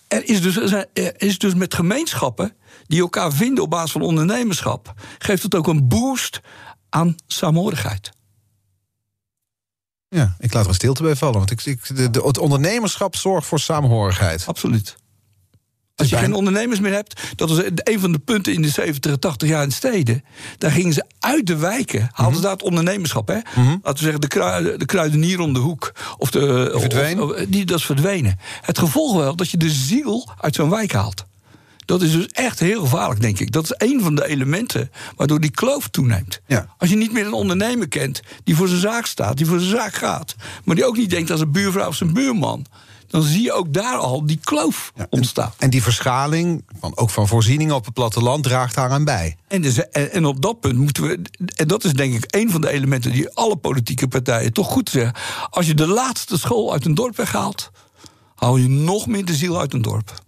Er 0.08 0.28
is, 0.28 0.42
dus, 0.42 0.56
er 0.92 1.22
is 1.22 1.38
dus 1.38 1.54
met 1.54 1.74
gemeenschappen 1.74 2.56
die 2.86 3.00
elkaar 3.00 3.32
vinden 3.32 3.64
op 3.64 3.70
basis 3.70 3.92
van 3.92 4.02
ondernemerschap. 4.02 4.94
geeft 5.18 5.42
het 5.42 5.54
ook 5.54 5.66
een 5.66 5.88
boost 5.88 6.40
aan 6.88 7.16
saamhorigheid. 7.26 8.10
Ja, 10.08 10.36
ik 10.38 10.52
laat 10.52 10.62
er 10.62 10.68
een 10.68 10.74
stilte 10.74 11.02
bij 11.02 11.16
vallen. 11.16 11.38
Want 11.38 11.50
ik, 11.50 11.64
ik, 11.64 11.96
de, 11.96 12.10
de- 12.10 12.22
het 12.22 12.38
ondernemerschap 12.38 13.16
zorgt 13.16 13.46
voor 13.46 13.60
saamhorigheid. 13.60 14.46
Absoluut. 14.46 14.96
Als 15.96 16.08
je 16.10 16.16
geen 16.16 16.34
ondernemers 16.34 16.80
meer 16.80 16.92
hebt, 16.92 17.20
dat 17.36 17.48
was 17.48 17.58
een 17.74 18.00
van 18.00 18.12
de 18.12 18.18
punten 18.18 18.52
in 18.52 18.62
de 18.62 18.68
70, 18.68 19.16
80 19.16 19.48
jaar 19.48 19.62
in 19.62 19.68
de 19.68 19.74
steden. 19.74 20.24
Daar 20.58 20.70
gingen 20.70 20.92
ze 20.92 21.04
uit 21.18 21.46
de 21.46 21.56
wijken, 21.56 22.08
haalden 22.12 22.36
ze 22.36 22.42
daar 22.42 22.52
het 22.52 22.62
ondernemerschap. 22.62 23.28
Hè? 23.28 23.34
Laten 23.34 23.80
we 23.82 23.98
zeggen, 23.98 24.20
de, 24.20 24.26
krui- 24.26 24.76
de 24.76 24.84
kruidenier 24.84 25.40
om 25.40 25.52
de 25.52 25.58
hoek. 25.58 25.92
Of 26.18 26.30
de, 26.30 26.40
Die 27.48 27.60
of- 27.60 27.66
dat 27.66 27.78
is 27.78 27.84
verdwenen. 27.84 28.38
Het 28.62 28.78
gevolg 28.78 29.16
wel 29.16 29.36
dat 29.36 29.50
je 29.50 29.56
de 29.56 29.70
ziel 29.70 30.32
uit 30.40 30.54
zo'n 30.54 30.70
wijk 30.70 30.92
haalt. 30.92 31.24
Dat 31.84 32.02
is 32.02 32.12
dus 32.12 32.26
echt 32.26 32.58
heel 32.58 32.80
gevaarlijk, 32.80 33.20
denk 33.20 33.38
ik. 33.38 33.52
Dat 33.52 33.64
is 33.64 33.74
een 33.88 34.00
van 34.02 34.14
de 34.14 34.26
elementen 34.26 34.90
waardoor 35.16 35.40
die 35.40 35.50
kloof 35.50 35.88
toeneemt. 35.88 36.40
Ja. 36.46 36.74
Als 36.78 36.90
je 36.90 36.96
niet 36.96 37.12
meer 37.12 37.26
een 37.26 37.32
ondernemer 37.32 37.88
kent 37.88 38.20
die 38.44 38.56
voor 38.56 38.68
zijn 38.68 38.80
zaak 38.80 39.06
staat, 39.06 39.36
die 39.36 39.46
voor 39.46 39.58
zijn 39.58 39.70
zaak 39.76 39.94
gaat, 39.94 40.34
maar 40.64 40.74
die 40.76 40.84
ook 40.86 40.96
niet 40.96 41.10
denkt 41.10 41.30
als 41.30 41.40
een 41.40 41.52
buurvrouw 41.52 41.88
of 41.88 41.94
zijn 41.96 42.12
buurman, 42.12 42.66
dan 43.12 43.22
zie 43.22 43.42
je 43.42 43.52
ook 43.52 43.72
daar 43.72 43.96
al 43.96 44.26
die 44.26 44.40
kloof 44.44 44.92
Ja, 44.94 45.06
ontstaan. 45.10 45.52
En 45.58 45.70
die 45.70 45.82
verschaling, 45.82 46.64
van, 46.80 46.96
ook 46.96 47.10
van 47.10 47.28
voorzieningen 47.28 47.74
op 47.74 47.84
het 47.84 47.94
platteland, 47.94 48.44
draagt 48.44 48.74
daaraan 48.74 49.04
bij. 49.04 49.36
En, 49.48 49.62
dus, 49.62 49.88
en, 49.88 50.12
en 50.12 50.24
op 50.24 50.42
dat 50.42 50.60
punt 50.60 50.78
moeten 50.78 51.02
we. 51.02 51.20
En 51.54 51.68
dat 51.68 51.84
is 51.84 51.92
denk 51.92 52.14
ik 52.14 52.34
een 52.34 52.50
van 52.50 52.60
de 52.60 52.70
elementen 52.70 53.12
die 53.12 53.30
alle 53.34 53.56
politieke 53.56 54.08
partijen 54.08 54.52
toch 54.52 54.66
goed 54.66 54.88
zeggen. 54.88 55.14
Als 55.50 55.66
je 55.66 55.74
de 55.74 55.86
laatste 55.86 56.38
school 56.38 56.72
uit 56.72 56.84
een 56.84 56.94
dorp 56.94 57.16
weghaalt, 57.16 57.70
haal 58.34 58.56
je 58.56 58.68
nog 58.68 59.06
meer 59.06 59.24
de 59.24 59.34
ziel 59.34 59.60
uit 59.60 59.72
een 59.72 59.82
dorp. 59.82 60.20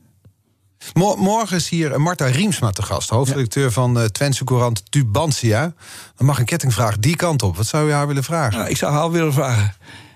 Mo- 0.93 1.16
morgen 1.16 1.57
is 1.57 1.68
hier 1.68 2.01
Marta 2.01 2.26
Riemsma 2.26 2.70
te 2.70 2.82
gast, 2.82 3.09
hoofdredacteur 3.09 3.72
van 3.72 3.99
uh, 3.99 4.05
Twentse 4.05 4.45
Courant 4.45 4.91
Tubantia. 4.91 5.74
Dan 6.16 6.26
mag 6.26 6.39
een 6.39 6.45
kettingvraag 6.45 6.99
die 6.99 7.16
kant 7.16 7.43
op. 7.43 7.57
Wat 7.57 7.66
zou 7.66 7.87
je 7.87 7.93
haar 7.93 8.07
willen 8.07 8.24
vragen? 8.24 8.59
Nou, 8.59 8.70
ik 8.70 8.76
zou 8.76 8.93
haar 8.93 9.11
willen 9.11 9.32
vragen. 9.32 9.74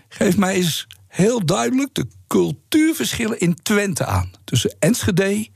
Geef 0.09 0.37
mij 0.37 0.55
eens 0.55 0.87
heel 1.19 1.45
duidelijk 1.45 1.95
de 1.95 2.07
cultuurverschillen 2.27 3.41
in 3.41 3.55
Twente 3.63 4.05
aan. 4.05 4.31
Tussen 4.45 4.77
Enschede 4.79 5.49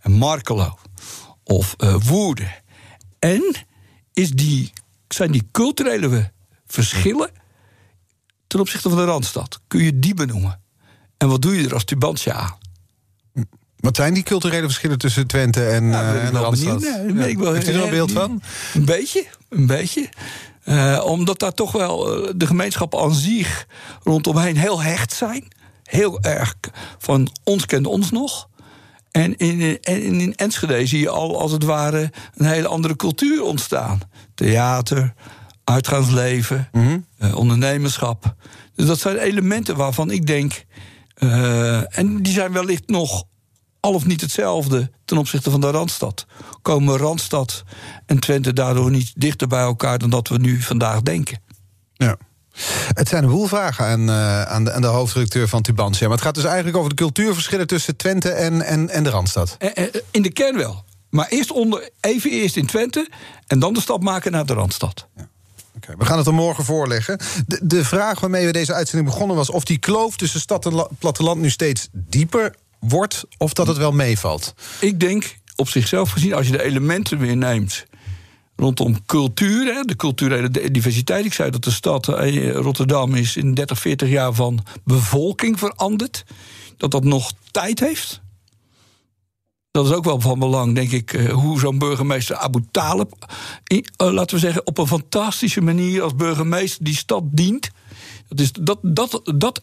en 0.00 0.12
Markelo. 0.12 0.78
Of 1.44 1.74
eh, 1.78 1.94
Woerden. 2.02 2.52
En 3.18 3.54
is 4.12 4.30
die, 4.30 4.72
zijn 5.08 5.32
die 5.32 5.48
culturele 5.52 6.32
verschillen 6.66 7.30
ten 8.46 8.60
opzichte 8.60 8.88
van 8.88 8.98
de 8.98 9.04
Randstad? 9.04 9.60
Kun 9.66 9.84
je 9.84 9.98
die 9.98 10.14
benoemen? 10.14 10.60
En 11.16 11.28
wat 11.28 11.42
doe 11.42 11.60
je 11.60 11.66
er 11.66 11.74
als 11.74 11.84
Tubantia 11.84 12.32
aan? 12.32 12.58
Wat 13.76 13.96
zijn 13.96 14.14
die 14.14 14.22
culturele 14.22 14.62
verschillen 14.66 14.98
tussen 14.98 15.26
Twente 15.26 15.66
en, 15.66 15.88
Nou, 15.88 16.06
eh, 16.06 16.12
ben 16.12 16.20
ik 16.20 16.26
en 16.26 16.32
de 16.32 16.38
Randstad? 16.38 16.80
benieuwd. 16.80 16.96
Nee, 16.96 17.06
daar 17.06 17.16
ben 17.16 17.28
ik 17.28 17.38
wel 17.38 17.52
Heeft 17.52 17.68
u 17.68 17.72
er 17.72 17.82
een 17.82 17.90
beeld 17.90 18.12
van? 18.12 18.42
Een 18.74 18.84
beetje, 18.84 19.26
een 19.48 19.66
beetje. 19.66 20.08
Eh, 20.64 21.02
omdat 21.04 21.38
daar 21.38 21.54
toch 21.54 21.72
wel 21.72 22.24
eh, 22.26 22.32
de 22.36 22.46
gemeenschappen 22.46 23.00
aan 23.00 23.14
zich 23.14 23.66
rondomheen 24.02 24.56
heel 24.56 24.82
hecht 24.82 25.12
zijn. 25.12 25.48
Heel 25.82 26.20
erg 26.20 26.54
van 26.98 27.28
ons 27.44 27.66
kent 27.66 27.86
ons 27.86 28.10
nog. 28.10 28.48
En 29.10 29.36
in, 29.36 29.78
en 29.82 30.02
in 30.02 30.34
Enschede 30.34 30.86
zie 30.86 31.00
je 31.00 31.08
al 31.08 31.40
als 31.40 31.52
het 31.52 31.64
ware 31.64 32.12
een 32.34 32.46
hele 32.46 32.68
andere 32.68 32.96
cultuur 32.96 33.42
ontstaan. 33.42 34.00
Theater, 34.34 35.14
uitgaansleven, 35.64 36.68
eh, 37.18 37.36
ondernemerschap. 37.36 38.34
Dus 38.74 38.86
dat 38.86 38.98
zijn 38.98 39.16
elementen 39.16 39.76
waarvan 39.76 40.10
ik 40.10 40.26
denk. 40.26 40.64
en 41.88 42.22
die 42.22 42.32
zijn 42.32 42.52
wellicht 42.52 42.88
nog 42.88 43.24
al 43.82 43.94
of 43.94 44.04
niet 44.06 44.20
hetzelfde 44.20 44.90
ten 45.04 45.16
opzichte 45.18 45.50
van 45.50 45.60
de 45.60 45.70
Randstad. 45.70 46.26
Komen 46.62 46.96
Randstad 46.96 47.62
en 48.06 48.18
Twente 48.18 48.52
daardoor 48.52 48.90
niet 48.90 49.12
dichter 49.16 49.48
bij 49.48 49.60
elkaar 49.60 49.98
dan 49.98 50.10
dat 50.10 50.28
we 50.28 50.38
nu 50.38 50.60
vandaag 50.60 51.02
denken? 51.02 51.40
Ja. 51.92 52.16
Het 52.94 53.08
zijn 53.08 53.22
een 53.24 53.30
boel 53.30 53.46
vragen 53.46 53.84
aan, 53.84 54.08
eh, 54.08 54.42
aan, 54.42 54.64
de, 54.64 54.72
aan 54.72 54.80
de 54.80 54.86
hoofdredacteur 54.86 55.48
van 55.48 55.62
Tubantia. 55.62 56.06
Maar 56.06 56.16
het 56.16 56.24
gaat 56.26 56.34
dus 56.34 56.44
eigenlijk 56.44 56.76
over 56.76 56.88
de 56.88 56.96
cultuurverschillen 56.96 57.66
tussen 57.66 57.96
Twente 57.96 58.30
en, 58.30 58.62
en, 58.62 58.88
en 58.88 59.02
de 59.02 59.10
Randstad. 59.10 59.56
Eh, 59.58 59.84
eh, 59.84 59.94
In 60.10 60.22
de 60.22 60.30
kern 60.32 60.56
wel. 60.56 60.84
Maar 61.10 61.26
eerst 61.28 61.50
onder, 61.52 61.90
even 62.00 62.30
eerst 62.30 62.56
in 62.56 62.66
Twente 62.66 63.08
en 63.46 63.58
dan 63.58 63.72
de 63.74 63.80
stap 63.80 64.02
maken 64.02 64.32
naar 64.32 64.46
de 64.46 64.52
Randstad. 64.52 65.06
Oké, 65.76 65.94
we 65.98 66.04
gaan 66.04 66.18
het 66.18 66.26
er 66.26 66.34
morgen 66.34 66.64
voorleggen. 66.64 67.18
De, 67.46 67.60
de 67.62 67.84
vraag 67.84 68.20
waarmee 68.20 68.46
we 68.46 68.52
deze 68.52 68.74
uitzending 68.74 69.10
begonnen 69.10 69.36
was... 69.36 69.50
of 69.50 69.64
die 69.64 69.78
kloof 69.78 70.16
tussen 70.16 70.40
stad 70.40 70.66
en 70.66 70.74
la- 70.74 70.88
platteland 70.98 71.40
nu 71.40 71.50
steeds 71.50 71.88
dieper 71.92 72.54
wordt... 72.88 73.24
of 73.38 73.52
dat 73.52 73.66
het 73.66 73.76
wel 73.76 73.92
meevalt. 73.92 74.54
Ik 74.80 75.00
denk 75.00 75.36
op 75.56 75.68
zichzelf 75.68 76.10
gezien, 76.10 76.34
als 76.34 76.46
je 76.46 76.52
de 76.52 76.62
elementen 76.62 77.18
weer 77.18 77.36
neemt 77.36 77.86
rondom 78.56 79.04
cultuur, 79.06 79.82
de 79.86 79.96
culturele 79.96 80.50
di- 80.50 80.70
diversiteit. 80.70 81.24
Ik 81.24 81.32
zei 81.32 81.50
dat 81.50 81.64
de 81.64 81.70
stad 81.70 82.08
eh, 82.08 82.50
Rotterdam 82.52 83.14
is 83.14 83.36
in 83.36 83.54
30, 83.54 83.78
40 83.78 84.08
jaar 84.08 84.32
van 84.32 84.64
bevolking 84.84 85.58
veranderd. 85.58 86.24
Dat 86.76 86.90
dat 86.90 87.04
nog 87.04 87.32
tijd 87.50 87.80
heeft. 87.80 88.20
Dat 89.70 89.86
is 89.86 89.92
ook 89.92 90.04
wel 90.04 90.20
van 90.20 90.38
belang, 90.38 90.74
denk 90.74 90.90
ik, 90.90 91.12
eh, 91.12 91.32
hoe 91.32 91.58
zo'n 91.60 91.78
burgemeester 91.78 92.36
Abu 92.36 92.64
Talib, 92.70 93.12
eh, 93.66 93.78
laten 93.96 94.34
we 94.34 94.40
zeggen, 94.40 94.66
op 94.66 94.78
een 94.78 94.86
fantastische 94.86 95.60
manier 95.60 96.02
als 96.02 96.14
burgemeester 96.14 96.84
die 96.84 96.96
stad 96.96 97.22
dient. 97.30 97.70
Is, 98.34 98.52
dat, 98.52 98.78
dat, 98.82 99.20
dat, 99.34 99.62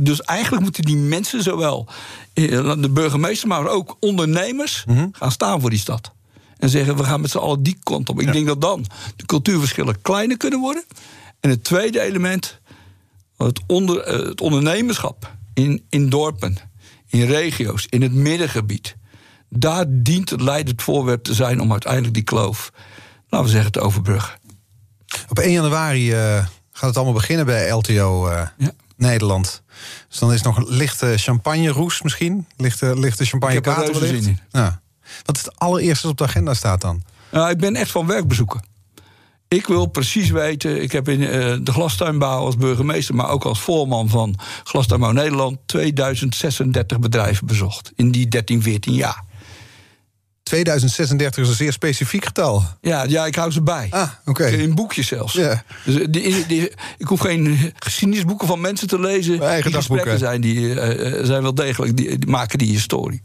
dus 0.00 0.20
eigenlijk 0.20 0.62
moeten 0.62 0.82
die 0.82 0.96
mensen, 0.96 1.42
zowel 1.42 1.88
eh, 2.32 2.80
de 2.80 2.90
burgemeester, 2.90 3.48
maar 3.48 3.66
ook 3.66 3.96
ondernemers, 4.00 4.84
gaan 5.12 5.32
staan 5.32 5.60
voor 5.60 5.70
die 5.70 5.78
stad. 5.78 6.12
En 6.58 6.68
zeggen, 6.68 6.96
we 6.96 7.04
gaan 7.04 7.20
met 7.20 7.30
z'n 7.30 7.38
allen 7.38 7.62
die 7.62 7.78
kant 7.82 8.08
op. 8.08 8.20
Ik 8.20 8.32
denk 8.32 8.46
dat 8.46 8.60
dan 8.60 8.86
de 9.16 9.26
cultuurverschillen 9.26 10.02
kleiner 10.02 10.36
kunnen 10.36 10.60
worden. 10.60 10.84
En 11.40 11.50
het 11.50 11.64
tweede 11.64 12.00
element, 12.00 12.60
het, 13.36 13.60
onder, 13.66 14.00
eh, 14.00 14.26
het 14.26 14.40
ondernemerschap 14.40 15.36
in, 15.54 15.84
in 15.88 16.08
dorpen, 16.08 16.56
in 17.06 17.26
regio's, 17.26 17.86
in 17.88 18.02
het 18.02 18.12
middengebied. 18.12 18.96
Daar 19.48 19.84
dient 19.88 20.30
het 20.30 20.40
leidend 20.40 20.82
voorwerp 20.82 21.22
te 21.22 21.34
zijn 21.34 21.60
om 21.60 21.72
uiteindelijk 21.72 22.14
die 22.14 22.22
kloof, 22.22 22.72
laten 23.28 23.46
we 23.46 23.52
zeggen, 23.52 23.72
te 23.72 23.80
overbruggen. 23.80 24.38
Op 25.28 25.38
1 25.38 25.52
januari 25.52 26.12
eh, 26.12 26.46
gaat 26.80 26.88
het 26.88 26.96
allemaal 26.96 27.20
beginnen 27.20 27.46
bij 27.46 27.70
LTO 27.70 28.28
eh, 28.28 28.46
Ja. 28.56 28.70
Nederland. 28.96 29.62
Dus 30.08 30.18
dan 30.18 30.32
is 30.32 30.42
nog 30.42 30.56
een 30.56 30.66
lichte 30.68 31.14
champagne-roes 31.16 32.02
misschien. 32.02 32.46
Lichte, 32.56 32.98
lichte 32.98 33.24
champagne 33.24 33.60
er 33.60 34.04
in. 34.04 34.38
Ja. 34.50 34.80
Wat 35.24 35.36
is 35.36 35.44
het 35.44 35.58
allereerste 35.58 36.08
op 36.08 36.16
de 36.16 36.24
agenda 36.24 36.54
staat 36.54 36.80
dan? 36.80 37.02
Nou, 37.30 37.50
ik 37.50 37.58
ben 37.58 37.76
echt 37.76 37.90
van 37.90 38.06
werkbezoeken. 38.06 38.64
Ik 39.48 39.66
wil 39.66 39.86
precies 39.86 40.30
weten, 40.30 40.82
ik 40.82 40.92
heb 40.92 41.08
in 41.08 41.22
eh, 41.22 41.56
de 41.62 41.72
glastuinbouw 41.72 42.44
als 42.44 42.56
burgemeester, 42.56 43.14
maar 43.14 43.28
ook 43.28 43.44
als 43.44 43.60
voorman 43.60 44.08
van 44.08 44.38
Glastuinbouw 44.64 45.10
Nederland 45.10 45.58
2036 45.66 46.98
bedrijven 46.98 47.46
bezocht 47.46 47.92
in 47.96 48.10
die 48.10 48.28
13, 48.28 48.62
14 48.62 48.94
jaar. 48.94 49.24
2036 50.50 51.42
is 51.42 51.48
een 51.48 51.54
zeer 51.54 51.72
specifiek 51.72 52.24
getal. 52.24 52.64
Ja, 52.80 53.02
ja 53.02 53.26
ik 53.26 53.34
hou 53.34 53.50
ze 53.50 53.62
bij. 53.62 53.86
Ah, 53.90 54.08
oké. 54.24 54.46
In 54.46 54.74
boekjes 54.74 55.06
zelfs. 55.06 55.32
Ja. 55.34 55.62
Dus 55.84 55.94
eh, 56.00 56.06
die, 56.10 56.46
die- 56.46 56.70
ik 56.98 57.06
hoef 57.06 57.20
geen 57.20 57.72
geschiedenisboeken 57.78 58.46
van 58.46 58.60
mensen 58.60 58.88
te 58.88 59.00
lezen. 59.00 59.38
Mijn 59.38 59.50
eigen 59.50 59.70
die 59.70 59.78
gesprekken 59.78 60.18
dagboeken. 60.20 60.40
zijn, 60.40 60.40
die, 60.40 60.80
eh, 60.80 61.18
eh, 61.18 61.24
zijn 61.26 61.42
wel 61.42 61.54
degelijk, 61.54 61.96
die, 61.96 62.18
die 62.18 62.28
maken 62.30 62.58
die 62.58 62.70
historie. 62.70 63.22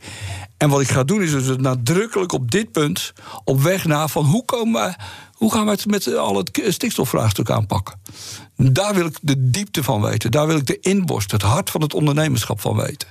En 0.58 0.70
wat 0.70 0.82
ik 0.82 0.88
ga 0.90 1.04
doen 1.04 1.22
is 1.22 1.32
dus 1.32 1.58
nadrukkelijk 1.58 2.32
op 2.32 2.52
dit 2.52 2.72
punt 2.72 3.14
op 3.44 3.62
weg 3.62 3.86
naar 3.86 4.10
van 4.10 4.26
hoe, 4.26 4.46
komen 4.46 4.82
we, 4.86 4.96
hoe 5.34 5.52
gaan 5.52 5.66
we 5.66 5.72
het 5.72 5.86
met 5.86 6.16
al 6.16 6.38
het 6.38 6.62
stikstofvraagstuk 6.68 7.50
aanpakken. 7.50 8.00
Daar 8.56 8.94
wil 8.96 9.06
ik 9.06 9.18
de 9.22 9.50
diepte 9.50 9.84
van 9.84 10.02
weten. 10.02 10.32
Daar 10.32 10.48
wil 10.48 10.58
ik 10.58 10.66
de 10.66 10.80
inborst, 10.80 11.32
het 11.32 11.42
hart 11.42 11.70
van 11.70 11.82
het 11.82 11.94
ondernemerschap 11.94 12.62
van 12.62 12.76
weten. 12.76 13.08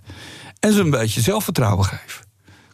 En 0.60 0.72
ze 0.72 0.80
een 0.80 0.90
beetje 0.90 1.20
zelfvertrouwen 1.20 1.84
geven. 1.84 2.23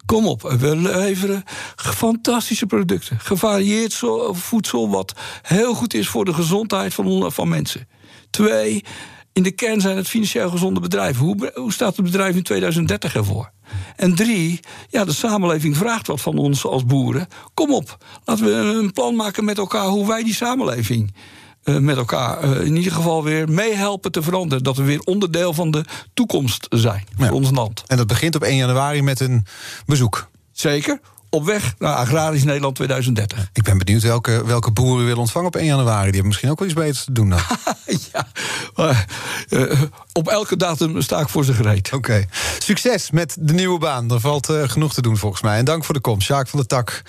Kom 0.07 0.27
op, 0.27 0.43
we 0.43 0.77
leveren 0.77 1.45
fantastische 1.77 2.67
producten. 2.67 3.21
Gevarieerd 3.21 4.03
voedsel 4.33 4.91
wat 4.91 5.15
heel 5.43 5.75
goed 5.75 5.95
is 5.95 6.09
voor 6.09 6.25
de 6.25 6.35
gezondheid 6.35 6.95
van, 6.95 7.33
van 7.33 7.49
mensen. 7.49 7.89
Twee, 8.31 8.85
in 9.33 9.43
de 9.43 9.51
kern 9.51 9.81
zijn 9.81 9.97
het 9.97 10.09
financieel 10.09 10.51
gezonde 10.51 10.81
bedrijven. 10.81 11.25
Hoe, 11.25 11.53
hoe 11.55 11.73
staat 11.73 11.97
het 11.97 12.05
bedrijf 12.05 12.37
in 12.37 12.43
2030 12.43 13.15
ervoor? 13.15 13.53
En 13.97 14.15
drie, 14.15 14.61
ja, 14.89 15.05
de 15.05 15.13
samenleving 15.13 15.77
vraagt 15.77 16.07
wat 16.07 16.21
van 16.21 16.39
ons 16.39 16.65
als 16.65 16.85
boeren. 16.85 17.29
Kom 17.55 17.75
op, 17.75 17.97
laten 18.25 18.45
we 18.45 18.53
een 18.53 18.93
plan 18.93 19.15
maken 19.15 19.45
met 19.45 19.59
elkaar 19.59 19.87
hoe 19.87 20.07
wij 20.07 20.23
die 20.23 20.35
samenleving 20.35 21.15
eh, 21.63 21.77
met 21.77 21.97
elkaar 21.97 22.41
eh, 22.43 22.67
in 22.67 22.77
ieder 22.77 22.93
geval 22.93 23.25
weer 23.25 23.49
meehelpen 23.49 24.13
te 24.13 24.23
veranderen. 24.23 24.65
Dat 24.65 24.77
we 24.77 24.83
weer 24.83 25.01
onderdeel 25.01 25.53
van 25.55 25.71
de 25.71 25.85
toekomst 26.15 26.67
zijn 26.71 27.05
Ja. 27.17 27.27
voor 27.27 27.37
ons 27.37 27.51
land. 27.51 27.83
En 27.87 27.97
dat 27.97 28.07
begint 28.07 28.35
op 28.35 28.43
1 28.43 28.57
januari 28.57 29.03
met 29.03 29.21
een 29.21 29.47
bezoek. 29.87 30.29
Zeker. 30.53 31.01
Op 31.33 31.45
weg 31.45 31.75
naar 31.79 31.95
Agrarisch 31.95 32.45
Nederland 32.45 32.75
2030. 32.75 33.51
Ik 33.53 33.63
ben 33.63 33.79
benieuwd 33.79 34.03
welke, 34.03 34.47
welke 34.47 34.71
boeren 34.71 35.05
u 35.05 35.07
wil 35.07 35.19
ontvangen 35.19 35.49
op 35.49 35.57
1 35.57 35.65
januari. 35.65 36.03
Die 36.03 36.11
hebben 36.13 36.27
misschien 36.27 36.51
ook 36.51 36.59
wel 36.59 36.69
iets 36.69 36.77
beters 36.77 37.05
te 37.05 37.13
doen 37.13 37.29
dan. 37.29 37.41
ja, 38.13 38.27
maar, 38.75 39.07
eh, 39.49 39.83
op 40.13 40.29
elke 40.29 40.57
datum 40.57 41.01
sta 41.01 41.21
ik 41.21 41.29
voor 41.29 41.45
ze 41.45 41.55
gereed. 41.55 41.93
Oké. 41.93 42.25
Succes 42.59 43.11
met 43.11 43.37
de 43.39 43.53
nieuwe 43.53 43.79
baan. 43.79 44.11
Er 44.11 44.21
valt 44.21 44.49
eh, 44.49 44.63
genoeg 44.69 44.95
te 44.95 45.03
doen 45.03 45.17
volgens 45.17 45.43
mij. 45.43 45.59
En 45.59 45.65
dank 45.65 45.85
voor 45.85 45.95
de 45.95 46.01
komst, 46.01 46.27
Sjaak 46.27 46.49
van 46.49 46.61
de 46.61 46.67
Tak. 46.67 47.03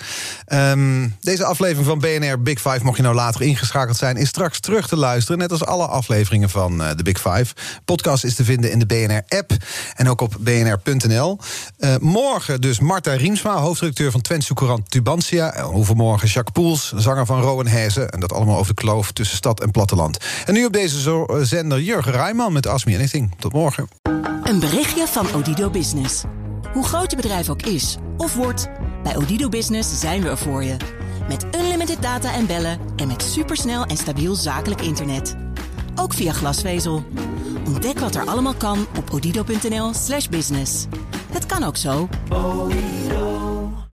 Ehm, 0.44 1.08
deze 1.20 1.44
aflevering 1.44 1.86
van 1.86 1.98
BNR 1.98 2.42
Big 2.42 2.60
Five, 2.60 2.80
mocht 2.82 2.96
je 2.96 3.02
nou 3.02 3.14
later 3.14 3.42
ingeschakeld 3.42 3.96
zijn... 3.96 4.16
is 4.16 4.28
straks 4.28 4.60
terug 4.60 4.88
te 4.88 4.96
luisteren, 4.96 5.38
net 5.38 5.50
als 5.50 5.64
alle 5.64 5.86
afleveringen 5.86 6.50
van 6.50 6.82
eh, 6.82 6.96
de 6.96 7.02
Big 7.02 7.20
Five. 7.20 7.54
Podcast 7.84 8.24
is 8.24 8.34
te 8.34 8.44
vinden 8.44 8.70
in 8.70 8.78
de 8.78 8.86
BNR-app 8.86 9.52
en 9.94 10.08
ook 10.08 10.20
op 10.20 10.36
bnr.nl. 10.40 11.38
Morgen 12.00 12.60
dus 12.60 12.80
Marta 12.80 13.12
Riemsma, 13.12 13.56
hoofdredacteur 13.56 14.11
van 14.12 14.20
Twentse 14.20 14.54
Courant 14.54 14.90
Tubantia. 14.90 15.52
En 15.52 15.64
overmorgen 15.64 16.28
Jacques 16.28 16.52
Poels, 16.52 16.92
zanger 16.92 17.26
van 17.26 17.40
Rowan 17.40 17.66
Hezen. 17.66 18.10
En 18.10 18.20
dat 18.20 18.32
allemaal 18.32 18.58
over 18.58 18.74
de 18.74 18.82
kloof 18.82 19.12
tussen 19.12 19.36
stad 19.36 19.60
en 19.60 19.70
platteland. 19.70 20.18
En 20.46 20.54
nu 20.54 20.64
op 20.64 20.72
deze 20.72 21.26
eh, 21.26 21.36
zender 21.42 21.80
Jurgen 21.80 22.12
Rijman 22.12 22.52
met 22.52 22.66
Ask 22.66 22.86
Me 22.86 22.94
Anything. 22.94 23.30
Tot 23.38 23.52
morgen. 23.52 23.88
Een 24.42 24.60
berichtje 24.60 25.06
van 25.06 25.34
Odido 25.34 25.70
Business. 25.70 26.22
Hoe 26.72 26.84
groot 26.84 27.10
je 27.10 27.16
bedrijf 27.16 27.48
ook 27.48 27.62
is 27.62 27.96
of 28.16 28.34
wordt, 28.34 28.68
bij 29.02 29.16
Odido 29.16 29.48
Business 29.48 30.00
zijn 30.00 30.22
we 30.22 30.28
er 30.28 30.38
voor 30.38 30.64
je. 30.64 30.76
Met 31.28 31.46
unlimited 31.56 32.02
data 32.02 32.34
en 32.34 32.46
bellen 32.46 32.78
en 32.96 33.06
met 33.06 33.22
supersnel 33.22 33.84
en 33.84 33.96
stabiel 33.96 34.34
zakelijk 34.34 34.80
internet. 34.80 35.36
Ook 35.94 36.14
via 36.14 36.32
glasvezel. 36.32 37.04
Ontdek 37.66 37.98
wat 37.98 38.14
er 38.14 38.26
allemaal 38.26 38.54
kan 38.54 38.86
op 38.98 39.10
odido.nl/slash 39.10 40.28
business. 40.28 40.86
Het 41.32 41.46
kan 41.46 41.62
ook 41.62 41.76
zo. 41.76 42.08